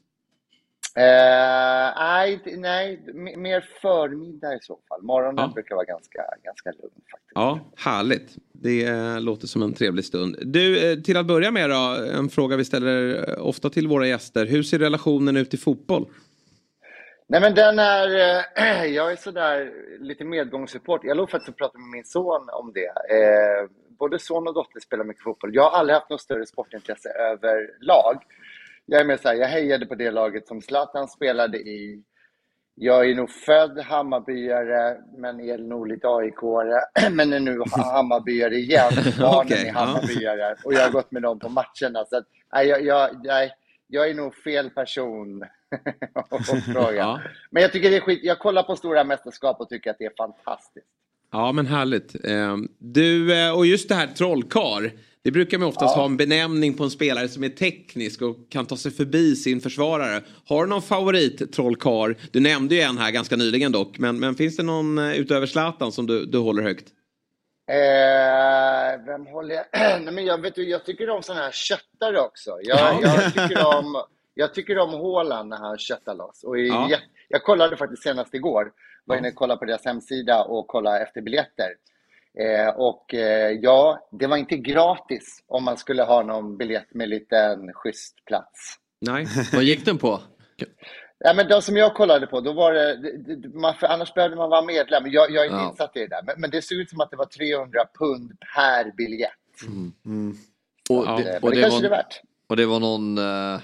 [0.96, 3.00] Eh, nej, nej,
[3.36, 5.02] mer förmiddag i så fall.
[5.02, 5.52] Morgonen Ja.
[5.54, 6.92] brukar vara ganska, ganska lugn.
[7.10, 7.32] faktiskt.
[7.34, 8.36] Ja, härligt.
[8.52, 10.36] Det eh, låter som en trevlig stund.
[10.42, 14.06] Du, eh, till att börja med då, en fråga vi ställer eh, ofta till våra
[14.06, 14.46] gäster.
[14.46, 16.06] Hur ser relationen ut i fotboll?
[17.28, 19.70] Nej men den är, eh, jag är sådär
[20.00, 21.00] lite medgångssupport.
[21.04, 22.86] Jag låg faktiskt och pratade med min son om det.
[23.16, 23.68] Eh,
[23.98, 25.54] både son och dotter spelar mycket fotboll.
[25.54, 28.22] Jag har aldrig haft något större sportintresse överlag.
[28.86, 32.02] Jag är mer såhär, jag hejade på det laget som Zlatan spelade i.
[32.74, 36.80] Jag är nog född Hammarbyare, men är nog lite AIK-are.
[37.10, 38.92] Men är nu Hammarbyare igen.
[39.20, 39.72] Barnen Okej, är.
[39.72, 40.56] Hammarbyare.
[40.64, 42.04] Och jag har gått med dem på matcherna.
[42.04, 43.52] Så att, nej, jag, jag, nej,
[43.86, 45.44] jag är nog fel person
[46.30, 46.94] att fråga.
[46.94, 47.20] Ja.
[47.50, 48.20] Men jag tycker det är skit.
[48.22, 50.86] Jag kollar på stora mästerskap och tycker att det är fantastiskt.
[51.32, 52.24] Ja, men härligt.
[52.24, 54.92] Eh, Du, eh, och just det här trollkar.
[55.24, 58.66] Det brukar man oftast ha en benämning på en spelare som är teknisk och kan
[58.66, 60.22] ta sig förbi sin försvarare.
[60.46, 62.16] Har du någon favorit trollkar?
[62.32, 63.98] Du nämnde ju en här ganska nyligen dock.
[63.98, 66.88] Men, men finns det någon eh, utöver Zlatan som du, du håller högt?
[67.70, 69.64] Eh, vem håller jag?
[70.02, 72.50] Nej, men jag, vet, jag tycker om sådana här köttare också.
[72.62, 72.98] Jag, Ja.
[73.02, 74.02] jag, tycker om,
[74.34, 76.44] jag tycker om Haaland när han köttar loss.
[76.44, 76.86] Och Ja.
[76.90, 78.72] jag, jag kollade faktiskt senast igår.
[79.04, 81.66] Var inne och kollade på deras hemsida och kollade efter biljetter.
[82.38, 87.08] Eh, och eh, ja, det var inte gratis om man skulle ha någon biljett med
[87.08, 88.76] liten schysst plats.
[89.00, 89.26] Nej.
[89.52, 90.20] Vad gick den på?
[91.18, 94.50] Ja, men de som jag kollade på, då var det, man, för annars behövde man
[94.50, 95.02] vara medlem.
[95.06, 95.68] Jag, jag är inte Ja.
[95.70, 96.22] insatt i det där.
[96.26, 99.30] Men, men det såg ut som att det var 300 pund per biljett.
[100.90, 101.16] Och, Ja.
[101.16, 102.20] det, Men och, det det kanske det är var, värt.
[102.46, 103.18] och det var någon...
[103.18, 103.60] eh,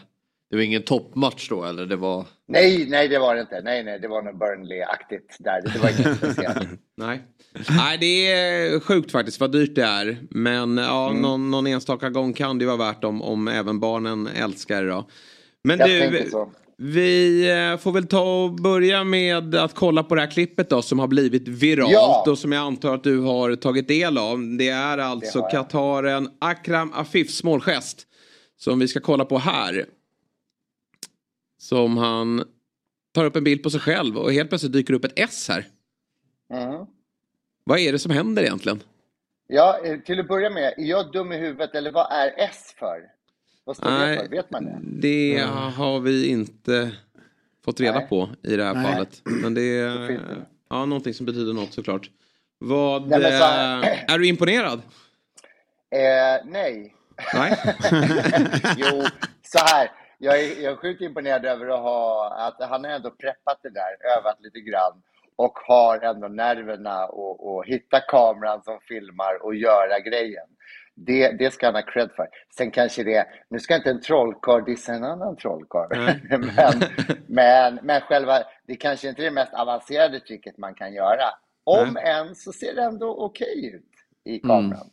[0.51, 1.86] Det var ingen toppmatch då eller?
[1.86, 2.26] Det var...
[2.49, 3.61] Nej, nej det var det inte.
[3.64, 5.62] Nej, nej, det var nog Burnley-aktigt där.
[5.62, 6.68] Det var inget speciellt.
[6.96, 7.22] Nej.
[7.70, 10.16] Nej, det är sjukt faktiskt vad dyrt det är.
[10.30, 11.22] Men ja, Mm.
[11.22, 14.88] någon, någon enstaka gång kan det vara värt om, om även barnen älskar det.
[14.90, 15.09] Då.
[15.64, 16.30] Men Jag du,
[16.80, 20.82] vi eh, får väl ta och börja med att kolla på det här klippet då
[20.82, 22.24] som har blivit viralt Ja.
[22.30, 24.57] och som jag antar att du har tagit del av.
[24.59, 25.49] Det är alltså Det.
[25.51, 28.07] Kataren Akram Afifs målgest
[28.57, 29.84] som vi ska kolla på här.
[31.59, 32.44] Som han
[33.14, 35.66] tar upp en bild på sig själv och helt plötsligt dyker upp ett S här.
[36.52, 36.86] Mm.
[37.64, 38.82] Vad är det som händer egentligen?
[39.46, 42.74] Ja, eh, till att börja med, är jag dum i huvudet eller vad är S
[42.78, 43.00] för?
[43.64, 44.18] Vad står det Nej.
[44.18, 44.28] för?
[44.28, 44.78] Vet man det?
[44.82, 45.38] Det
[45.76, 46.90] har vi inte
[47.64, 48.09] fått reda Nej.
[48.09, 48.92] på i det här Nej.
[48.92, 49.20] fallet.
[49.24, 50.46] Men det är Det det.
[50.70, 52.11] ja, någonting som betyder något såklart.
[52.59, 54.82] Vad, Nej, så eh, är du imponerad?
[55.90, 56.94] Eh, nej.
[57.34, 57.56] Nej.
[58.76, 59.02] jo,
[59.42, 59.90] så här.
[60.18, 63.70] Jag är, jag är sjukt imponerad över att ha, att han har ändå preppat det
[63.70, 65.02] där, övat lite grann
[65.36, 70.46] och har ändå nerverna och, och hitta kameran som filmar och göra grejen.
[70.94, 72.28] Det, det ska han ha cred för.
[72.56, 76.22] Sen kanske det, nu ska inte en trollkarl dissa en annan trollkarl, Nej.
[76.38, 76.82] men,
[77.26, 81.24] men, men själva, det kanske inte är det mest avancerade tricket man kan göra.
[81.64, 83.92] Om än så ser det ändå okej ut
[84.24, 84.90] i kameran.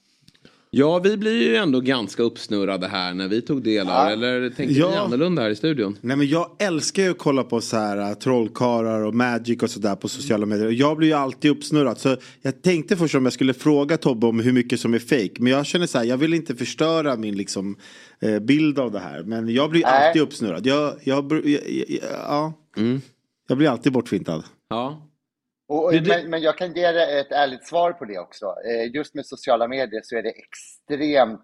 [0.77, 4.11] Ja, vi blir ju ändå ganska uppsnurrade här när vi tog del av Ja.
[4.11, 4.89] Eller tänkte Ja.
[4.89, 5.97] ni annorlunda här i studion?
[6.01, 9.69] Nej men jag älskar ju att kolla på så här uh, trollkarlar och magic och
[9.69, 10.69] sådär på sociala medier.
[10.69, 11.97] Jag blir ju alltid uppsnurrad.
[11.97, 15.33] Så jag tänkte först om jag skulle fråga Tobbe om hur mycket som är fake.
[15.39, 17.75] Men jag känner så här, jag vill inte förstöra min liksom
[18.19, 19.23] eh, bild av det här.
[19.23, 20.07] Men jag blir Nej.
[20.07, 20.65] alltid uppsnurrad.
[20.65, 22.53] Jag, jag, jag, jag, ja.
[22.77, 23.01] Mm.
[23.47, 24.43] jag blir alltid bortfintad.
[24.69, 25.01] Ja.
[25.67, 28.45] Och, Det- men, men jag kan ge dig ett ärligt svar på det också.
[28.45, 31.43] Eh, Just med sociala medier så är det extremt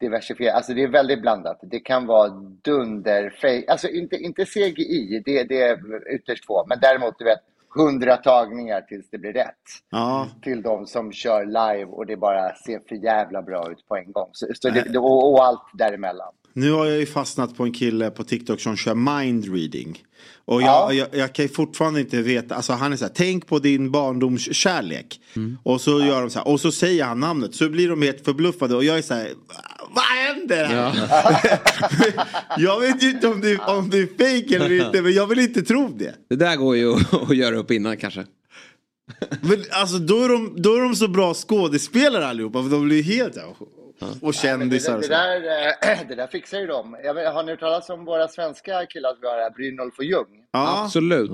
[0.00, 0.54] diversifierat.
[0.56, 1.58] Alltså det är väldigt blandat.
[1.62, 2.28] Det kan vara
[2.64, 3.34] dunder,
[3.68, 5.78] alltså inte, inte CGI, det, det är
[6.14, 6.66] ytterst få.
[6.68, 7.38] Men däremot, du vet,
[7.74, 9.54] hundra tagningar tills det blir rätt.
[9.90, 10.28] Ja.
[10.42, 14.12] Till de som kör live och det bara ser för jävla bra ut på en
[14.12, 14.28] gång.
[14.32, 16.34] Så, så det- och, och allt däremellan.
[16.54, 20.02] Nu har jag ju fastnat på en kille på TikTok som kör mind reading.
[20.44, 20.92] Och jag, Ja.
[20.92, 23.90] jag, jag kan ju fortfarande inte veta, alltså han är så här, tänk på din
[23.90, 25.20] barndomskärlek.
[25.62, 28.24] Och så gör de så här, och så säger han namnet, så blir de helt
[28.24, 29.28] förbluffade och jag är så här,
[29.94, 31.58] vad händer här?
[32.58, 35.38] jag vet ju inte om det, om det är fake eller inte, men jag vill
[35.38, 36.14] inte tro det.
[36.30, 38.24] Det där går ju att göra upp innan kanske.
[39.40, 43.02] Men alltså då är de, då är de så bra skådespelare allihopa, för de blir
[43.02, 43.36] helt,
[44.22, 45.12] och kändisar Det, och det, så.
[45.12, 45.36] där,
[45.92, 46.96] eh, det där fixar ju de.
[47.04, 50.04] Jag vet, har ni hört talas om våra svenska killar vi har här, Brynolf och
[50.04, 50.44] Ljung?
[50.50, 51.30] Ja, Absolut.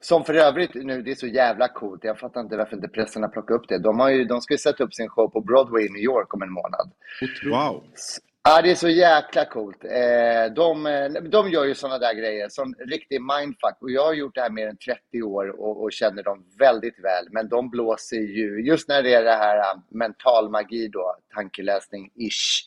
[0.00, 2.04] Som för övrigt nu, det är så jävla coolt.
[2.04, 3.78] Jag fattar inte varför inte pressen har plockat upp det.
[3.78, 6.34] De, har ju, de ska ju sätta upp sin show på Broadway i New York
[6.34, 6.90] om en månad.
[7.50, 7.84] wow.
[8.48, 9.84] Ja, det är så jäkla coolt.
[9.84, 13.76] Eh, de, eh, de gör ju sådana där grejer, som riktig mindfuck.
[13.80, 17.04] Och jag har gjort det här mer än 30 år och, och känner dem väldigt
[17.04, 17.26] väl.
[17.30, 22.66] Men de blåser ju, just när det är det här eh, mental magi då, tankeläsning-ish.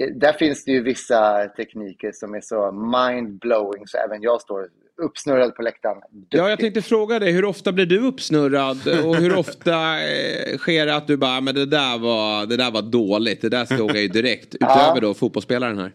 [0.00, 4.68] eh, där finns det ju vissa tekniker som är så mind-blowing så även jag står
[5.02, 6.02] uppsnurrad på läktaren.
[6.28, 9.72] Ja, jag tänkte fråga dig, hur ofta blir du uppsnurrad och hur ofta
[10.02, 13.48] eh, sker det att du bara, men det där var, det där var dåligt, det
[13.48, 15.92] där såg jag ju direkt, utöver då fotbollsspelaren här?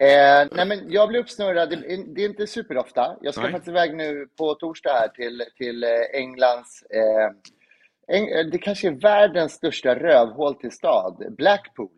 [0.00, 1.76] Eh, nej men jag blir uppsnurrad, det,
[2.14, 3.16] det är inte superofta.
[3.20, 3.52] Jag ska Nej.
[3.52, 8.92] faktiskt iväg nu på torsdag här till, till eh, Englands, eh, eh, det kanske är
[8.92, 11.97] världens största rövhål till stad, Blackpool.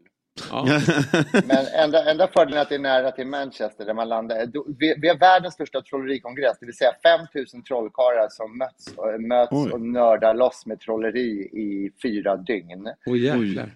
[1.46, 4.46] Men enda, enda fördelen är att det är nära till Manchester där man landar.
[4.78, 9.52] Vi, vi har världens största trollerikongress, det vill säga 5000 trollkarlar som möts, och- möts
[9.52, 9.70] Oj.
[9.72, 12.88] och nördar loss med trolleri i fyra dygn.
[13.06, 13.70] Oj jäklar.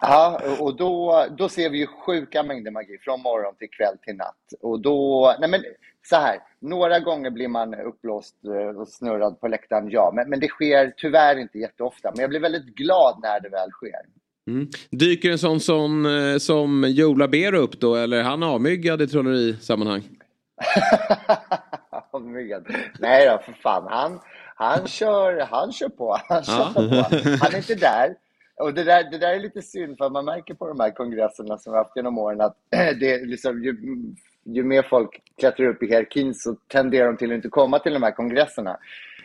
[0.00, 4.16] Ja, och då, då ser vi ju sjuka mängder magi från morgon till kväll till
[4.16, 4.36] natt.
[4.60, 5.64] Och då, nej men
[6.02, 10.12] så här, några gånger blir man uppblåst eh, och snurrad på läktaren, ja.
[10.14, 12.10] Men, men det sker tyvärr inte jätteofta.
[12.14, 14.00] Men jag blir väldigt glad när det väl sker.
[14.46, 14.68] Mm.
[14.90, 19.06] Dyker en sån som, eh, som Joe Labero upp då, eller är han avmyggad i
[19.06, 20.02] trollerisammanhang?
[22.10, 22.66] Avmyggad.
[22.98, 23.86] Nej då, för fan.
[23.90, 24.20] Han,
[24.54, 26.18] han, kör, han kör på.
[26.28, 26.80] Han, kör på.
[27.44, 28.14] han är inte där.
[28.56, 31.58] Och det där, det där är lite synd, för man märker på de här kongresserna
[31.58, 32.56] som vi haft genom åren att
[33.00, 33.76] det liksom, ju,
[34.44, 37.92] ju mer folk klättrar upp i hierarkin så tenderar de till att inte komma till
[37.92, 38.78] de här kongresserna.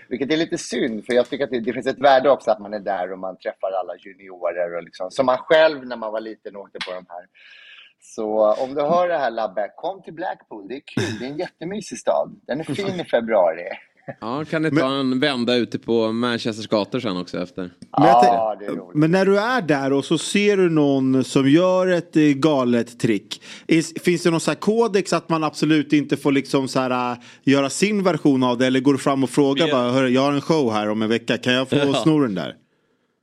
[0.09, 2.59] Vilket är lite synd, för jag tycker att det, det finns ett värde också att
[2.59, 6.11] man är där och man träffar alla juniorer och liksom, som man själv när man
[6.11, 7.25] var liten åkte på de här.
[8.01, 10.67] Så om du hör det här Labbe, kom till Blackpool.
[10.67, 12.39] Det är kul, det är en jättemysig stad.
[12.47, 13.69] Den är fin i februari.
[14.21, 17.61] Ja, kan ni ta en vända ute på Manchesters gator sen också efter?
[17.61, 17.71] Men,
[18.07, 18.95] jag tänk- Ja, det är roligt.
[18.95, 22.99] men när du är där och så ser du någon som gör ett eh, galet
[22.99, 23.41] trick.
[23.67, 27.11] Is, finns det någon så här kodex att man absolut inte får liksom så här,
[27.11, 28.67] äh, göra sin version av det?
[28.67, 29.73] Eller går du fram och frågar Ja.
[29.75, 31.93] bara, "Hörru, jag har en show här om en vecka, kan jag få Ja.
[31.93, 32.53] sno den där?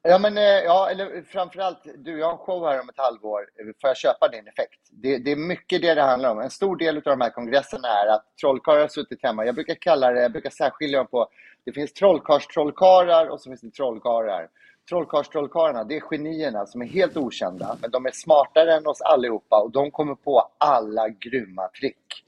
[0.09, 3.47] Ja, men eh, ja, eller framförallt, du, jag har en show här om ett halvår.
[3.81, 4.81] Får jag köpa din effekt?
[4.91, 6.41] Det, det är mycket det det handlar om.
[6.41, 9.45] En stor del av de här kongresserna är att trollkarlar har suttit hemma.
[9.47, 11.29] Jag brukar kalla det, jag brukar särskilja dem på,
[11.65, 14.49] det finns trollkarls-trollkarlar och så finns det trollkarlar.
[14.91, 19.63] Trollkarls-trollkarlarna, det är genierna som är helt okända, men de är smartare än oss allihopa
[19.63, 22.25] och de kommer på alla grymma trick.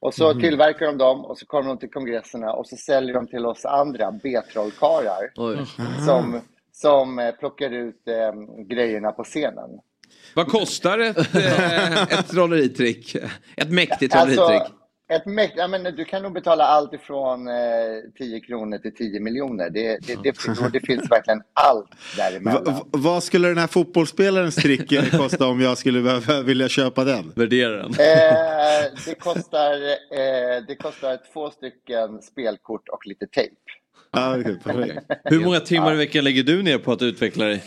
[0.00, 0.40] Och så Mhm.
[0.40, 3.64] tillverkar de dem och så kommer de till kongresserna och så säljer de till oss
[3.64, 5.30] andra B-trollkarlar
[6.06, 6.40] som,
[6.80, 9.70] som eh, plockar ut eh, grejerna på scenen.
[10.34, 13.16] Vad kostar ett, eh, ett trolleritrick?
[13.56, 14.60] Ett mäktigt trolleritrick?
[14.60, 14.74] Alltså,
[15.10, 17.54] ett mäkt, ja, men du kan nog betala allt ifrån eh,
[18.18, 19.70] 10 kronor till 10 miljoner.
[19.70, 20.34] Det, det, det,
[20.72, 22.64] det finns verkligen allt däremellan.
[22.64, 27.32] va, vad skulle den här fotbollsspelarens trick kosta om jag skulle behöva, vilja köpa den?
[27.36, 27.90] Värdera den.
[27.90, 29.72] Eh, det, kostar,
[30.10, 33.54] eh, det kostar två stycken spelkort och lite tejp.
[34.12, 35.06] Ja, okej, perfekt.
[35.24, 37.62] Hur många timmar i veckan lägger du ner på att utveckla dig?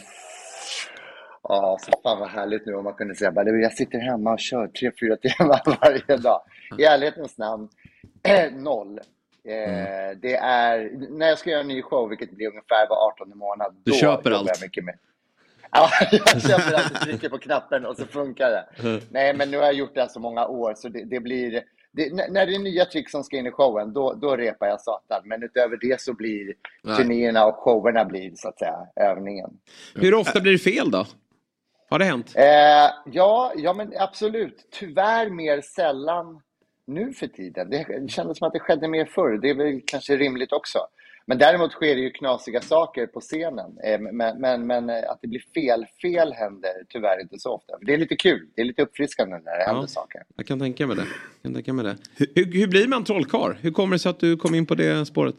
[1.44, 4.34] Ja, så fan vad härligt nu om man kunde säga bara, "Du, jag sitter hemma
[4.34, 6.42] och kör tre, fyra timmar varje dag.
[6.80, 7.70] I ärlighetens namn,
[8.64, 9.00] noll.
[9.48, 13.38] Eh, det är, när jag ska göra en ny show, vilket blir ungefär var 18
[13.38, 14.48] månad, Du då köper allt.
[14.54, 14.96] jag mycket med.
[15.76, 18.66] Ja, jag köper allt, trycker på knappen och så funkar det.
[19.12, 21.64] Nej, men nu har jag gjort det här så många år så det, det blir...
[21.96, 24.82] Det, när det är nya trick som ska in i showen, då, då repar jag
[24.82, 25.22] satan.
[25.26, 26.54] Men utöver det så blir
[26.84, 26.98] Nej.
[26.98, 29.50] turnéerna och showerna blir så att säga övningen.
[29.96, 31.06] Hur ofta blir det fel då?
[31.90, 32.34] Har det hänt?
[32.36, 34.68] Eh, ja, ja, men absolut.
[34.72, 36.42] Tyvärr mer sällan
[36.88, 37.70] nu för tiden.
[37.70, 39.38] Det kändes som att det skedde mer förr.
[39.42, 40.80] Det är väl kanske rimligt också.
[41.26, 43.78] Men däremot sker det ju knasiga saker på scenen.
[43.84, 47.74] Eh, men, men, men eh, att det blir fel, fel händer tyvärr inte så ofta.
[47.82, 48.48] Det är lite kul.
[48.56, 50.24] Det är lite uppfriskande när det händer saker.
[50.36, 51.02] Jag kan tänka mig det.
[51.02, 51.98] Jag kan tänka mig det.
[52.18, 53.54] Hur, hur, blir man trollkarl?
[53.62, 55.36] Hur kommer det sig att du kom in på det spåret?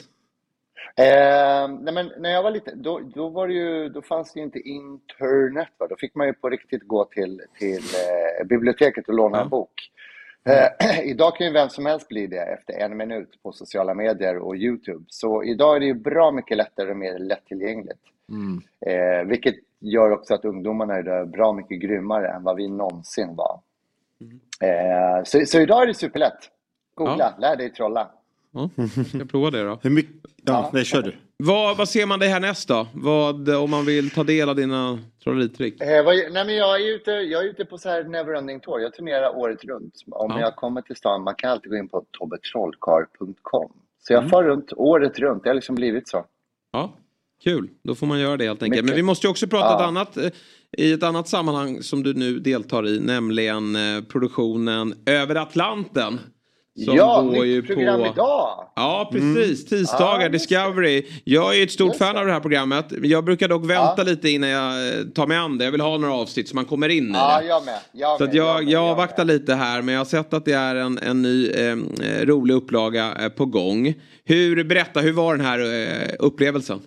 [0.97, 4.39] Eh, nej men när jag var liten, då, då, var det ju, då fanns det
[4.39, 5.67] ju inte internet.
[5.77, 5.87] Va?
[5.87, 9.91] Då fick man ju på riktigt gå till, till eh, biblioteket och låna en bok.
[10.49, 14.37] Eh, idag kan ju vem som helst bli det efter en minut på sociala medier
[14.37, 15.05] och Youtube.
[15.07, 17.99] Så idag är det ju bra mycket lättare och mer lättillgängligt.
[18.85, 23.35] Eh, vilket gör också att ungdomarna idag är bra mycket grymmare än vad vi någonsin
[23.35, 23.59] var.
[24.61, 26.51] Eh, så, så idag är det superlätt.
[26.93, 28.09] Googla, lär dig trolla.
[28.51, 28.69] Ja,
[29.07, 29.79] ska jag prova det då.
[29.81, 30.15] Hur mycket?
[30.43, 31.15] Ja, nej, kör du.
[31.37, 32.87] Vad, vad ser man dig härnäst då?
[32.93, 35.81] Vad, om man vill ta del av dina trolleritrick?
[35.81, 38.79] Eh, vad, nej men jag, är ute, jag är ute på så här neverending tour.
[38.79, 39.93] Jag turnerar året runt.
[40.11, 40.39] Om Ja.
[40.39, 43.71] jag kommer till stan, man kan alltid gå in på tobbetrollkarl.com.
[44.07, 44.29] Så jag Mm.
[44.29, 45.43] far runt året runt.
[45.43, 46.25] Det har liksom blivit så.
[46.71, 46.93] Ja,
[47.43, 47.69] kul.
[47.83, 48.71] Då får man göra det helt enkelt.
[48.83, 48.85] Mycket.
[48.85, 49.75] Men vi måste ju också prata Ja.
[49.75, 50.29] ett annat, eh,
[50.77, 56.19] i ett annat sammanhang som du nu deltar i, nämligen eh, produktionen Över Atlanten.
[56.85, 58.05] Som Ja, går nytt program på...
[58.07, 58.67] idag.
[58.75, 59.65] Ja, precis.
[59.65, 61.05] Tisdagar, Ja, Discovery.
[61.23, 62.85] Jag är ett stort fan av det här programmet.
[63.03, 64.03] Jag brukar dock vänta Ja.
[64.03, 65.63] lite innan jag eh, tar mig an det.
[65.65, 67.47] Jag vill ha några avsnitt så man kommer in i Ja, det.
[67.47, 67.79] jag med.
[67.91, 70.45] Jag Så med, jag, jag med, jag avvaktar lite här men jag har sett att
[70.45, 71.75] det är en, en ny eh,
[72.25, 73.93] rolig upplaga eh, på gång.
[74.25, 76.79] Hur, berätta, hur var den här eh, upplevelsen?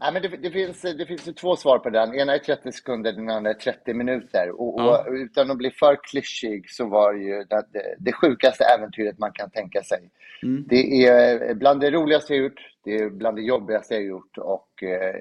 [0.00, 2.14] Nej, men det, det, finns, det finns ju två svar på den.
[2.14, 4.50] Ena är 30 sekunder, den andra är 30 minuter.
[4.60, 5.04] Och, Ja.
[5.08, 7.64] och utan att bli för klyschig så var det ju det,
[7.98, 10.10] det, sjukaste äventyret man kan tänka sig.
[10.42, 10.64] Mm.
[10.68, 14.82] Det är bland det roligaste jag gjort, det är bland det jobbigaste jag gjort och
[14.82, 15.14] eh,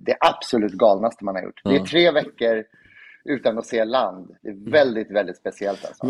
[0.00, 1.60] det absolut galnaste man har gjort.
[1.64, 1.86] Det är Ja.
[1.86, 2.64] tre veckor
[3.24, 4.36] utan att se land.
[4.42, 6.06] Det är väldigt, väldigt speciellt alltså.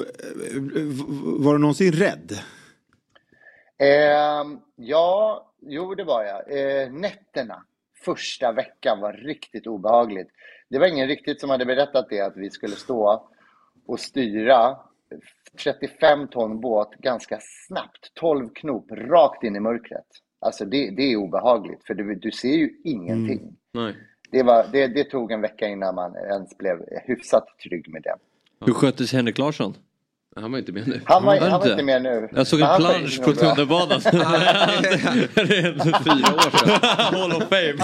[1.38, 2.32] Var du någonsin rädd?
[3.78, 6.58] Ehm, ja, jo det var jag.
[6.82, 7.64] Eh, nätterna
[8.04, 10.28] första veckan var riktigt obehagligt.
[10.68, 13.28] Det var ingen riktigt som hade berättat det att vi skulle stå
[13.86, 14.76] och styra
[15.62, 20.06] 35 ton båt ganska snabbt, 12 knop, rakt in i mörkret.
[20.40, 23.56] Alltså det, det är obehagligt för du, du ser ju ingenting.
[23.72, 23.96] Nej.
[24.30, 28.14] Det, var, det, det tog en vecka innan man ens blev hyfsat trygg med det.
[28.66, 29.74] Hur sköttes Henrik Larsson?
[30.40, 31.00] Han var inte med nu.
[31.04, 32.28] Han var, han var inte med nu.
[32.32, 33.48] Jag såg en plansch på nog bra.
[33.54, 34.00] tunnelbanan.
[36.04, 36.78] Fyra år sedan.
[36.98, 37.74] Hall of fame.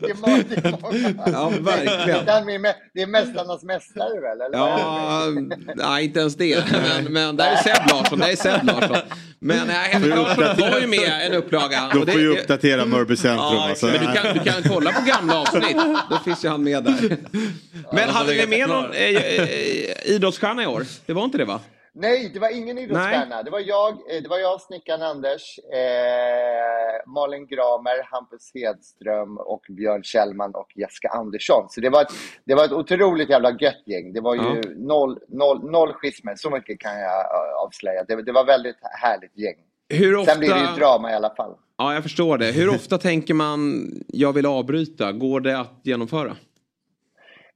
[0.00, 1.32] Det är det är.
[1.32, 2.24] Ja, verkligen.
[2.24, 4.40] Det är Det är Mästarnas Mästare väl?
[4.40, 5.66] Eller är det?
[5.76, 6.64] Ja, nej inte ens det.
[6.72, 8.18] Men, men där är Seb Larsson.
[8.18, 8.96] Där är Seb Larsson.
[9.38, 11.90] Men Henrik Larsson var ju med en upplaga.
[11.94, 13.38] Då det- får ju det- uppdatera Mörby centrum.
[13.38, 13.86] Ja, alltså.
[13.86, 15.76] men du kan, du kan kolla på gamla avsnitt.
[16.10, 17.16] Då finns ju han med där.
[17.92, 19.48] Men hade ni med någon eh, eh,
[20.04, 20.86] idrottsstjärna i år?
[21.06, 21.60] Det var inte det va?
[21.94, 23.42] Nej, det var ingen idrottsstjärna.
[23.42, 29.62] Det var jag, eh, det var jag snickaren Anders, eh, Malin Gramer, Hampus Hedström och
[29.68, 31.66] Björn Kjellman och Jessica Andersson.
[31.70, 32.12] Så det var ett,
[32.44, 34.12] det var ett otroligt jävla gött gäng.
[34.12, 34.62] Det var ju Ja.
[34.76, 38.04] noll, noll, noll schismer, så mycket kan jag eh, avslöja.
[38.04, 39.56] Det, det var väldigt härligt gäng.
[39.88, 40.30] Hur ofta...
[40.32, 41.54] Sen blir det ju drama i alla fall.
[41.78, 42.52] Ja, jag förstår det.
[42.52, 45.12] Hur ofta tänker man jag vill avbryta?
[45.12, 46.36] Går det att genomföra?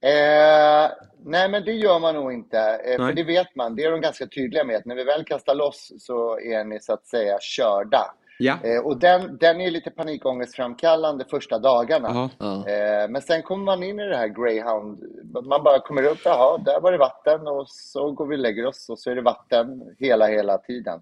[0.01, 0.91] Eh,
[1.27, 2.59] nej, men det gör man nog inte.
[2.59, 2.97] Eh, Nej.
[2.97, 3.75] för det vet man.
[3.75, 4.75] Det är de ganska tydliga med.
[4.75, 8.13] Att när vi väl kastar loss så är ni så att säga körda.
[8.39, 8.57] Ja.
[8.63, 12.29] Eh, och den, den är lite panikångestframkallande första dagarna.
[12.39, 12.55] Jaha.
[12.69, 14.99] Eh, men sen kommer man in i det här greyhound.
[15.47, 18.65] Man bara kommer upp, jaha, där var det vatten och så går vi och lägger
[18.65, 20.99] oss och så är det vatten hela, hela tiden.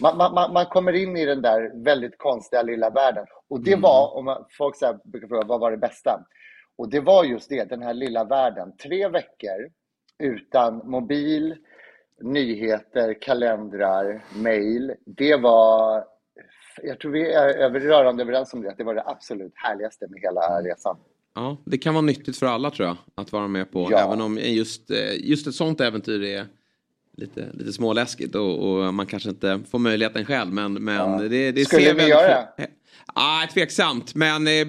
[0.00, 3.26] Man, man, man- man kommer in i den där väldigt konstiga lilla världen.
[3.50, 6.20] Och det var, om man, folk så här brukar fråga, vad var det bästa?
[6.80, 8.72] Och det var just det, den här lilla världen.
[8.76, 9.70] Tre veckor
[10.18, 11.56] utan mobil,
[12.20, 14.94] nyheter, kalendrar, mail.
[15.06, 16.04] Det var,
[16.82, 20.20] jag tror vi är rörande överens om det, att det var det absolut härligaste med
[20.20, 20.96] hela resan.
[21.34, 22.96] Ja, det kan vara nyttigt för alla tror jag.
[23.14, 23.88] Att vara med på.
[23.90, 23.98] Ja.
[24.06, 24.96] Även om just, eh,
[25.30, 26.46] just ett sånt äventyr är
[27.16, 30.52] lite, lite småläskigt och, och man kanske inte får möjligheten själv.
[30.52, 32.48] Men, men det, det Skulle ser ni väldigt- göra
[33.14, 34.14] Ja, tveksamt.
[34.14, 34.66] Men eh,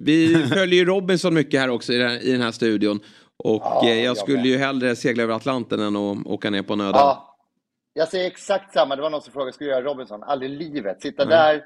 [0.00, 3.00] vi följer ju Robinson mycket här också i den, i den här studion.
[3.36, 4.46] Och Ja, eh, jag jag skulle med.
[4.46, 6.94] ju hellre segla över Atlanten än att åka ner på nöden.
[6.94, 7.36] Ja,
[7.94, 8.96] jag säger exakt samma.
[8.96, 10.22] Det var någon som frågade, skulle jag göra Robinson?
[10.22, 11.02] Aldrig i livet.
[11.02, 11.36] Sitta Nej.
[11.36, 11.62] där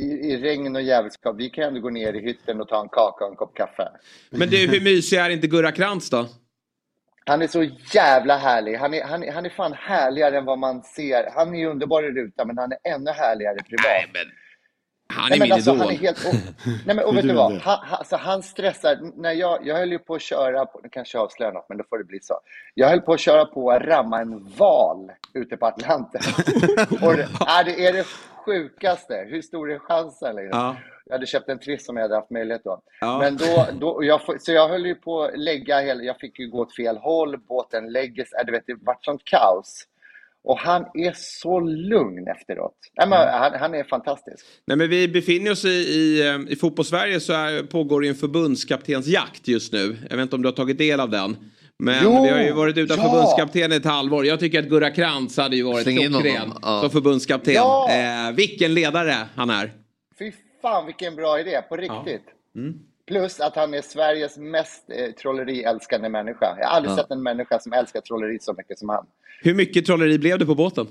[0.00, 1.36] i, i regn och jävelskap.
[1.38, 3.88] Vi kan ändå gå ner i hytten och ta en kaka och en kopp kaffe.
[4.30, 6.26] Men du, hur mysig är inte Gurra Krantz då?
[7.26, 8.76] Han är så jävla härlig.
[8.76, 11.30] Han är, han, han är fan härligare än vad man ser.
[11.34, 13.84] Han är ju underbar i rutan, men han är ännu härligare privat.
[13.84, 14.22] Nej, men
[15.12, 15.80] han Nej, är men min alltså, idol.
[15.80, 16.24] han är helt...
[16.86, 17.52] Nej, men och vet du vad?
[17.52, 18.98] Han, han, alltså, han stressar.
[19.16, 21.78] När jag, jag höll ju på att köra, på, nu kanske jag avslöjar något, men
[21.78, 22.34] då får det bli så.
[22.74, 26.20] Jag höll på att köra på att ramma en val ute på Atlanten.
[27.02, 28.06] och det, är det är det
[28.44, 29.26] sjukaste.
[29.28, 30.36] Hur stor är chansen?
[30.36, 30.60] Liksom?
[30.60, 30.76] Ja.
[31.04, 32.82] Jag hade köpt en Triss som jag hade haft möjlighet då.
[33.00, 33.18] Ja.
[33.18, 36.50] Men då, då jag, så jag höll ju på att lägga hela, jag fick ju
[36.50, 39.86] gå åt fel håll, båten lägger äh, du vet, det vart sånt kaos.
[40.44, 42.74] Och han är så lugn efteråt.
[42.98, 43.34] Nej, men Mm.
[43.40, 44.46] han, han är fantastisk.
[44.66, 49.48] Nej, men vi befinner oss i, i, eh, i fotbollssverige så är, pågår en förbundskaptensjakt
[49.48, 49.96] just nu.
[50.10, 51.36] Jag vet inte om du har tagit del av den.
[51.78, 53.04] Men Jo, vi har ju varit utan ja.
[53.04, 54.26] förbundskapten i ett halvår.
[54.26, 56.80] Jag tycker att Gurra Krantz hade ju varit klockren ja.
[56.80, 57.54] som förbundskapten.
[57.54, 57.88] Ja.
[57.90, 59.72] Eh, vilken ledare han är.
[60.18, 60.32] Fy
[60.62, 62.24] fan vilken bra idé, på riktigt.
[62.56, 62.74] Mm.
[63.12, 66.56] Plus att han är Sveriges mest eh, trolleriälskande människa.
[66.60, 66.96] Jag har aldrig Ja.
[66.96, 69.06] sett en människa som älskar trolleri så mycket som han.
[69.42, 70.86] Hur mycket trolleri blev det på båten?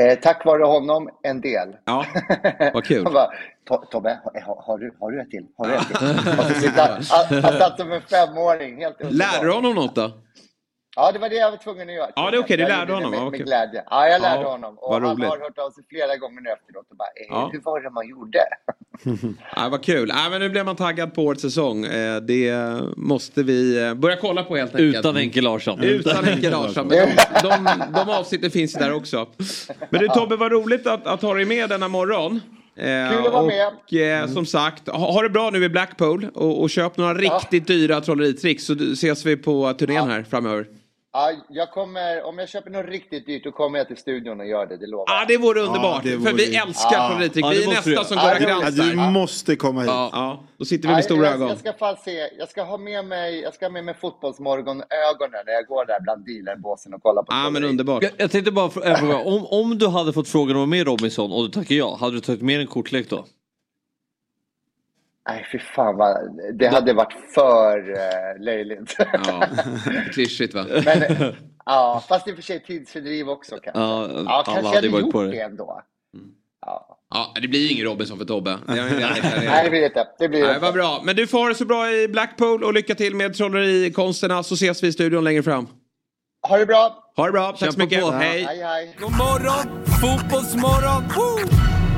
[0.00, 1.76] Eh, tack vare honom, en del.
[1.84, 2.06] Ja,
[2.74, 3.04] vad kul.
[3.04, 3.30] Han bara,
[3.68, 5.46] "To- Tobbe, har, har, du, har du ett till?
[5.56, 5.86] Har du ett
[6.62, 6.70] till?
[7.42, 8.80] Han, satt som en femåring.
[8.82, 8.96] Helt.
[9.00, 10.10] Lärde du honom något då?
[11.00, 12.10] Ja, det var det jag var tvungen att göra.
[12.16, 13.84] Ja, det är okej, du Jag lärde honom, Med, ja, med glädje.
[13.90, 14.78] Ja, jag lärde Ja, honom.
[14.78, 15.28] Och han roligt.
[15.28, 17.50] har hört av sig flera gånger nu efteråt och bara, eh, Ja.
[17.52, 18.38] hur var det man gjorde?
[19.56, 20.08] Ja, vad kul.
[20.14, 21.84] Ja, men nu blev man taggad på årets säsong.
[21.84, 22.54] Eh, Det
[22.96, 24.96] måste vi eh, börja kolla på helt enkelt.
[24.96, 25.80] Utan Henke Larsson.
[25.82, 26.86] Utan Henke Larsson.
[26.88, 27.08] Men
[27.42, 29.26] de, de, de avsnitten finns där också.
[29.90, 32.40] Men du Tobbe, vad roligt att, att ha dig med denna morgon.
[32.76, 33.66] Eh, Kul att vara med.
[33.66, 37.14] och eh, som sagt, ha, ha det bra nu i Blackpool och, och köp några
[37.14, 40.66] riktigt dyra trolleritricks så du- ses vi på turnén här framöver.
[41.12, 44.46] Ja, jag kommer, om jag köper något riktigt dyrt då kommer jag till studion och
[44.46, 46.02] gör det, det lovar Ja, det vore underbart.
[46.02, 47.08] det För vore- vi älskar Ja.
[47.08, 47.44] trolleritrick.
[47.44, 48.04] Ja, vi det är du nästa göra.
[48.04, 49.88] som Ja, går det grans Ja, du måste komma hit.
[49.90, 51.48] Ja, ja, då sitter vi med stora jag, ögon.
[51.48, 55.42] Jag ska fan se, jag ska ha med mig, jag ska ha med mig fotbollsmorgon-ögonen
[55.46, 58.02] när jag går där bland dealerbåsen och kollar på Ja, men underbart.
[58.02, 60.86] Jag, jag tänkte bara fr- fråga, om, om du hade fått frågan att vara med
[60.86, 63.24] Robinson och du tackar ja, hade du tagit med en kortlek då?
[65.30, 66.16] Nej, fy fan vad,
[66.54, 68.96] det hade varit för uh, löjligt.
[68.98, 69.44] Ja,
[70.12, 70.64] klyschigt va?
[70.84, 71.02] Men,
[71.66, 73.80] ja, fast i och för sig tidsfördriv också kanske.
[73.80, 75.40] Ja, Ja, kanske jag hade gjort på det, det.
[75.40, 75.82] ändå.
[76.66, 76.96] Ja.
[77.14, 78.58] Ja, det blir ju ingen Robinson för Tobbe.
[78.66, 78.90] Nej,
[79.64, 80.06] det blir det inte.
[80.18, 81.00] Det blir Nej, vad bra.
[81.04, 84.54] Men du får ha det så bra i Blackpool och lycka till med trollerikonsterna så
[84.54, 85.68] ses vi i studion längre fram.
[86.48, 87.12] Ha det bra!
[87.16, 88.00] Ha det bra, tack så Kämpa mycket.
[88.00, 88.10] på.
[88.10, 88.42] Hej!
[88.44, 88.96] Hej, hej!
[89.00, 91.02] God morgon, fotbollsmorgon!
[91.16, 91.89] Woo!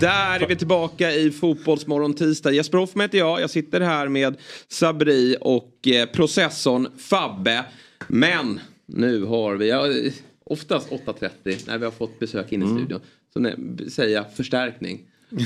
[0.00, 2.52] Där är vi tillbaka i Fotbollsmorgon tisdag.
[2.52, 3.40] Jesper Hoffman heter jag.
[3.40, 4.36] Jag sitter här med
[4.68, 7.64] Sabri och eh, processorn Fabbe.
[8.06, 9.86] Men nu har vi, ja,
[10.44, 13.00] oftast 8.30 när vi har fått besök in i studion.
[13.32, 15.00] Så ne- säger jag förstärkning.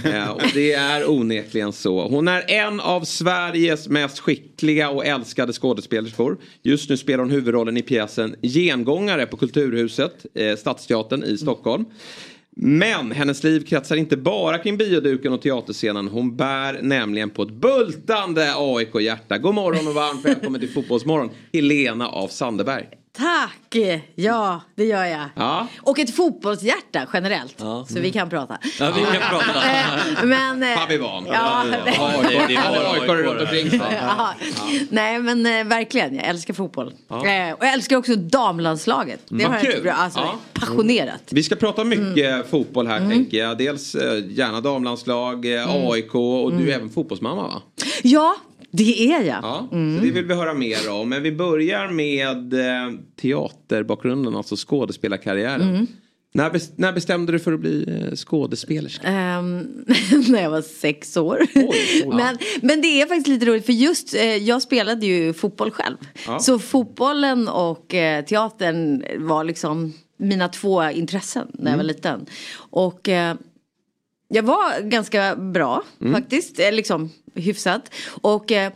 [0.05, 2.09] Eh, och det är onekligen så.
[2.09, 6.39] Hon är en av Sveriges mest skickliga och älskade skådespelerskor.
[6.63, 11.85] Just nu spelar hon huvudrollen i pjäsen Gengångare på Kulturhuset, eh, Stadsteatern i Stockholm.
[12.63, 16.09] Men hennes liv kretsar inte bara kring bioduken och teaterscenen.
[16.09, 19.39] Hon bär nämligen på ett bultande AIK-hjärta.
[19.39, 21.31] God morgon och varmt välkommen till Fotbollsmorgon.
[21.53, 23.00] Helena av Sandeberg.
[23.13, 23.77] Tack!
[24.15, 25.25] Ja, det gör jag.
[25.35, 25.67] Ja.
[25.83, 27.55] Och ett fotbollshjärta generellt.
[27.59, 27.87] Ja.
[27.89, 28.59] Så vi kan prata.
[28.81, 29.45] Ja, vi kan prata.
[29.71, 30.63] Eh, Men...
[30.63, 31.27] eh, Fabbe van.
[31.27, 33.81] Ja, Ja, det, det Alla var AIK runt omkring sig.
[34.03, 34.35] Ja.
[34.91, 36.93] Nej men eh, verkligen, jag älskar fotboll.
[37.09, 39.21] Och jag älskar också damlandslaget.
[39.29, 40.39] Det Vad har jag bra, alltså, Ja.
[40.53, 41.23] passionerat.
[41.31, 42.47] Vi ska prata mycket Mm.
[42.51, 43.59] fotboll här tänker jag.
[43.59, 43.95] Dels
[44.29, 45.69] gärna damlandslag, Mm.
[45.91, 47.63] AIK och du är även fotbollsmamma va?
[48.03, 48.37] Ja,
[48.71, 49.39] det är jag.
[49.43, 49.99] Ja, Mm.
[49.99, 51.09] så det vill vi höra mer om.
[51.09, 55.63] Men vi börjar med eh, teaterbakgrunden, alltså skådespelarkarriären.
[55.71, 55.87] Mm.
[56.33, 59.07] När, bes- när bestämde du för att bli eh, skådespelerska?
[59.09, 59.59] Ehm,
[60.29, 61.41] när jag var sex år.
[62.17, 65.97] men, men det är faktiskt lite roligt för just eh, jag spelade ju fotboll själv.
[66.27, 66.39] Ja.
[66.39, 71.87] Så fotbollen och eh, teatern var liksom mina två intressen när jag var Mm.
[71.97, 72.27] liten.
[72.57, 73.35] Och eh,
[74.33, 76.15] jag var ganska bra Mm.
[76.15, 77.95] faktiskt, eh, liksom hyfsat.
[78.21, 78.73] Och eh,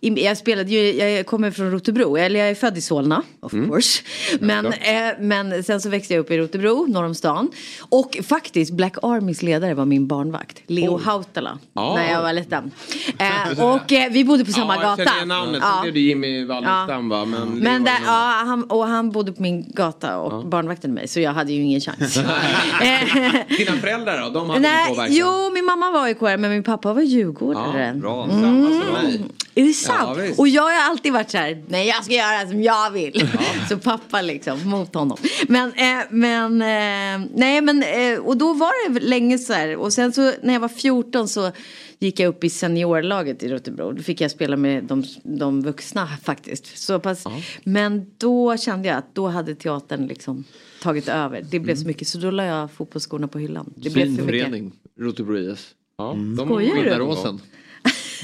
[0.00, 3.68] jag spelade ju, jag kommer från Rotebro, eller jag är född i Solna of Mm.
[3.70, 4.02] course.
[4.40, 4.72] Men, eh,
[5.20, 7.50] men sen så växte jag upp i Rotebro, norr om stan.
[7.80, 11.02] Och faktiskt Black Armys ledare var min barnvakt, Leo Oj.
[11.04, 11.58] Hautala.
[11.72, 11.94] Ja.
[11.94, 12.70] När jag var liten.
[13.20, 15.02] Eh, och eh, vi bodde på samma ja, gata.
[15.02, 15.70] Jag känner namnet, Ja.
[15.74, 17.24] sen blev det Jimmy Wallenstam va?
[17.24, 21.20] Men, Men där, ja, han, och han bodde på min gata och barnvaktade mig så
[21.20, 22.14] jag hade ju ingen chans.
[23.58, 24.30] Dina föräldrar då?
[24.30, 25.16] De hade Nej, påverkan?
[25.16, 27.86] jo, min mamma var IK men min pappa var djurgårdare.
[27.94, 28.24] Ja, bra.
[28.24, 29.22] Mm.
[29.58, 30.18] Är det sant?
[30.18, 33.28] Ja, och jag har alltid varit så här, nej jag ska göra som jag vill.
[33.68, 35.18] så pappa liksom, mot honom.
[35.48, 39.76] Men, eh, men, eh, nej men, eh, och då var det länge så här.
[39.76, 41.52] Och sen så när jag var 14 så
[41.98, 43.92] gick jag upp i seniorlaget i Rotebro.
[43.92, 46.78] Då fick jag spela med de, de vuxna faktiskt.
[46.78, 47.24] Så pass,
[47.64, 50.44] Men då kände jag att då hade teatern liksom
[50.82, 51.46] tagit över.
[51.50, 53.72] Det blev så mycket så då la jag fotbollsskorna på hyllan.
[53.76, 54.24] Det blev för mycket.
[54.24, 55.74] Synförening, Rotebro IS.
[55.98, 57.38] Ja, de Skojar du?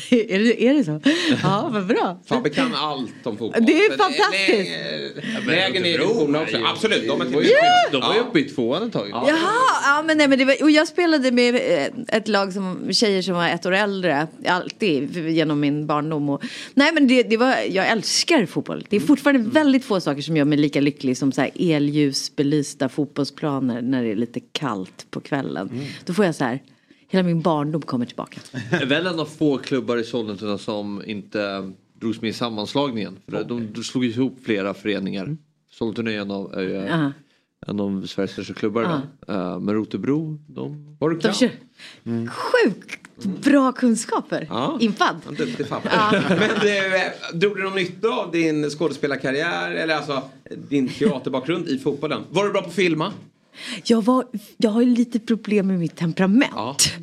[0.11, 1.01] Är, det, är det så?
[1.43, 2.21] Ja, vad bra.
[2.27, 3.67] Fabbe kan allt om fotboll.
[3.67, 4.71] Det är fantastiskt.
[5.47, 6.57] lä- Lägen i divisionerna också.
[6.65, 7.51] Absolut, de är till
[7.93, 9.09] De var ju uppe i tvåan ett tag.
[9.13, 9.51] Jaha,
[9.85, 13.23] ja, men, nej, men det var, och jag spelade med eh, ett lag som tjejer
[13.23, 14.27] som var ett år äldre.
[14.47, 16.29] Alltid genom min barndom.
[16.29, 16.43] Och,
[16.75, 18.87] nej men det, det var, jag älskar fotboll.
[18.89, 22.89] Det är fortfarande väldigt få saker som gör mig lika lycklig som så här elljusbelysta
[22.89, 25.81] fotbollsplaner när det är lite kallt på kvällen.
[26.05, 26.61] Då får jag så här,
[27.17, 28.41] hela min barndom kommer tillbaka.
[28.87, 33.19] Väl en av få klubbar i Sollentuna som inte drogs med i sammanslagningen.
[33.29, 35.37] För de, slog ihop flera föreningar.
[35.71, 37.13] Sollentuna är en av, är ju Ja.
[37.67, 39.01] en av Sveriges största klubbar idag.
[39.29, 40.97] Eh, Men Rotebro, de...
[41.01, 41.51] Var du De kör
[42.29, 43.01] sjukt
[43.45, 44.47] bra kunskaper.
[44.51, 44.79] Ja.
[44.81, 45.17] Infad.
[45.39, 45.91] Duktig Fabbe.
[46.29, 50.23] Men du, drog du någon nytta av din skådespelarkarriär eller alltså
[50.69, 52.23] din teaterbakgrund i fotbollen?
[52.31, 53.13] Var du bra på att filma?
[53.85, 54.25] Jag, var,
[54.57, 56.53] jag har ju lite problem med mitt temperament.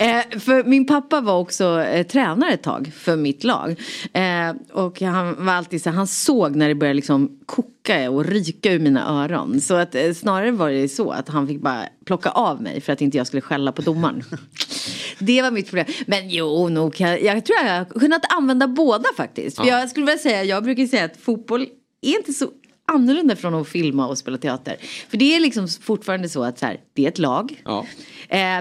[0.00, 3.80] Eh, för min pappa var också eh, tränare ett tag för mitt lag.
[4.12, 8.72] Eh, och han var alltid så han såg när det började liksom koka och ryka
[8.72, 9.60] ur mina öron.
[9.60, 12.92] Så att eh, snarare var det så att han fick bara plocka av mig för
[12.92, 14.24] att inte jag skulle skälla på domaren.
[15.18, 15.86] Det var mitt problem.
[16.06, 19.58] Men jo, nog kan, jag jag tror jag har kunnat använda båda faktiskt.
[19.58, 19.66] Ja.
[19.66, 21.66] jag skulle vilja säga, jag brukar säga att fotboll
[22.00, 22.50] är inte så
[22.88, 24.76] annorlunda från att filma och spela teater.
[25.08, 27.62] För det är liksom fortfarande så att så här, det är ett lag.
[27.64, 27.86] Ja.
[28.28, 28.58] Eh,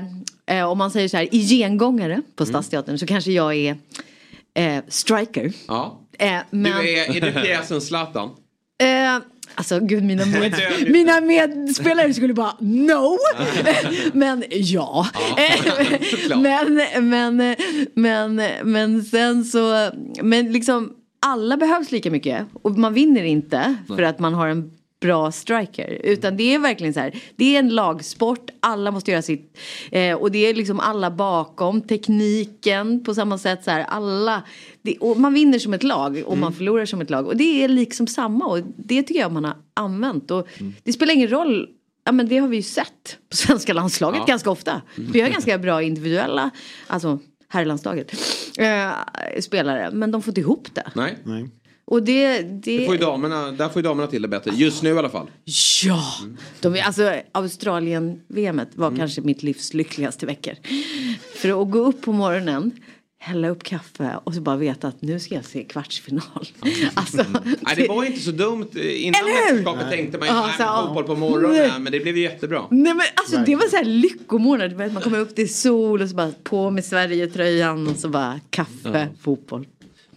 [0.58, 2.54] eh, om man säger så här, i gengångare på Mm.
[2.54, 3.78] Stadsteatern så kanske jag är
[4.54, 5.54] eh, striker.
[5.68, 6.02] Ja.
[6.20, 8.30] Eh, men, Du är, är du pjäsen Zlatan?
[8.84, 9.24] Eh,
[9.56, 13.18] alltså gud mina, med, mina medspelare skulle bara no.
[14.14, 15.08] men ja.
[16.12, 16.40] såklart.
[16.40, 17.56] men, men,
[17.94, 19.92] men, men sen så,
[20.22, 24.06] men liksom alla behövs lika mycket och man vinner inte för Nej.
[24.06, 26.00] att man har en bra striker.
[26.04, 29.58] Utan det är verkligen så här, det är en lagsport, alla måste göra sitt.
[29.92, 34.44] Eh, och det är liksom alla bakom, tekniken på samma sätt så här, alla.
[34.82, 37.28] Det, man vinner som ett lag och man förlorar som ett lag.
[37.28, 40.32] Och det är liksom samma och det tycker jag man har använt.
[40.32, 40.48] Och
[40.84, 41.68] det spelar ingen roll
[42.04, 44.26] Ja men det har vi ju sett på svenska landslaget Ja.
[44.26, 44.82] ganska ofta.
[44.96, 46.50] Vi har ganska bra individuella,
[46.88, 48.14] alltså herrlandslaget,
[48.58, 48.92] eh,
[49.42, 49.90] spelare.
[49.92, 50.92] Men de får inte ihop det.
[50.96, 51.18] Nej.
[51.86, 52.78] Och det, det...
[52.78, 54.52] Det får ju damerna, där får ju damerna till det bättre.
[54.56, 55.28] Just nu i alla fall.
[55.84, 56.04] Ja!
[56.62, 59.00] De är, alltså Australien-VMet var Mm.
[59.00, 60.54] kanske mitt livs lyckligaste veckor.
[61.36, 62.72] För att gå upp på morgonen,
[63.28, 66.48] hälla upp kaffe och så bara veta att nu ska jag se kvartsfinal.
[66.94, 67.26] Alltså,
[67.62, 68.68] Nej, det var inte så dumt.
[68.76, 69.54] Innan Eller hur?
[69.54, 70.84] mästerskapet tänkte man ju Ja, nej, så, ja.
[70.86, 71.58] fotboll på morgonen.
[71.58, 71.80] Nej.
[71.80, 72.64] Men det blev ju jättebra.
[72.72, 73.84] Nej men alltså det var så här
[74.74, 78.40] vet, Man kommer upp till sol och så bara på med Sverige-tröjan och så bara
[78.50, 79.68] kaffe, fotboll.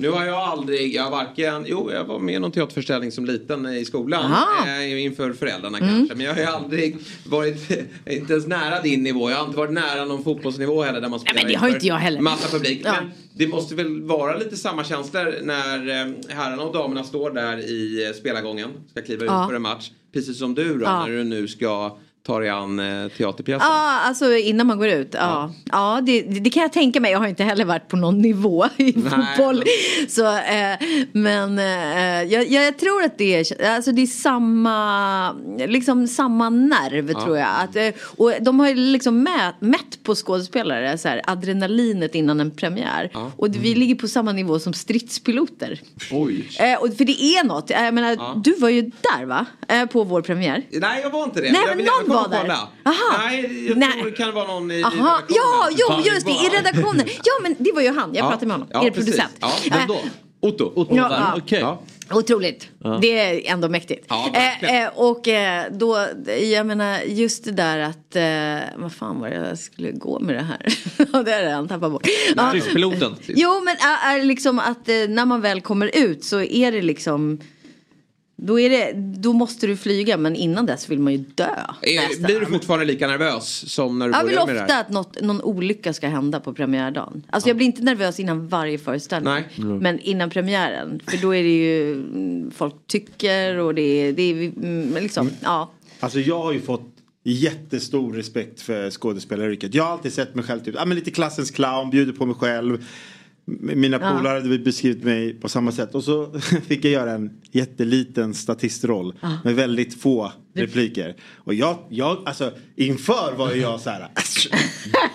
[0.00, 3.66] Nu har jag aldrig, jag varken, jo jag var med i någon teaterförställning som liten
[3.66, 4.32] i skolan.
[4.66, 5.90] Eh, inför föräldrarna Mm.
[5.90, 6.14] kanske.
[6.14, 6.96] Men jag har ju aldrig
[7.26, 7.70] varit,
[8.10, 9.30] inte ens nära din nivå.
[9.30, 11.86] Jag har inte varit nära någon fotbollsnivå heller där man spelar men det har inte
[11.86, 12.20] jag heller.
[12.20, 12.80] Massa publik.
[12.84, 12.92] Ja.
[13.00, 17.58] Men det måste väl vara lite samma känslor när eh, herrarna och damerna står där
[17.58, 18.70] i eh, spelargången.
[18.90, 19.46] Ska kliva ut Ja.
[19.48, 19.90] för en match.
[20.12, 21.06] Precis som du då Ja.
[21.06, 21.98] när du nu ska
[22.30, 23.68] ta dig an eh, teaterpjäsen.
[23.70, 25.08] Ja, alltså innan man går ut.
[25.12, 26.00] Ja, ja.
[26.06, 27.12] det, det kan jag tänka mig.
[27.12, 29.62] Jag har inte heller varit på någon nivå i fotboll.
[30.08, 30.76] Så, eh,
[31.12, 35.32] men eh, jag, jag tror att det är, alltså det är samma,
[35.68, 37.24] liksom samma nerv Ja.
[37.24, 37.48] tror jag.
[37.58, 42.40] Att, eh, och de har ju liksom mät, mätt på skådespelare, så här, adrenalinet innan
[42.40, 43.10] en premiär.
[43.12, 43.32] Ja.
[43.36, 45.80] Och vi ligger på samma nivå som stridspiloter.
[46.12, 46.50] Oj.
[46.60, 47.70] Eh, och för det är något.
[47.70, 48.40] Jag menar, Ja.
[48.44, 49.46] du var ju där va?
[49.92, 50.62] På vår premiär.
[50.70, 51.52] Nej jag var inte det.
[51.52, 52.40] Nej, men vill någon komma var där.
[52.40, 52.68] kolla.
[52.84, 53.18] Aha.
[53.28, 53.92] Nej jag Nej.
[53.92, 55.06] tror det kan vara någon i, i redaktionen.
[55.28, 57.06] ja, jo, just det, i redaktionen.
[57.24, 58.28] Ja, men det var ju han, jag Ja.
[58.28, 59.04] pratade med honom, Ja, er precis.
[59.16, 59.36] producent.
[59.40, 59.94] Ja, vem då?
[59.94, 60.00] Eh,
[60.42, 60.72] Otto.
[60.76, 61.08] Otto Ja,
[61.48, 61.58] där.
[61.58, 61.82] ja.
[62.12, 62.68] Otroligt.
[62.84, 62.98] Ja.
[63.02, 64.06] Det är ändå mäktigt.
[64.08, 66.06] Ja, eh, eh, och eh, då,
[66.42, 68.16] jag menar just det där att,
[68.80, 70.66] vad fan var det jag skulle gå med det här?
[71.24, 72.06] Det är det, han tappar bort.
[72.36, 72.48] Ja.
[72.48, 73.16] Stridspiloten.
[73.28, 77.40] Jo men är, är liksom att när man väl kommer ut så är det liksom
[78.42, 81.56] då, är det, då måste du flyga men innan dess vill man ju dö.
[81.82, 84.74] Är, blir du fortfarande lika nervös som när du Jag vill började med det ofta
[84.74, 84.80] här?
[84.80, 87.22] att något, någon olycka ska hända på premiärdagen.
[87.30, 89.32] Alltså jag blir inte nervös innan varje föreställning.
[89.32, 89.48] Nej.
[89.58, 89.78] Mm.
[89.78, 91.00] Men innan premiären.
[91.06, 95.30] För då är det ju mm, folk tycker och det är, det är mm, liksom,
[95.42, 95.70] ja.
[96.00, 99.74] Alltså jag har ju fått jättestor respekt för skådespelaryrket.
[99.74, 102.34] Jag har alltid sett mig själv typ, ja, men lite klassens clown, bjuder på mig
[102.34, 102.84] själv.
[103.44, 104.16] Mina Ja.
[104.18, 105.94] polare hade beskrivit mig på samma sätt.
[105.94, 109.38] Och så fick jag göra en jätteliten statistroll Ja.
[109.44, 111.16] med väldigt få repliker.
[111.36, 114.08] Och jag, jag alltså inför var ju jag så här,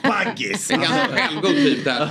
[0.03, 0.67] baggis.
[0.67, 2.09] Självgod typ där.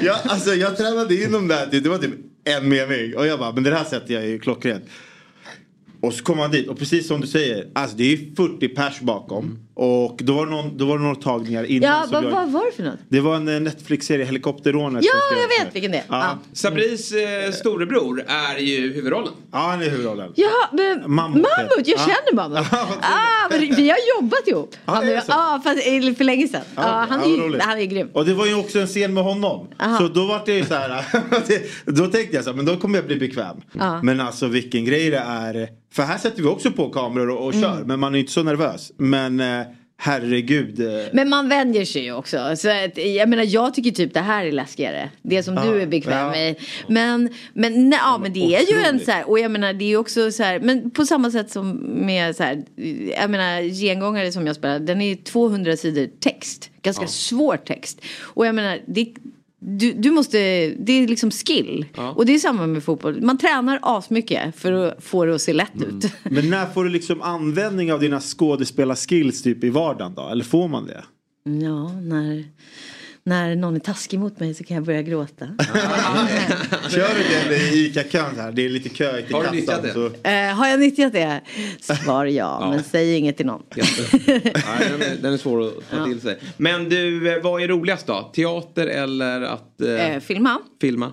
[0.04, 2.14] jag, alltså, jag tränade in dem där, det var typ
[2.44, 3.16] en mening.
[3.16, 4.84] Och jag bara, men det här sätter jag ju klockrent.
[6.00, 8.68] Och så kom han dit och precis som du säger, alltså det är ju 40
[8.68, 9.58] pers bakom.
[9.82, 11.90] Och då var det, någon, då var det några tagningar innan.
[11.90, 12.98] Ja, vad, vad var det för något?
[13.08, 15.04] Det var en eh, Netflix-serie, Helikopterrånet.
[15.04, 16.04] Ja, jag vet vilken det är.
[16.08, 16.18] Ja.
[16.18, 16.38] Ja.
[16.52, 19.32] Sabris eh, storebror är ju huvudrollen.
[19.52, 20.32] Ja, han är huvudrollen.
[20.34, 21.46] Ja, men Mammut.
[21.58, 21.98] Mammut, jag Ja.
[21.98, 22.66] känner Mammut.
[23.00, 24.74] ah, men vi har jobbat ihop.
[24.86, 25.26] Ja, Han är är, det så?
[25.32, 25.82] ja, fast
[26.18, 26.60] för länge sedan.
[26.76, 28.08] Ja, han, ja, är, ju- han är grym.
[28.12, 29.68] Och det var ju också en scen med honom.
[29.82, 29.98] Aha.
[29.98, 31.04] Så då var det ju så här.
[31.92, 33.56] då tänkte jag så här, men då kommer jag bli bekväm.
[33.72, 34.02] Ja.
[34.02, 35.68] Men alltså vilken grej det är.
[35.92, 37.62] För här sätter vi också på kameror och, och Mm.
[37.76, 37.84] kör.
[37.84, 38.92] Men man är inte så nervös.
[38.96, 39.66] Men eh,
[40.00, 40.78] herregud.
[41.12, 42.56] Men man vänjer sig ju också.
[42.56, 45.10] Så att, jag menar jag tycker typ det här är läskigare.
[45.22, 46.30] Det som Ja, du är bekväm ja.
[46.30, 46.56] med.
[46.86, 49.04] Men, men, nej, ja, men det är ju en otroligt.
[49.04, 49.30] så här.
[49.30, 50.60] Och jag menar det är också så här.
[50.60, 51.70] Men på samma sätt som
[52.06, 52.64] med så här.
[53.18, 54.78] Jag menar gengångare som jag spelar.
[54.78, 56.70] Den är ju 200 sidor text.
[56.82, 58.00] Ganska svår text.
[58.20, 59.14] Och jag menar det
[59.60, 60.38] du, du måste,
[60.78, 61.86] det är liksom skill.
[61.96, 62.10] Ja.
[62.10, 63.22] Och det är samma med fotboll.
[63.22, 65.96] Man tränar asmycket för att få det att se lätt Mm.
[65.98, 66.12] ut.
[66.22, 70.28] Men när får du liksom användning av dina skådespelarskills typ i vardagen då?
[70.28, 71.04] Eller får man det?
[71.44, 72.44] Ja, när,
[73.30, 75.48] när någon är taskig mot mig så kan jag börja gråta.
[76.90, 78.52] Kör du det i ICA-kön här?
[78.52, 79.56] Det är lite kö till Har du kassan.
[79.56, 79.92] nyttjat det?
[79.92, 80.28] Så...
[80.28, 81.40] Eh, har jag nyttjat det?
[81.80, 83.62] Svar ja, men säg inget till någon.
[83.76, 83.82] Nej,
[84.90, 86.04] den, är, den är svår att ta Ja.
[86.04, 86.38] till sig.
[86.56, 88.30] Men du, eh, vad är roligast då?
[88.34, 90.58] Teater eller att eh, Eh, filma.
[90.80, 91.06] filma?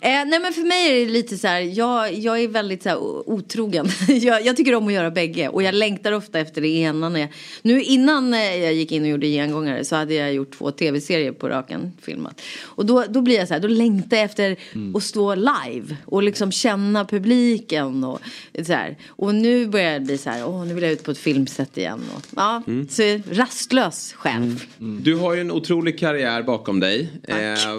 [0.00, 2.88] Eh, nej men för mig är det lite så här, jag, jag är väldigt så
[2.88, 2.98] här,
[3.30, 3.88] otrogen.
[4.08, 7.08] jag, jag tycker om att göra bägge och jag längtar ofta efter det ena.
[7.08, 7.28] När jag,
[7.62, 11.32] nu innan eh, jag gick in och gjorde gengångare så hade jag gjort två tv-serier
[11.32, 12.40] på raken filmat.
[12.62, 14.56] Och då, då blir jag så här, då längtar jag efter
[14.94, 18.20] att stå live och liksom känna publiken och
[18.66, 18.96] så här.
[19.08, 21.78] Och nu börjar det bli så här, åh nu vill jag ut på ett filmset
[21.78, 22.00] igen.
[22.16, 22.88] Och, ja, Mm.
[22.88, 24.64] så rastlös själv.
[24.78, 27.08] Du har ju en otrolig karriär bakom dig.
[27.28, 27.36] Eh,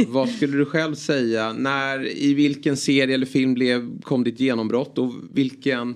[0.07, 1.53] vad skulle du själv säga?
[1.53, 5.95] När, I vilken serie eller film blev, kom ditt genombrott och vilken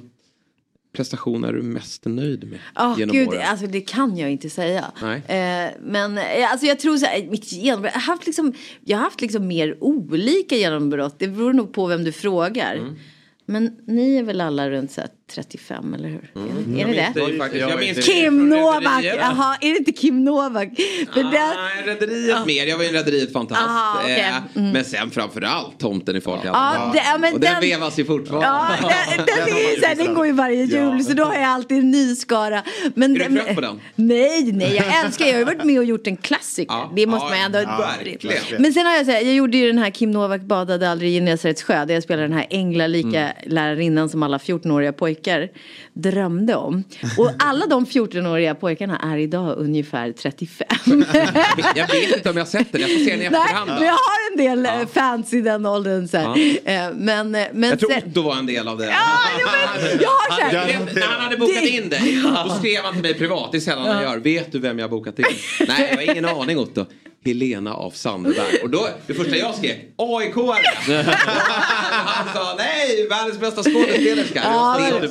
[0.93, 3.41] prestation är du mest nöjd med Ja, genom gud, åren?
[3.45, 4.91] alltså det kan jag inte säga.
[5.27, 8.53] Eh, men eh, alltså jag tror så här, mitt genombrott, jag har haft liksom,
[8.85, 11.19] jag har haft liksom mer olika genombrott.
[11.19, 12.75] Det beror nog på vem du frågar.
[12.75, 12.95] Mm.
[13.45, 16.31] Men ni är väl alla runt så här 35 eller hur?
[16.35, 16.47] Mm.
[16.49, 17.19] Är, är ni minns det?
[17.25, 17.61] dig faktiskt.
[17.69, 20.69] Jag minns dig Kim Novak, jaha, är det inte Kim Novak?
[21.13, 22.65] För den, Nej, Rederiet mer.
[22.65, 23.61] Jag var ju en Rederiet fantast.
[23.61, 24.19] Aha, okej.
[24.19, 24.71] Eh, Mm.
[24.71, 26.21] Men sen framförallt Tomten i.
[26.25, 28.47] Ja, det- ja, men och den, den- vevas ju fortfarande.
[28.47, 28.67] Ja,
[29.17, 31.43] den, den, är ju så här, den går ju varje jul så då har jag
[31.43, 32.63] alltid en ny skara.
[32.95, 33.79] Men, Är du trött på den?
[33.95, 36.73] Nej, nej, jag älskar, jag har ju varit med och gjort en klassiker.
[36.73, 37.59] Ja, det måste ja, man ändå...
[37.71, 38.61] ja, verkligen.
[38.61, 41.11] Men sen har jag så här, jag gjorde ju den här Kim Novak badade aldrig
[41.11, 41.85] i Genesarets sjö.
[41.85, 43.33] Där jag spelade den här änglalika Mm.
[43.45, 45.20] lärarinnan som alla 14-åriga pojkar
[45.93, 46.83] drömde om.
[47.17, 50.67] Och alla de 14-åriga pojkarna är idag ungefär 35.
[51.75, 52.81] Jag vet inte om jag har sett den.
[52.81, 53.69] Jag får se den i Nej, efterhand.
[53.69, 56.07] jag har en del eh, fans i den åldern.
[56.07, 56.37] Så här.
[56.65, 58.85] Eh, Men, eh, men Jag tror sen- Otto var en del av det.
[58.85, 58.91] Ja,
[59.39, 62.93] jag har så här- Han- När han hade bokat Det- in dig, då skrev han
[62.93, 63.51] till mig privat.
[63.51, 64.17] Det är sällan han gör.
[64.17, 65.25] Vet du vem jag har bokat in?
[65.67, 66.85] Nej, jag har ingen aning Otto.
[67.25, 68.57] Helena av Sandberg.
[68.63, 71.03] Och då, det första jag skrek, AIK-are.
[72.05, 74.41] Han sa, nej, världens bästa skådespelerska.
[74.43, 75.01] Ja, Det är.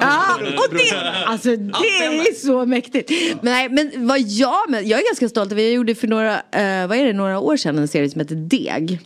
[0.00, 0.96] Ja, och det,
[1.26, 3.10] alltså, det är så mäktigt.
[3.10, 6.32] Men, nej, men vad jag, men jag är ganska stolt över, jag gjorde för några,
[6.34, 9.00] eh, vad är det, några år sedan en serie som heter Deg.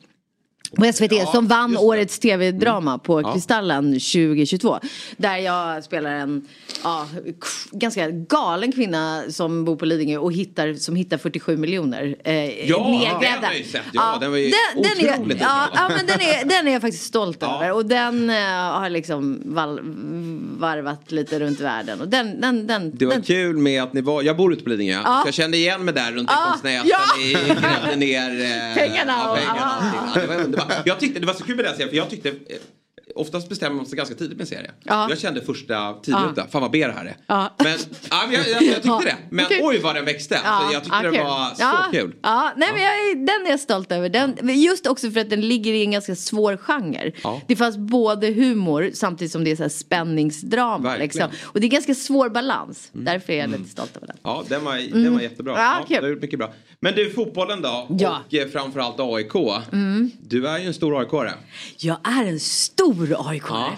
[0.76, 4.78] På SVT som vann årets tv-drama på Kristallen 2022.
[5.16, 6.46] Där jag spelar en
[6.84, 7.06] ja,
[7.70, 12.16] ganska galen kvinna som bor på Lidingö och hittar, som hittar 47 miljoner.
[12.24, 13.20] Eh, Ja, nedgrävda.
[13.20, 13.82] den har jag sett.
[13.92, 14.44] Ja, den var ju
[14.74, 17.72] den, den är, otroligt ja, ja, men den är, den är jag faktiskt stolt över.
[17.72, 19.80] Och den eh, har liksom val,
[20.58, 22.00] varvat lite runt världen.
[22.00, 24.62] Och den, den, den, Det var den, kul med att ni var, jag bor ute
[24.64, 25.00] på Lidingö.
[25.04, 25.22] Ja.
[25.24, 26.88] Jag kände igen mig där runt Ja, inkomstnäten.
[26.88, 26.98] ja.
[27.18, 29.62] Ni grävde ner eh, Pengarna ja, och- pengarna och ja.
[29.64, 30.00] allting.
[30.14, 30.61] Ja, det var underbart.
[30.84, 32.32] Jag tyckte det var så kul med den scenen för jag tyckte
[33.14, 34.70] Oftast bestämmer man sig ganska tidigt med en serie.
[34.84, 35.06] Ja.
[35.10, 36.20] Jag kände första tio Ja.
[36.20, 37.16] minuter, fan vad B det här är.
[37.26, 37.54] Ja.
[37.58, 37.78] Men
[38.10, 39.16] ja, men jag, jag, jag tyckte det.
[39.30, 39.60] Men okej.
[39.62, 40.38] oj vad den växte.
[40.38, 42.14] Alltså, jag tyckte ja, det var så ja, kul.
[42.22, 42.92] Ja, nej, men jag
[43.26, 44.08] den är jag stolt över.
[44.08, 47.12] Den, Just också för att den ligger i en ganska svår genre.
[47.46, 50.96] Det fanns både humor samtidigt som det är så här spänningsdrama.
[50.96, 51.28] Liksom.
[51.42, 52.88] Och det är ganska svår balans.
[52.92, 54.16] Därför är jag lite stolt över den.
[54.22, 55.04] Ja, den var, Mm.
[55.04, 55.54] den var jättebra.
[55.56, 56.52] Ja, Ja, gjort mycket bra.
[56.80, 57.86] Men du, fotbollen då?
[57.98, 58.20] Ja.
[58.26, 59.34] Och eh, framförallt AIK.
[59.72, 60.10] Mm.
[60.22, 61.32] Du är ju en stor AIK-are.
[61.78, 63.76] Jag är en stor aik Ja.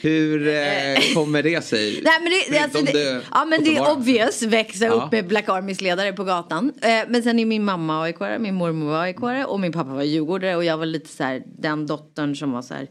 [0.00, 2.00] Hur eh, kommer det sig?
[2.04, 4.92] Nej, men det, alltså, det, det ja, men det är obvious, växa Ja.
[4.92, 6.72] upp med Black Armys ledare på gatan.
[6.82, 10.02] Eh, men sen är min mamma aik min mormor var aik och min pappa var
[10.02, 12.88] djurgårdare och jag var lite så här den dottern som var så här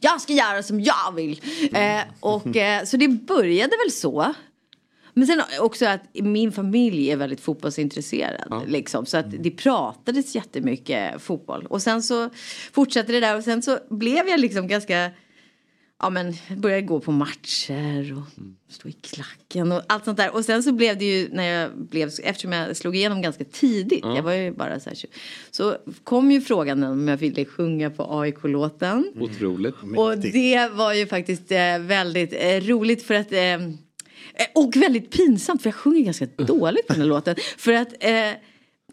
[0.00, 1.40] jag ska göra som jag vill.
[1.74, 4.34] Eh, och, eh, så det började väl så.
[5.14, 8.62] Men sen också att min familj är väldigt fotbollsintresserad.
[8.66, 11.66] Liksom, så att det pratades jättemycket fotboll.
[11.66, 12.30] Och sen så
[12.72, 15.10] fortsatte det där och sen så blev jag liksom ganska
[16.02, 18.42] ja men började gå på matcher och
[18.72, 20.34] stå i klacken och allt sånt där.
[20.34, 24.00] Och sen så blev det ju när jag blev, eftersom jag slog igenom ganska tidigt,
[24.02, 24.16] Ja.
[24.16, 24.98] jag var ju bara så här,
[25.50, 29.12] så kom ju frågan om jag ville sjunga på AIK-låten.
[29.20, 29.74] Otroligt.
[29.96, 33.58] Och det var ju faktiskt eh, väldigt eh, roligt för att eh,
[34.54, 37.36] och väldigt pinsamt för jag sjunger ganska dåligt på den här låten.
[37.58, 38.30] För att eh,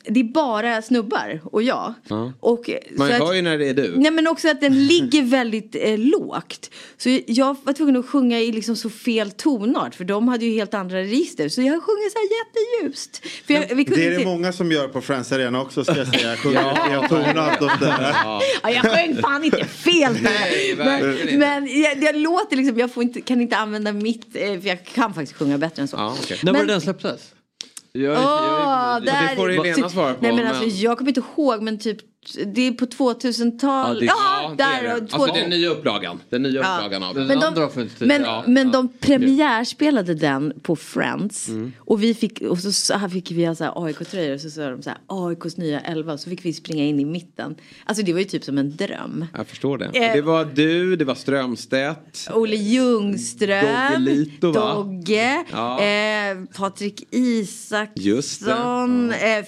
[0.03, 1.93] det är bara snubbar och jag.
[2.07, 2.33] Ja.
[2.39, 3.93] Och, eh, Man så hör att- ju när det är du.
[3.97, 6.69] Nej men också att den ligger väldigt eh, lågt.
[6.97, 10.51] Så jag var tvungen att sjunga i liksom så fel tonart för de hade ju
[10.53, 11.49] helt andra register.
[11.49, 13.25] Så jag sjunger så här jätteljust.
[13.47, 14.25] För jag, vi kunde Det är det inte...
[14.27, 16.35] många som gör på Friends Arena också ska jag säga.
[16.43, 18.11] Sjunger Ja, fel tonart och sådär.
[18.23, 18.41] Ja.
[18.63, 20.17] Ja, jag sjöng fan inte fel.
[20.21, 24.59] Nej, men men jag, jag låter liksom, jag får inte, kan inte använda mitt, eh,
[24.61, 25.97] för jag kan faktiskt sjunga bättre än så.
[25.97, 26.39] Ja, okej.
[26.43, 27.21] När var det den släpptes?
[27.93, 30.19] Jag, Åh, där- Det får Helena svara på.
[30.21, 31.97] Nej men men- alltså jag kommer inte ihåg men typ
[32.45, 33.95] det är på 2000-tal.
[33.95, 35.01] Ja, det- Ja, det är där.
[35.01, 35.13] det.
[35.13, 36.19] Alltså den nya upplagan.
[36.29, 36.75] Den nya Ja.
[36.75, 37.69] upplagan av Men de,
[37.99, 38.43] men, Ja.
[38.47, 41.47] men de premiärspelade den på Friends.
[41.49, 41.73] Mm.
[41.79, 44.49] Och vi fick, och så, så här fick vi ha så här AIK-tröjor och så
[44.49, 47.55] sa de så här AIKs nya 11 så fick vi springa in i mitten.
[47.85, 49.25] Alltså det var ju typ som en dröm.
[49.37, 49.85] Jag förstår det.
[49.85, 50.13] Eh.
[50.13, 52.27] Det var du, det var Strömstedt.
[52.33, 54.73] Olle Ljungström, Doggelito, va?
[54.73, 55.81] Dogge, Ja.
[55.81, 59.45] eh, Patrik Isaksson, eh,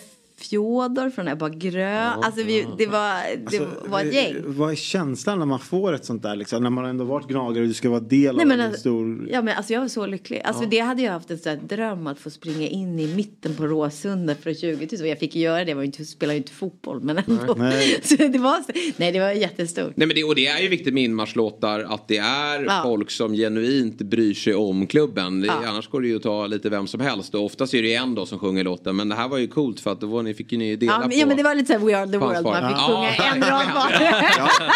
[0.49, 2.07] Fjodor från Ebba Grön.
[2.23, 4.35] Alltså vi, det var, det var ett gäng.
[4.35, 6.63] Eh, Vad är känslan när man får ett sånt där liksom?
[6.63, 8.79] När man ändå varit gnagare och du ska vara del Nej, av men en alltså-
[8.79, 9.27] stor...
[9.31, 10.41] Ja men alltså jag var så lycklig.
[10.45, 10.69] Alltså Ja.
[10.71, 13.67] det hade jag haft en sån här dröm att få springa in i mitten på
[13.67, 15.01] Råsunda för 20 000.
[15.01, 17.53] Och jag fick göra det, jag var ju inte, spelade ju inte fotboll men ändå.
[17.57, 17.99] Nej.
[18.03, 18.63] Så det var,
[18.97, 19.91] nej det var jättestort.
[19.95, 22.81] Nej, men det, och det är ju viktigt med inmarschlåtar att det är Ja.
[22.83, 25.41] folk som genuint bryr sig om klubben.
[25.41, 25.67] Det, Ja.
[25.67, 27.93] Annars går det ju att ta lite vem som helst och oftast är det ju
[27.93, 28.95] en då som sjunger låten.
[28.95, 30.91] Men det här var ju coolt för att då var ni, fick ju ni dela
[30.91, 31.15] Ja, men, på.
[31.15, 33.07] ja men det var lite såhär We are the world, man fick Ja.
[33.17, 33.89] sjunga en rad var.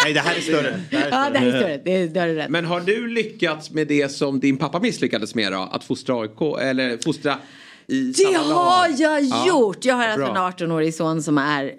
[0.04, 0.80] Nej, det här är större.
[0.90, 2.50] Det här är Ja det här är större, det, är- det har du rätt.
[2.50, 5.68] Men har du lyckats med det som din pappa misslyckades med då?
[5.72, 7.36] Att fostra AIK eller fostra
[7.86, 9.46] i Det har jag Ja.
[9.46, 9.84] gjort!
[9.84, 11.72] Jag har alltså en 18-årig son som är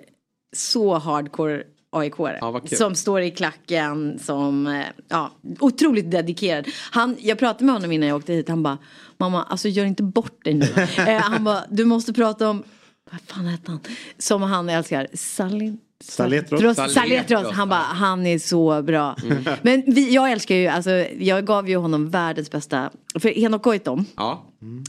[0.55, 2.61] så hardcore aik Ja.
[2.71, 6.67] Som står i klacken, som, eh, ja, otroligt dedikerad.
[6.91, 8.77] Han, jag pratade med honom innan jag åkte hit, han bara,
[9.17, 10.65] mamma, alltså gör inte bort dig nu.
[10.97, 12.63] eh, han bara, du måste prata om,
[13.11, 13.79] vad fan hette han?
[14.17, 15.79] Som han älskar, Salin.
[16.03, 16.61] Saletros.
[16.61, 16.93] Saletros.
[16.93, 17.51] Saletros.
[17.53, 19.15] Han bara, han är så bra.
[19.61, 24.05] Men vi, jag älskar ju, alltså jag gav ju honom världens bästa, för Henok Goitom,
[24.15, 24.45] Ja.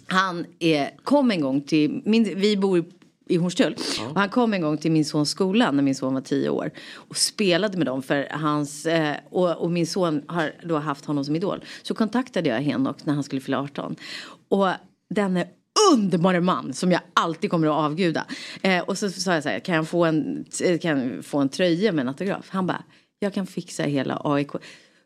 [0.06, 2.84] han är, kom en gång till, min, vi bor
[3.28, 3.76] i Hornstull.
[4.10, 6.70] Och han kom en gång till min sons skola när min son var tio år.
[6.94, 11.24] Och spelade med dem för hans, eh, och, och min son har då haft honom
[11.24, 11.64] som idol.
[11.82, 13.96] Så kontaktade jag Henok när han skulle fylla 18.
[14.48, 14.68] Och
[15.10, 15.46] denne
[15.92, 18.26] underbara man som jag alltid kommer att avguda.
[18.62, 21.38] Eh, och så sa jag så här, kan jag få en, eh, kan jag få
[21.38, 22.46] en tröja med en autograf?
[22.50, 22.82] Han bara,
[23.18, 24.50] jag kan fixa hela AIK.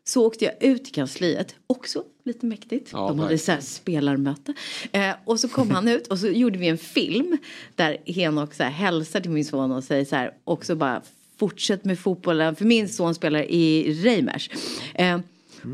[0.03, 2.89] Så åkte jag ut till kansliet, också lite mäktigt.
[2.93, 3.39] Ja, De hade verkligen.
[3.39, 4.53] så här spelarmöte.
[4.91, 7.37] Eh, och så kom han ut och så gjorde vi en film
[7.75, 11.01] där Henok så här hälsar till min son och säger så här också bara
[11.39, 12.55] fortsätt med fotbollen.
[12.55, 14.49] För min son spelar i Reimers.
[14.93, 15.19] Eh,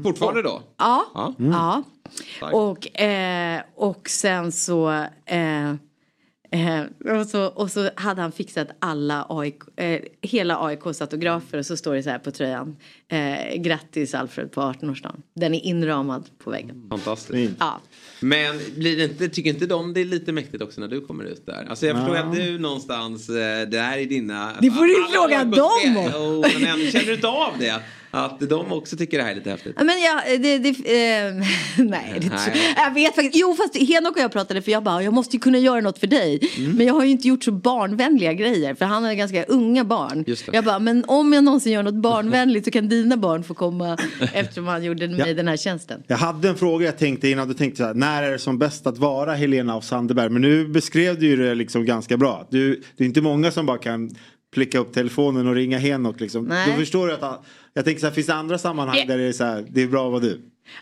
[0.04, 0.62] Fortfarande då?
[0.78, 1.06] Ja.
[1.14, 1.34] Ja.
[1.38, 1.84] ja.
[2.54, 5.70] Och, eh, och sen så, eh,
[6.52, 6.84] eh,
[7.20, 7.46] och så...
[7.46, 12.04] Och så hade han fixat alla AIK, eh, hela AIKs autografer och så står det
[12.04, 12.78] så här på tröjan.
[13.08, 15.22] Eh, grattis Alfred på 18-årsdagen.
[15.34, 16.88] Den är inramad på väggen.
[16.90, 17.54] Fantastiskt.
[17.60, 17.80] Ja.
[18.24, 21.24] Men blir det inte, tycker inte de det är lite mäktigt också när du kommer
[21.24, 21.66] ut där?
[21.70, 22.24] Alltså jag förstår Ja.
[22.24, 24.52] att du någonstans, eh, det här är dina...
[24.62, 26.12] Det får du ju fråga dem om.
[26.14, 27.76] Jo, men ändå, känner du inte av det?
[28.14, 29.76] Att de också tycker det här är lite häftigt?
[29.78, 31.34] Ja, Men jag, det, det, eh,
[31.86, 32.74] nej, det, Nej.
[32.78, 33.36] jag vet faktiskt.
[33.36, 36.00] Jo, fast Henok och jag pratade för jag bara, jag måste ju kunna göra något
[36.00, 36.50] för dig.
[36.58, 36.72] Mm.
[36.72, 40.26] Men jag har ju inte gjort så barnvänliga grejer, för han har ganska unga barn.
[40.54, 43.98] Jag bara, men om jag någonsin gör något barnvänligt så kan dina barn få komma
[44.34, 45.34] eftersom han gjorde mig Ja.
[45.34, 46.04] den här tjänsten.
[46.08, 47.48] Jag hade en fråga jag tänkte innan.
[47.48, 50.30] Du tänkte så här, när är det som bäst att vara Helena av Sandeberg?
[50.30, 52.48] Men nu beskrev du ju det liksom ganska bra.
[52.52, 54.16] Du, det är inte många som bara kan
[54.54, 56.20] plicka upp telefonen och ringa Henok.
[56.20, 56.46] Liksom.
[56.46, 56.72] Nej.
[56.72, 57.38] Då förstår du att han,
[57.74, 59.88] jag tänker så här, finns det andra sammanhang där det är så här, det är
[59.88, 60.42] bra att vara du?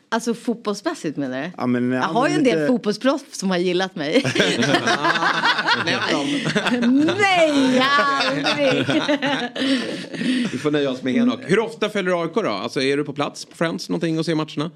[0.09, 1.51] Alltså fotbollsmässigt menar du?
[1.57, 4.23] Ja, men, Jag har ju en del fotbollsproffs som har gillat mig.
[5.85, 6.47] Nej, aldrig!
[10.51, 11.39] Vi får nöja oss med Henok.
[11.43, 12.49] Hur ofta följer du AIK då?
[12.49, 14.71] Alltså är du på plats på Friends någonting och ser matcherna?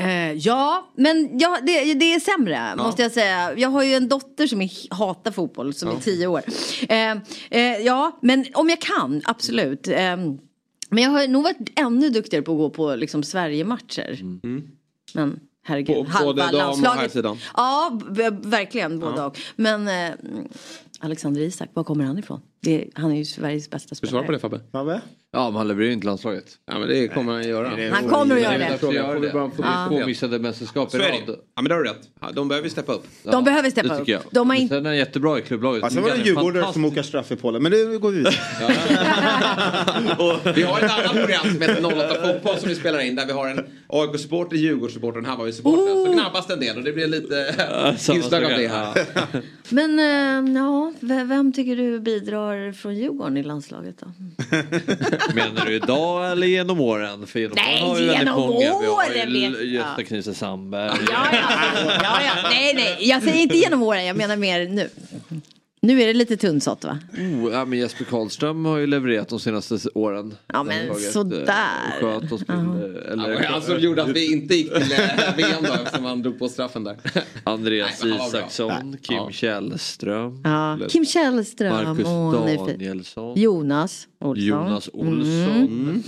[0.00, 3.54] Eh, ja, men ja, det, det är sämre måste jag säga.
[3.58, 5.96] Jag har ju en dotter som är, hatar fotboll som Ja.
[5.96, 6.42] är tio år.
[6.88, 7.10] Eh,
[7.50, 9.88] eh, ja, men om jag kan, absolut.
[9.88, 10.16] Eh,
[10.92, 14.18] men jag har nog varit ännu duktigare på att gå på liksom, Sverige-matcher.
[15.14, 17.00] Men herregud, På- halva både dam och landslaget.
[17.00, 17.38] herrsidan?
[17.56, 18.00] Ja,
[18.42, 19.26] verkligen både Ja.
[19.26, 19.38] och.
[19.56, 20.10] Men eh,
[21.00, 22.40] Alexander Isak, var kommer han ifrån?
[22.62, 24.10] Det, han är ju Sveriges bästa Du spelare.
[24.12, 24.60] svarar på det Fabbe?
[24.72, 25.00] Fabbe?
[25.32, 26.44] Ja, men han levererar ju inte landslaget.
[26.66, 27.68] Ja, men det kommer han göra.
[27.92, 28.66] Han kommer att göra det.
[28.70, 29.32] Därför gör det.
[29.58, 29.86] Ja.
[29.88, 31.18] Två missade mästerskap Så i är rad.
[31.26, 31.32] det.
[31.56, 32.00] Ja, men det har du rätt.
[32.20, 33.06] Ja, De behöver ju steppa upp.
[33.22, 34.00] De behöver steppa det upp.
[34.00, 34.22] tycker jag.
[34.30, 35.82] De har inte- Sen är han jättebra i klubblaget.
[35.82, 36.72] Ja, sen var det djurgårdare fantastisk.
[36.74, 37.62] som åker straff i Polen.
[37.62, 38.34] Men det går vi vidare.
[40.54, 43.32] Vi har ett annat program som heter 08 Fotboll som vi spelar in där vi
[43.32, 46.06] har en AIK-supporter, Djurgårdssupporter och en Hammarby-supporter.
[46.06, 47.54] Så gnabbas det en del och det blir lite
[48.14, 49.06] inslag av det här.
[49.68, 54.06] Men eh, ja, vem tycker du bidrar från Djurgården i landslaget då?
[55.34, 57.26] Menar du idag eller genom åren?
[57.26, 58.58] För genom Nej, åren har vi genom många.
[58.58, 60.34] Vi har åren ju Gösta ja.
[60.34, 60.90] Sandberg.
[61.10, 61.26] Ja,
[62.02, 64.90] ja, nej, nej, jag säger inte genom åren, jag menar mer nu.
[65.82, 66.98] Nu är det lite tunnsått va?
[67.18, 70.34] Oh, ja, men Jesper Karlström har ju levererat de senaste åren.
[70.46, 72.00] Ja, men Laget, eh, sådär.
[72.00, 72.54] Sköt oss till...
[72.54, 76.22] eh, Eller, Ja, alltså gjorde att vi inte gick till eh, VM då eftersom han
[76.22, 76.96] drog på straffen där.
[77.44, 78.16] Andreas Nej.
[78.26, 79.30] Isaksson, Kim Ja.
[79.30, 80.40] Källström.
[80.44, 80.78] Ja.
[80.88, 81.72] Kim Källström.
[81.84, 82.04] Marcus.
[82.66, 83.34] Danielsson.
[83.36, 84.44] Jonas Olsson.
[84.46, 85.56] Jonas Olsson.
[85.56, 86.02] Mm.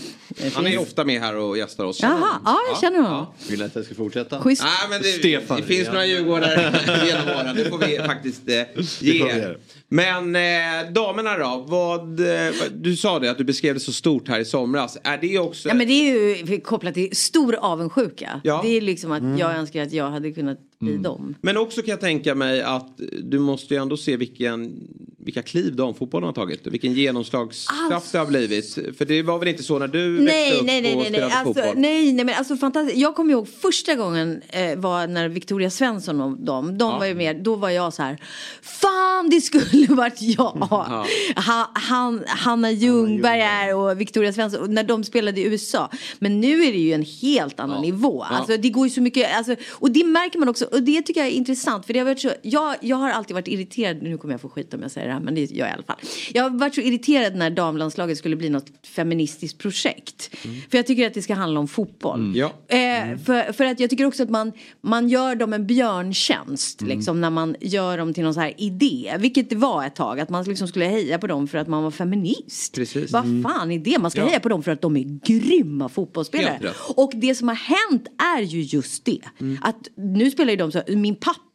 [0.55, 2.03] Han är ofta med här och gästar oss.
[2.03, 3.27] Jaha, ja jag känner honom.
[3.51, 4.41] Vill ni att jag ska fortsätta?
[4.41, 4.63] Schysst.
[4.63, 7.57] Nej, men det, Stefan det finns några Djurgårdare genom åren.
[7.57, 8.63] Det får vi faktiskt eh,
[9.01, 9.59] ge er.
[9.89, 11.65] Men eh, damerna då?
[11.69, 14.99] Vad, eh, du sa det att du beskrev det så stort här i somras.
[15.05, 15.69] Är det också...
[15.69, 18.41] Ja men det är ju kopplat till stor avundsjuka.
[18.45, 18.61] Ja.
[18.65, 19.39] Det är liksom att Mm.
[19.39, 21.35] jag önskar att jag hade kunnat bli dem.
[21.41, 24.73] Men också kan jag tänka mig att du måste ju ändå se vilken,
[25.19, 26.67] vilka kliv damfotbollen har tagit.
[26.67, 28.75] Vilken genomslagskraft det har blivit.
[28.99, 31.11] För det var väl inte så när du växte Nej, upp nej, nej, och nej,
[31.11, 31.21] nej.
[31.21, 31.83] spelade Alltså, fotboll?
[31.83, 32.99] nej, nej, men alltså fantastiskt.
[32.99, 37.15] Jag kommer ihåg första gången eh, var när Victoria Svensson och de, de var ju
[37.15, 37.37] med.
[37.37, 38.19] Då var jag så här,
[38.63, 40.69] fan det skulle varit jag.
[40.71, 41.07] Ja.
[41.37, 45.91] Ha, han, Hanna Ljungberg är och Victoria Svensson, när de spelade i USA.
[46.19, 48.27] Men nu är det ju en helt annan nivå.
[48.31, 48.37] Ja.
[48.37, 51.21] Alltså det går ju så mycket, alltså, och det märker man också, och det tycker
[51.21, 51.87] jag är intressant.
[51.87, 54.49] För det har varit så, jag, jag har alltid varit irriterad, nu kommer jag få
[54.49, 55.97] skit om jag säger det här, men det gör jag i alla fall.
[56.33, 60.31] Jag har varit så irriterad när damlandslaget skulle bli något feministiskt projekt.
[60.71, 62.21] För jag tycker att det ska handla om fotboll.
[62.21, 62.37] Mm.
[62.37, 62.77] Ja.
[62.77, 66.97] Eh, för, för att jag tycker också att man, man gör dem en björntjänst Mm.
[66.97, 69.15] liksom, när man gör dem till någon så här idé.
[69.19, 71.83] Vilket det var ett tag, att man liksom skulle heja på dem för att man
[71.83, 72.75] var feminist.
[72.75, 73.13] Precis.
[73.13, 73.43] Vad Mm.
[73.43, 73.99] fan är det?
[73.99, 74.27] Man ska Ja.
[74.27, 76.71] heja på dem för att de är grymma fotbollsspelare.
[76.97, 79.19] Och det som har hänt är ju just det.
[79.41, 79.59] Mm.
[79.63, 81.52] Att nu spelar ju de så, min pappa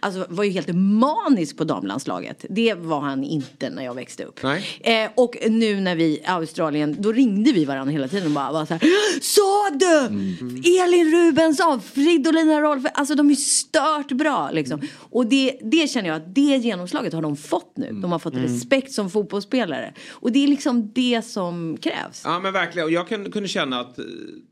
[0.00, 2.44] Alltså var ju helt manisk på damlandslaget.
[2.50, 4.40] Det var han inte när jag växte upp.
[4.42, 4.64] Nej.
[4.80, 8.52] Eh, och nu när vi i Australien, då ringde vi varandra hela tiden och bara
[8.52, 8.82] var så här.
[9.20, 9.98] Sa du?
[9.98, 10.62] Mm.
[10.84, 12.84] Elin Rubensson, Fridolina Rolf.
[12.94, 14.80] Alltså de är stört bra liksom.
[15.10, 17.92] Och det, det känner jag att det genomslaget har de fått nu.
[17.92, 18.46] De har fått Mm.
[18.46, 19.94] respekt som fotbollsspelare.
[20.10, 22.22] Och det är liksom det som krävs.
[22.24, 24.04] Ja men verkligen och jag kunde känna att eh,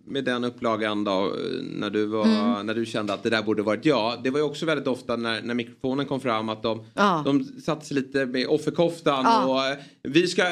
[0.07, 2.67] med den upplagan då eh, när du, var, Mm.
[2.67, 4.23] när du kände att det där borde varit jag.
[4.25, 7.23] Det var ju också väldigt ofta när, när mikrofonen kom fram att de, Ja.
[7.25, 9.25] de satte sig lite med offerkoftan.
[9.25, 9.45] Ja.
[9.47, 10.45] Och eh, vi ska,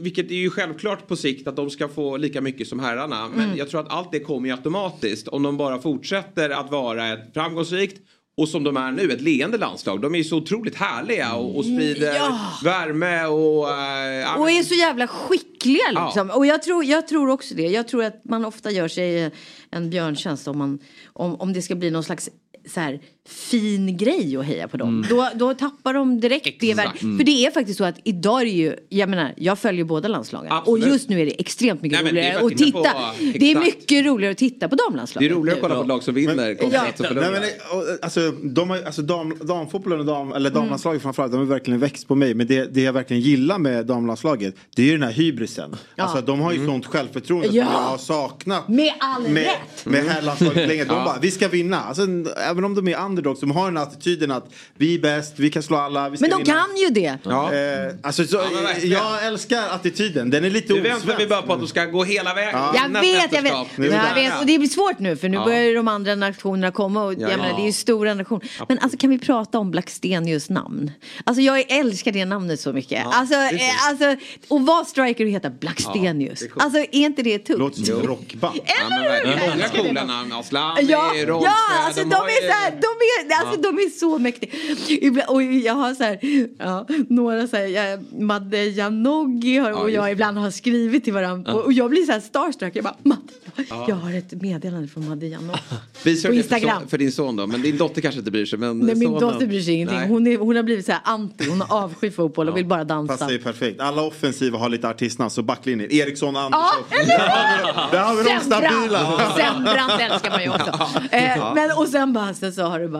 [0.00, 3.28] vilket är ju självklart på sikt att de ska få lika mycket som herrarna.
[3.34, 3.56] Men Mm.
[3.58, 7.34] jag tror att allt det kommer ju automatiskt om de bara fortsätter att vara ett
[7.34, 8.00] framgångsrikt
[8.36, 10.00] och som de är nu, ett leende landslag.
[10.00, 12.38] De är ju så otroligt härliga och, och sprider Ja.
[12.64, 13.68] värme och...
[13.68, 16.04] ja, Och är så jävla skickliga Ja.
[16.06, 16.30] liksom.
[16.30, 17.62] Och jag tror, jag tror också det.
[17.68, 19.30] Jag tror att man ofta gör sig
[19.70, 22.30] en björntjänst om, man, om, om det ska bli någon slags
[22.74, 25.06] så här, fin grej att heja på dem.
[25.10, 26.88] Då, då tappar de direkt det Exakt.
[26.88, 27.02] värdet.
[27.02, 27.18] Mm.
[27.18, 30.08] För det är faktiskt så att idag är det ju, jag menar, jag följer båda
[30.08, 30.52] landslagen.
[30.52, 30.84] Absolut.
[30.84, 33.60] Och just nu är det extremt mycket Nej, det roligare att titta på- Det är
[33.60, 35.30] mycket roligare att titta på Det damlandslaget.
[35.32, 36.68] är roligare att kolla på ett lag som vinner Ja.
[37.00, 41.32] Nej, men, det- och, alltså, de har, alltså dam, damfotbollen och dam, eller damlandslaget framförallt,
[41.32, 42.34] de har verkligen växt på mig.
[42.34, 45.76] Men det, det jag verkligen gillar med damlandslaget, det är ju den här hybrisen.
[45.96, 46.02] Ja.
[46.04, 47.64] Alltså, de har ju sånt självförtroende Ja.
[47.64, 48.68] som jag har saknat.
[48.68, 49.86] Med all med, rätt.
[49.86, 50.84] med herrlandslaget länge.
[50.84, 51.04] De Ja.
[51.04, 51.80] bara, vi ska vinna.
[51.80, 52.02] Alltså,
[52.50, 55.62] även om de är underdogs, de har den attityden att vi är bäst, vi kan
[55.62, 56.58] slå alla, vi ska Men de vinna.
[56.66, 57.18] kan ju det.
[57.22, 57.52] Ja.
[57.54, 58.90] Eh, alltså, så, verkligen.
[58.98, 61.20] jag älskar attityden, den är lite Nu väntar osvensk.
[61.22, 62.50] vi bara på att de ska gå hela vägen.
[62.54, 62.74] Ja.
[62.92, 63.52] Jag vet, jag vet.
[63.76, 64.40] jag vet.
[64.40, 65.44] Och det blir svårt nu för nu Ja.
[65.44, 67.36] börjar ju de andra nationerna komma och Ja, jag ja.
[67.36, 68.50] menar, det är ju stora nationer.
[68.68, 70.90] Men alltså kan vi prata om Blackstenius namn?
[71.24, 73.06] Alltså jag älskar det namnet så mycket.
[73.06, 74.16] alltså, eh, alltså,
[74.48, 75.50] och vad striker du heter?
[75.50, 76.40] Blackstenius.
[76.42, 76.64] Ja, det är coolt.
[76.64, 77.58] alltså är inte det tungt?
[77.58, 78.58] Låter som rockband.
[78.66, 79.38] Ja, men verkligen.
[79.38, 80.32] Jag Många coola namn.
[80.32, 81.46] Asllani, Ja, Rolfö.
[81.46, 82.90] ja alltså de, är ju- så här, de
[83.30, 84.50] är, alltså de är så mäktiga.
[84.88, 86.18] Ibland, och jag har så här,
[86.58, 91.12] ja, några så här, jag, Madde Janogy har, och Ja, jag ibland har skrivit till
[91.12, 91.50] varandra.
[91.52, 91.58] Ja.
[91.58, 92.76] Och, och jag blir så här starstruck.
[92.76, 93.22] Jag bara, Madde,
[93.70, 93.84] Ja.
[93.88, 95.58] jag har ett meddelande från Madde Janogy.
[96.04, 96.80] På för, Instagram.
[96.80, 97.46] son, för din son då?
[97.46, 98.58] Men din dotter kanske inte bryr sig.
[98.58, 99.98] Men Nej, min sonen- dotter bryr sig ingenting.
[100.00, 102.84] Hon, är, hon har blivit så här anti, hon har avskyr fotboll och vill bara
[102.84, 103.16] dansa.
[103.16, 103.80] Fast det är perfekt.
[103.80, 105.92] Alla offensiva har lite artistnamn så backlinjen.
[105.92, 106.84] Eriksson, Ja, Andersson.
[107.00, 107.18] eller
[107.92, 109.20] Där har vi de stabila.
[109.36, 110.70] Sembrant älskar man ju också.
[111.10, 112.97] Eh, men, och sen bara så, så har du bara,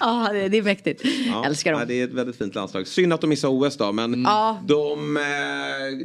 [0.00, 1.02] ja det, det är mäktigt.
[1.26, 1.44] Ja.
[1.46, 1.80] Älskar dem.
[1.80, 2.86] Ja, det är ett väldigt fint landslag.
[2.86, 3.92] Synd att de missar OS då.
[3.92, 4.60] Men Ja.
[4.68, 5.22] de eh,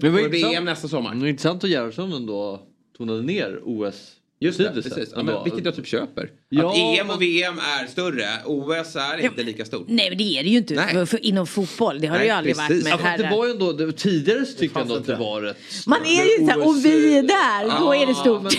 [0.01, 1.13] får vad VM nästa sommar.
[1.13, 2.61] Det var intressant att Gerhardsson ändå
[2.97, 4.11] tonade ner OS.
[4.43, 5.13] Just det, precis.
[5.15, 6.29] Ja, men, vilket jag typ köper.
[6.49, 8.27] Ja, att EM och VM är större.
[8.45, 9.85] OS är inte lika stort.
[9.87, 10.93] Nej men det är det ju inte Nej.
[10.93, 12.01] för, för, inom fotboll.
[12.01, 12.91] Det har det Nej, ju aldrig precis.
[12.91, 15.15] varit med men det var ju ändå, det, tidigare så tyckte jag ändå att det
[15.15, 15.57] var rätt
[15.87, 18.41] Man är ju såhär, och vi är där, då är det stort.
[18.41, 18.51] Men,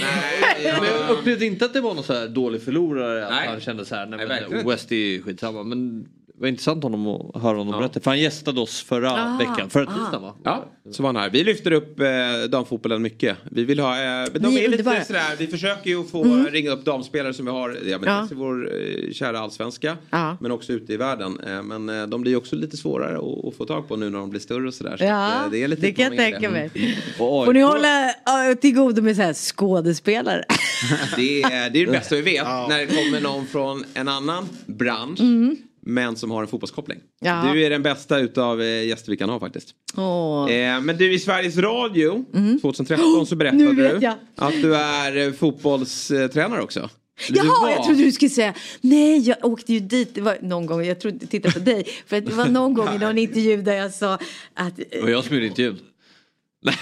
[0.81, 3.27] men jag upplevde inte att det var någon så här dålig förlorare.
[3.27, 3.49] Att Nej.
[3.49, 5.63] han kände så här, nej, Nej, men verkligen OS det är skitsamma.
[5.63, 6.07] Men
[6.43, 8.01] var intressant honom att höra honom berätta.
[8.01, 9.71] För han gästade oss förra Ah, veckan.
[9.71, 9.95] Förra ah.
[9.99, 10.35] tisdagen va?
[10.45, 11.31] Ja, så var han här.
[11.31, 12.07] Vi lyfter upp eh,
[12.51, 13.37] damfotbollen mycket.
[13.51, 16.47] Vi vill ha, eh, de Ni är lite sådär, vi försöker ju få Mm.
[16.47, 18.19] ringa upp damspelare som vi har, ja, men Ja.
[18.19, 20.37] dels i vår eh, kära allsvenska, Ja.
[20.41, 21.41] men också ute i världen.
[21.47, 24.19] Eh, men eh, de blir också lite svårare att, att få tag på nu när
[24.19, 24.97] de blir större och sådär.
[24.97, 26.71] Så Ja, att, eh, det, är lite det kan jag tänka mig.
[27.19, 30.45] Och Får ni hålla ja, till godo med så här skådespelare?
[31.17, 32.45] Det är, det är det bästa vi vet.
[32.45, 35.21] När det kommer någon från en annan bransch.
[35.87, 36.99] Men som har en fotbollskoppling.
[36.99, 37.37] Mm.
[37.37, 37.53] Ja.
[37.53, 39.69] Du är den bästa utav eh, gäster vi kan ha faktiskt.
[39.97, 40.51] Åh.
[40.51, 42.25] Eh, men du i Sveriges Radio
[42.61, 44.15] 2013 så berättade vet du jag.
[44.37, 46.91] att du är eh, fotbollstränare också.
[47.29, 47.71] Jaha, var.
[47.71, 50.15] jag trodde du skulle säga nej, jag åkte ju dit.
[50.15, 51.87] Det var någon gång, jag trodde, tittade på dig.
[52.07, 54.19] För det var någon gång i någon intervju där jag sa
[54.55, 55.79] att Det var jag som gjorde intervjun.
[56.65, 56.77] Nej,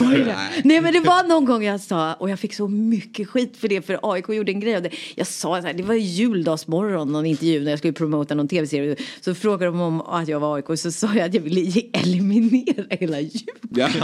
[0.00, 0.36] jag.
[0.64, 3.68] Nej men det var någon gång jag sa, och jag fick så mycket skit för
[3.68, 4.90] det för AIK gjorde en grej av det.
[5.14, 8.96] Jag sa så här, det var juldagsmorgon någon intervju när jag skulle promota någon tv-serie.
[9.20, 11.82] Så frågade de om att jag var AIK och så sa jag att jag ville
[11.92, 13.42] eliminera hela jul.
[13.70, 13.86] Ja.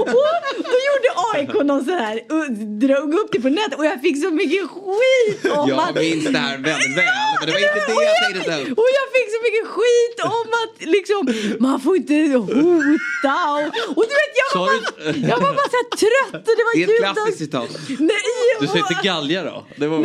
[0.00, 2.52] Och då gjorde AIK någon så här, och
[2.84, 5.94] drog upp det på nätet och jag fick så mycket skit om Jag att...
[5.94, 7.04] minns det här väldigt väl.
[7.40, 8.78] Men det var inte det jag jag, tänkte ta upp.
[8.78, 11.20] och jag fick så mycket skit om att liksom,
[11.66, 15.76] man får inte hota och, och du vet jag bara, du- jag var bara så
[15.80, 17.68] här trött och det var Det är ett klassiskt citat.
[17.88, 18.08] Nej,
[18.60, 19.64] Du och- sa inte galja då?
[19.76, 19.98] Det var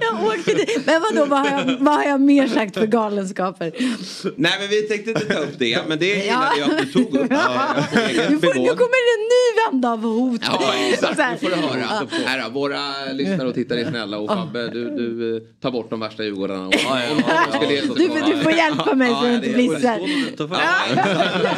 [0.00, 0.82] jag åkte dit.
[0.86, 3.72] Men vadå, vad har, jag, vad har jag mer sagt för galenskaper?
[4.36, 5.78] Nej men vi tänkte inte ta upp det.
[5.88, 7.30] Men det gillade jag att du tog upp.
[7.30, 10.40] Nu, får, nu kommer det en ny vända av hot.
[10.44, 11.80] Ja exakt, nu får du höra.
[11.90, 12.06] Ja.
[12.26, 12.80] Här då, våra
[13.12, 16.66] lyssnare och tittare är snälla och Fabbe du, du eh, tar bort de värsta Djurgårdarna.
[16.66, 17.22] Och, Ja, ja,
[17.52, 17.58] ja.
[17.60, 19.86] Skulle det- Du, får- du får hjälpa mig så Ja, jag inte är- blir så
[19.88, 20.00] här.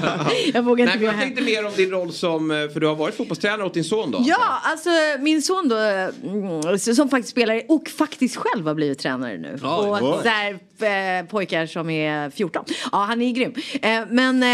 [0.55, 1.20] Jag vågar Nej, inte men gå jag hem.
[1.20, 4.11] tänkte mer om din roll som, eh, för du har varit fotbollstränare åt din son
[4.11, 4.23] då?
[4.27, 9.39] Ja, alltså min son då, mm, som faktiskt spelar och faktiskt själv har blivit tränare
[9.39, 9.59] nu.
[9.62, 9.89] Oj.
[9.89, 10.51] och så här,
[11.20, 12.65] eh, pojkar som är 14.
[12.93, 13.55] Ja, han är grym.
[13.83, 14.45] Eh, Men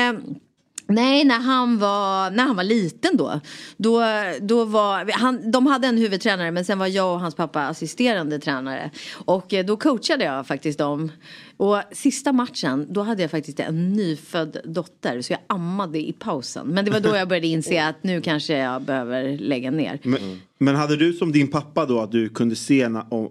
[0.86, 3.40] Nej, när han var, när han var liten då.
[3.76, 4.02] Då,
[4.40, 8.38] då var, han, de hade en huvudtränare men sen var jag och hans pappa assisterande
[8.38, 8.90] tränare.
[9.24, 11.12] Och då coachade jag faktiskt dem.
[11.56, 15.20] Och sista matchen, då hade jag faktiskt en nyfödd dotter.
[15.20, 16.66] Så jag ammade i pausen.
[16.66, 19.98] Men det var då jag började inse att nu kanske jag behöver lägga ner.
[20.02, 22.88] Men, men hade du som din pappa då att du kunde se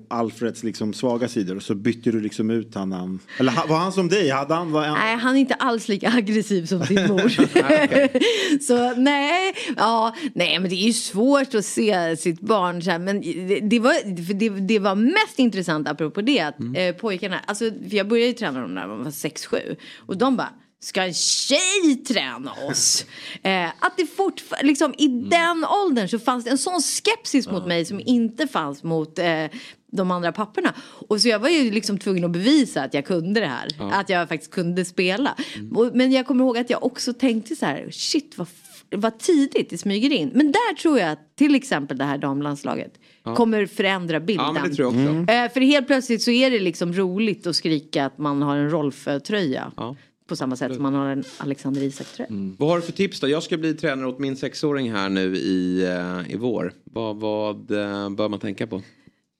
[0.07, 4.07] Alfreds liksom svaga sidor och så bytte du liksom ut han Eller var han som
[4.07, 4.29] dig?
[4.29, 4.99] Hade han, var han...
[4.99, 7.29] Nej, han är inte alls lika aggressiv som sin mor.
[8.61, 12.99] så nej, ja, nej, men det är ju svårt att se sitt barn så här,
[12.99, 13.93] Men det, det, var,
[14.33, 18.33] det, det var mest intressant apropå det att eh, pojkarna, alltså för jag började ju
[18.33, 20.53] träna dem när de var 6-7 och de bara
[20.83, 23.05] Ska en tjej träna oss?
[23.43, 27.67] Eh, att det fortfarande, liksom i den åldern så fanns det en sån skepsis mot
[27.67, 29.45] mig som inte fanns mot eh,
[29.91, 30.73] de andra papporna.
[31.07, 33.67] Och så jag var ju liksom tvungen att bevisa att jag kunde det här.
[33.79, 33.91] Ja.
[33.93, 35.35] Att jag faktiskt kunde spela.
[35.75, 38.47] Och, men jag kommer ihåg att jag också tänkte så här, shit vad,
[38.95, 40.31] vad tidigt det smyger in.
[40.33, 42.93] Men där tror jag att till exempel det här damlandslaget
[43.23, 43.35] Ja.
[43.35, 44.45] kommer förändra bilden.
[44.45, 45.13] Ja, men det tror jag också.
[45.13, 45.45] Mm.
[45.45, 48.69] Eh, för helt plötsligt så är det liksom roligt att skrika att man har en
[48.69, 49.71] Rolfö-tröja.
[50.27, 52.29] På samma sätt som man har en Alexander Isak-tröja.
[52.57, 53.27] Vad har du för tips då?
[53.27, 56.73] Jag ska bli tränare åt min sexåring här nu i, eh, i vår.
[56.83, 58.81] Vad, vad eh, bör man tänka på?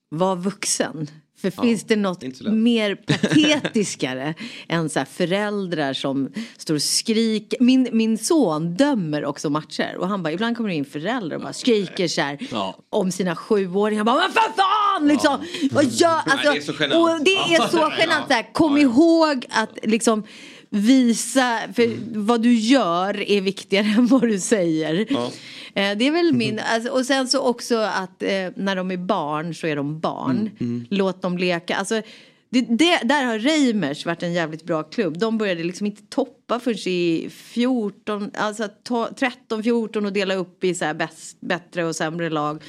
[0.08, 1.06] Var vuxen.
[1.42, 4.34] För finns det något mer patetiskare
[4.68, 7.58] än så föräldrar som står och skriker.
[7.60, 11.42] Min, min son dömer också matcher och han bara, ibland kommer det in föräldrar och
[11.42, 12.38] bara skriker så här
[12.90, 14.04] om sina sjuåringar.
[14.04, 15.38] Han bara, men för fan liksom!
[15.70, 17.18] Vad gör, alltså, Nej, det är så genant.
[17.18, 18.26] Och det är så genant.
[18.28, 20.24] Så här, kom ihåg att liksom
[20.72, 24.94] visa, för vad du gör är viktigare än vad du säger.
[25.74, 28.96] Eh, Det är väl min, alltså, och sen så också att eh, när de är
[28.96, 30.50] barn så är de barn.
[30.60, 30.86] Mm.
[30.90, 31.76] Låt dem leka.
[31.76, 32.02] Alltså,
[32.50, 35.18] det, det, där har Reimers varit en jävligt bra klubb.
[35.18, 40.64] De började liksom inte toppa förrän i 14, alltså to- 13, 14 och dela upp
[40.64, 42.62] i så bäst, bättre och sämre lag.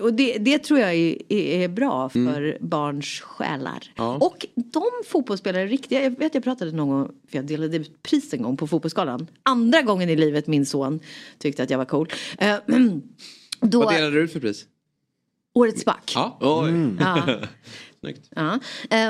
[0.00, 3.92] Och det, det tror jag är, är, bra för barns själar.
[3.96, 4.16] Ja.
[4.16, 8.34] Och de fotbollsspelare, riktiga, jag vet jag pratade någon gång, för jag delade ut pris
[8.34, 9.26] en gång på Fotbollsgalan.
[9.42, 11.00] Andra gången i livet min son
[11.38, 12.08] tyckte att jag var cool.
[12.38, 12.56] Eh,
[13.60, 14.66] då, Vad delade du ut för pris?
[15.54, 16.12] Årets back.
[16.14, 16.38] Ja.
[16.40, 16.96] Oj.
[17.00, 17.28] Ja.
[18.02, 18.30] Snyggt.
[18.36, 18.58] Ja.
[18.90, 19.08] Eh,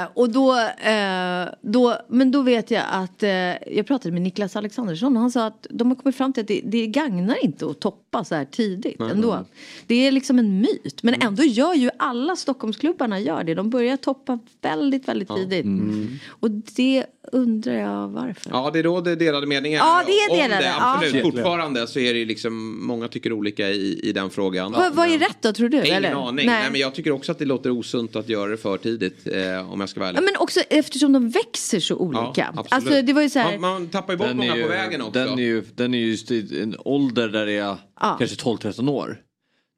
[0.00, 3.30] eh, och då, eh, då, men då vet jag att eh,
[3.76, 6.48] jag pratade med Niklas Alexandersson och han sa att de har kommit fram till att
[6.48, 9.44] det, det gagnar inte att toppa så här tidigt Nej, ändå.
[9.86, 11.02] Det är liksom en myt.
[11.02, 11.26] Men Mm.
[11.26, 13.54] ändå gör ju alla Stockholmsklubbarna gör det.
[13.54, 15.64] De börjar toppa väldigt, väldigt tidigt.
[15.64, 16.08] Mm.
[16.28, 18.50] Och det undrar jag varför.
[18.50, 19.78] Ja, det råder delade meningar.
[19.78, 21.14] Ja, det är Om delade, Det, absolut.
[21.14, 21.22] ja.
[21.22, 24.72] Fortfarande så är det ju liksom, många tycker olika i, i den frågan.
[24.72, 25.76] Vad, vad är rätt då tror du?
[25.76, 26.28] Ingen eller?
[26.28, 26.46] aning.
[26.46, 26.70] Nej.
[26.70, 29.80] men jag tycker också att det låter osunt att göra det för tidigt eh, om
[29.80, 30.18] jag ska vara ärlig.
[30.18, 32.46] Ja, men också eftersom de växer så olika.
[32.56, 32.72] absolut.
[32.72, 33.58] alltså det var ju så här.
[33.58, 35.12] Man, man tappar ju bort många är ju, på vägen också.
[35.24, 38.16] Den är ju, den är ju just i en ålder där det är Ja.
[38.18, 39.20] kanske 12-13 år.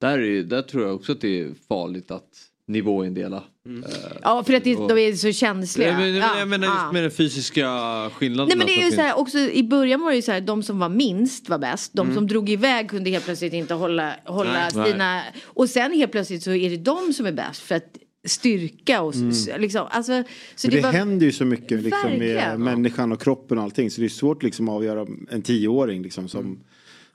[0.01, 2.29] Där, är, där tror jag också att det är farligt att
[2.69, 3.37] nivåindela.
[3.37, 3.91] Eh,
[4.23, 5.89] Ja, för att det, och- de är så känsliga.
[5.89, 6.93] Jag menar, Ja, jag menar just ja.
[6.93, 7.65] med den fysiska
[8.15, 8.49] skillnaden.
[8.49, 10.41] Nej men det är ju så här, också i början var det ju så här,
[10.41, 11.91] de som var minst var bäst.
[11.95, 12.15] De Mm.
[12.15, 14.87] som drog iväg kunde helt plötsligt inte hålla, hålla Nej.
[14.93, 15.23] sina...
[15.45, 19.15] Och sen helt plötsligt så är det de som är bäst för att styrka och
[19.15, 19.87] s- liksom.
[19.91, 20.23] Alltså,
[20.57, 23.91] så För det var- händer ju så mycket liksom, med människan och kroppen och allting.
[23.91, 26.59] Så det är svårt liksom, att avgöra en tioåring liksom, som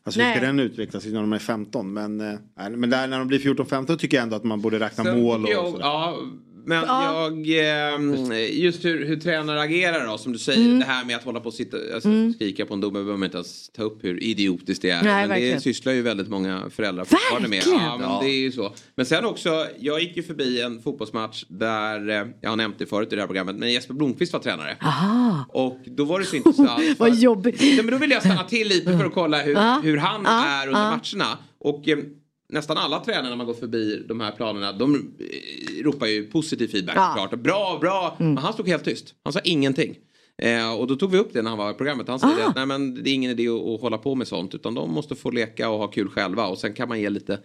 [0.04, 0.48] Alltså hur ska Nej.
[0.48, 1.94] den utvecklas när de är 15?
[1.94, 4.80] Men, eh, nej, men där, när de blir 14-15 tycker jag ändå att man borde
[4.80, 5.44] räkna Sen mål.
[5.44, 5.78] Och, jag, så.
[5.80, 6.18] ja,
[6.66, 7.24] men Ja.
[7.24, 10.80] jag, eh, just hur, hur tränare agerar då, som du säger, Mm.
[10.80, 12.34] det här med att hålla på och sitta, alltså, Mm.
[12.34, 15.04] skrika på en domare behöver man inte ens ta upp hur idiotiskt det är.
[15.04, 15.62] Nej, men det verkligen.
[15.62, 17.64] sysslar ju väldigt många föräldrar fortfarande med.
[17.68, 18.20] Ja, men Ja.
[18.24, 18.74] det är ju så.
[18.96, 22.86] Men sen också, jag gick ju förbi en fotbollsmatch där, eh, jag har nämnt det
[22.86, 24.78] förut i det här programmet, men Jesper Blomqvist var tränare.
[24.82, 25.46] Aha.
[25.50, 26.84] Och då var det så intressant.
[27.00, 27.62] Vad jobbigt.
[27.62, 29.82] Nej, men då vill jag stanna till lite för att kolla hur, Ja.
[29.84, 30.46] hur han Ja.
[30.48, 30.90] är under Ja.
[30.90, 31.38] matcherna.
[31.60, 31.98] Och eh,
[32.52, 36.68] nästan alla tränare när man går förbi de här planerna, de eh, ropar ju positiv
[36.68, 37.14] feedback Ja.
[37.18, 37.44] såklart.
[37.44, 38.18] Bra, bra.
[38.20, 38.34] Mm.
[38.34, 39.14] Men han stod helt tyst.
[39.24, 39.96] Han sa ingenting.
[40.38, 42.08] Eh, och då tog vi upp det när han var i programmet.
[42.08, 42.48] Han Ah.
[42.48, 44.56] att nej, men det är ingen idé att, att hålla på med sånt.
[44.56, 46.48] Utan de måste få leka och ha kul själva.
[46.48, 47.40] Och sen kan man ge lite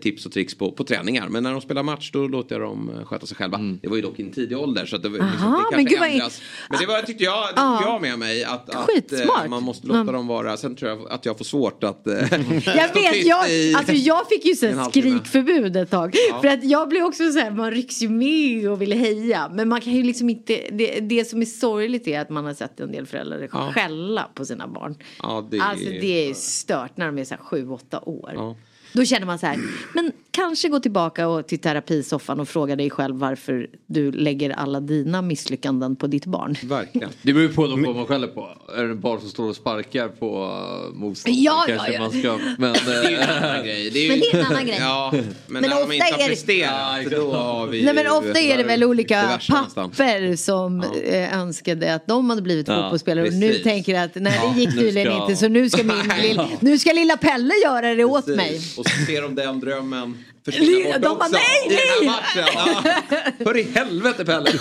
[0.00, 1.28] tips och tricks på, på träningar.
[1.28, 3.58] Men när de spelar match då låter jag dem eh, sköta sig själva.
[3.82, 4.86] Det var ju dock i en tidig ålder.
[4.86, 6.42] Så att det, var- liksom, Aha, det kanske men gud ändras.
[6.70, 8.44] Men det var, tyckte jag, det tog jag med mig.
[8.44, 10.14] Att, att eh, man måste låta Mm.
[10.14, 10.56] dem vara.
[10.56, 12.14] Sen tror jag att jag får svårt att eh,
[12.76, 16.14] Jag vet, jag, i alltså jag fick ju så skrikförbud ett tag.
[16.30, 16.40] Ja.
[16.40, 19.50] För att jag blev också så här, man rycks ju med och vill heja.
[19.54, 22.54] Men man kan ju liksom inte, det, det som är sorgligt är att man har
[22.54, 23.72] sett en del föräldrar Ja.
[23.74, 24.94] skälla på sina barn.
[25.22, 28.56] Ja, det, Alltså det är stört när de är så här sju, åtta år.
[28.92, 29.00] Ja.
[29.00, 29.58] Då känner man så här,
[29.94, 34.80] men kanske gå tillbaka och till terapisoffan och fråga dig själv varför du lägger alla
[34.80, 36.56] dina misslyckanden på ditt barn.
[36.62, 37.10] Verkligen.
[37.22, 38.48] Det beror ju på vad man skäller på.
[38.76, 42.00] Är det en barn som står och sparkar på uh, motståndare Ja, ja, kanske ja.
[42.00, 42.38] man ska...
[42.58, 43.90] Men, Det är ju en eh, annan grej.
[43.90, 44.78] Det är ju, Men det är en annan grej.
[44.80, 47.94] Ja, men, Men när de ofta inte har är det- presterat då har vi Nej
[47.94, 52.74] men ofta är det väl olika papper som eh, önskade att de hade blivit Ja,
[52.82, 55.82] fotbollsspelare och nu tänker att nej Ja, det gick tydligen ska- inte så nu ska,
[55.84, 58.60] min lill, nu ska lilla Pelle göra det åt mig.
[58.78, 61.18] Och så ser de den drömmen försvinna bort de också.
[61.18, 62.06] bara, nej, I den här nej!
[62.08, 63.32] matchen.
[63.38, 63.44] Ja.
[63.44, 64.50] För i helvete Pelle.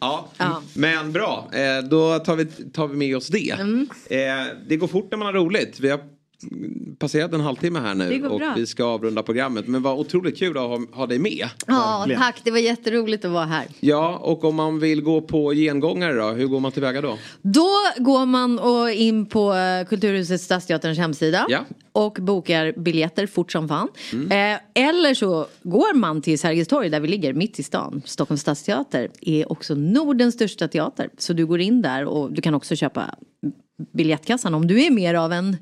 [0.00, 0.28] Ja.
[0.74, 3.50] Men bra, eh, då tar vi, tar vi med oss det.
[3.50, 3.88] Mm.
[4.10, 4.18] Eh,
[4.68, 5.80] det går fort när man har roligt.
[5.80, 6.00] Vi har
[6.98, 8.52] passerat en halvtimme här nu och bra.
[8.56, 9.66] vi ska avrunda programmet.
[9.68, 11.48] Men vad otroligt kul att ha, ha dig med.
[11.66, 12.20] Ja Verkligen.
[12.20, 13.66] tack, det var jätteroligt att vara här.
[13.80, 17.18] Ja, och om man vill gå på gengångare då, hur går man tillväga då?
[17.42, 17.68] Då
[17.98, 21.58] går man och in på eh, Kulturhuset Stadsteaterns hemsida Ja.
[21.92, 23.88] och bokar biljetter fort som fan.
[24.12, 24.54] Mm.
[24.54, 28.02] Eh, eller så går man till Sergels torg där vi ligger mitt i stan.
[28.04, 31.08] Stockholms stadsteater är också Nordens största teater.
[31.18, 33.14] Så du går in där och du kan också köpa
[33.92, 35.56] biljettkassan om du är mer av en,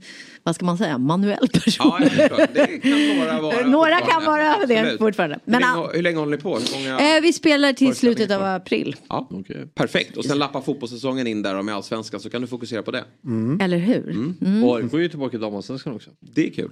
[0.49, 1.93] vad ska man säga, manuell person.
[2.31, 2.47] Ja.
[2.55, 3.66] Det kan några vara.
[3.66, 4.99] Några kan vara det Absolut.
[4.99, 5.39] fortfarande.
[5.45, 6.59] Men hur, länge, hur länge håller ni på?
[6.75, 7.16] Många...
[7.16, 8.97] eh, vi spelar till slutet av april.
[9.09, 9.29] Ja,
[9.75, 10.16] perfekt.
[10.16, 13.05] Och sen lappar fotbollssäsongen in där med allsvenskan så kan du fokusera på det.
[13.61, 14.11] Eller hur?
[14.11, 14.65] Mm.
[14.65, 16.11] Och AIK är ju tillbaka i damallsvenskan också.
[16.20, 16.70] Det är kul.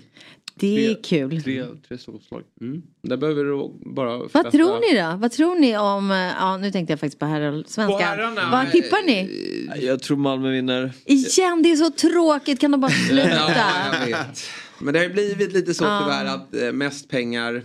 [0.55, 1.43] Det är kul.
[1.43, 2.43] Tre, tre Stockholmslag.
[2.61, 2.83] Mm.
[3.03, 4.19] Där behöver du bara...
[4.19, 5.17] Vad förbättra- tror ni då?
[5.17, 8.01] Vad tror ni om, eh, ja nu tänkte jag faktiskt på På herrallsvenskan.
[8.01, 9.87] herrarna, Vad tippar ni?
[9.87, 10.93] Jag tror Malmö vinner.
[11.05, 13.66] Igen, det är så tråkigt, kan de bara sluta?
[13.69, 14.45] Ja, jag vet.
[14.79, 17.63] Men det har ju blivit lite så tyvärr att eh, mest pengar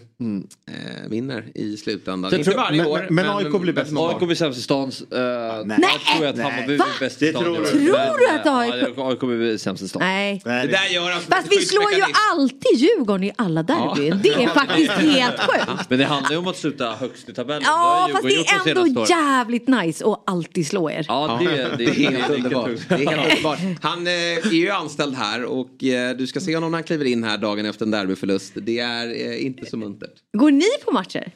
[0.67, 2.31] eh, vinner i slutändan.
[2.31, 3.07] Jag Inte tror- varje men- år.
[3.09, 3.91] men AIK blir bäst.
[3.97, 4.87] AIK blir sämst i stan.
[4.87, 5.19] Uh,
[5.65, 5.79] Nej.
[5.81, 6.43] Jag tror att Nej.
[6.45, 7.43] Hammarby blir bäst i Det stan.
[7.43, 7.55] tror.
[7.65, 9.99] Tror Men, du att eh, AIK ja, AIK blir sämst i stan.
[10.01, 10.41] Nej.
[10.43, 14.19] Det där gör Fast vi slår ju alltid Djurgården i alla derbyn.
[14.23, 15.89] Det är faktiskt helt sjukt.
[15.89, 17.63] Men det handlar ju om att sluta högst i tabellen.
[17.65, 21.05] Ja, fast det är ändå jävligt nice att alltid slå er.
[21.07, 22.69] Ja, det, det, Det är helt underbart.
[22.89, 23.59] Det är helt underbart.
[23.81, 27.05] Han eh, är ju anställd här och eh, du ska se honom när han kliver
[27.05, 28.53] in här dagen efter en derbyförlust.
[28.55, 29.77] Det är inte så
[30.11, 30.23] muntert.
[30.33, 31.31] Går ni på matcher?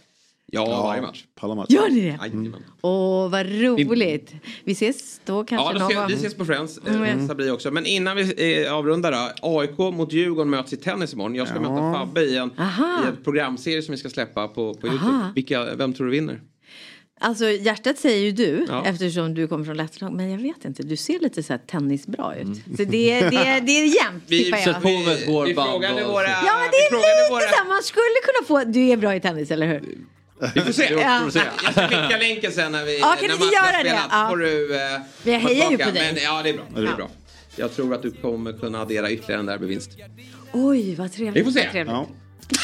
[0.52, 1.24] Ja, varje match.
[1.40, 1.74] Alla matcher.
[1.74, 2.20] Gör ni det?
[2.82, 4.34] Åh, vad roligt.
[4.64, 6.08] Vi ses då Ja, kanske då någon ses, gång.
[6.08, 6.80] vi ses på Friends.
[6.88, 7.04] Mm.
[7.04, 7.28] Mm.
[7.28, 7.72] Sabri också.
[7.72, 9.32] Men innan vi eh, avrundar då.
[9.60, 11.36] AIK mot Djurgården möts i tennis imorgon.
[11.36, 12.50] Jag ska möta Fabbe i en,
[13.04, 14.88] i en programserie som vi ska släppa på, på.
[14.88, 15.32] Youtube.
[15.36, 16.42] Vilka, vem tror du vinner?
[17.20, 18.86] Alltså hjärtat säger ju du Ja.
[18.86, 20.16] eftersom du kommer från Lettland.
[20.16, 22.48] Men jag vet inte, du ser lite så här tennisbra ut.
[22.78, 24.82] Så det, det, det är jämnt Vi- tippar Sätt jag.
[24.82, 25.38] på med ett Vi och-
[26.12, 26.28] våra...
[26.30, 27.42] Ja, det är lite våra...
[27.42, 29.84] så här, man skulle kunna få, du är bra i tennis, eller hur?
[30.56, 30.88] Vi får se.
[30.94, 31.22] Ja.
[31.24, 31.42] Jag ska
[31.88, 33.90] skicka länken sen när vi Ja, kan när du göra det?
[33.90, 34.08] spelat.
[34.12, 34.28] Ja.
[34.30, 34.82] Får du, eh,
[35.24, 36.14] jag hejar ju på dig.
[36.14, 36.64] Men, ja, det är bra.
[36.76, 36.96] Det är Ja.
[36.96, 37.10] bra.
[37.56, 39.90] Jag tror att du kommer kunna addera ytterligare en derbyvinst.
[40.54, 41.48] Oj, vad trevligt.
[41.48, 41.86] Vi får se.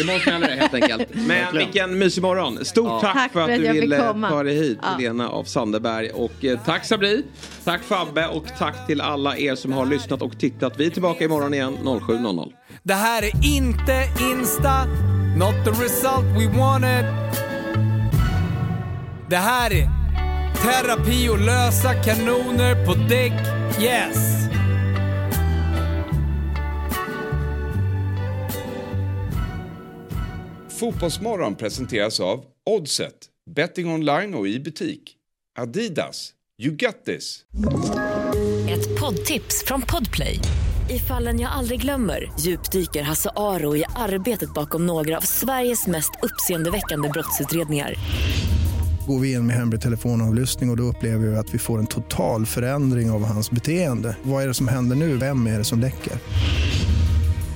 [0.01, 1.07] Imorgon smäller det helt enkelt.
[1.27, 2.65] Men vilken mysig morgon.
[2.65, 2.99] Stort Ja.
[3.01, 3.97] tack, Tack för att att du ville
[4.29, 4.87] ta dig hit, Ja.
[4.99, 6.09] Lena av Sandeberg.
[6.09, 7.23] Och eh, tack Sabri,
[7.63, 10.73] tack Fabbe och tack till alla er som har lyssnat och tittat.
[10.77, 12.51] Vi är tillbaka imorgon igen 07.00.
[12.83, 14.85] Det här är inte Insta,
[15.37, 17.05] not the result we wanted.
[19.29, 19.89] Det här är
[20.63, 23.33] terapi och lösa kanoner på däck,
[23.83, 24.40] yes.
[30.81, 33.13] Fotbollsmorgon presenteras av Oddset,
[33.55, 35.15] betting online och i butik.
[35.59, 36.29] Adidas,
[36.61, 37.39] you got this.
[38.69, 40.39] Ett poddtips från Podplay.
[40.89, 46.11] I fallen jag aldrig glömmer djupdyker Hasse Aro i arbetet bakom några av Sveriges mest
[46.21, 47.95] uppseendeväckande brottsutredningar.
[49.07, 51.87] Går vi in med hemlig telefonavlyssning och, och då upplever vi att vi får en
[51.87, 54.17] total förändring av hans beteende.
[54.23, 55.17] Vad är det som händer nu?
[55.17, 56.13] Vem är det som läcker?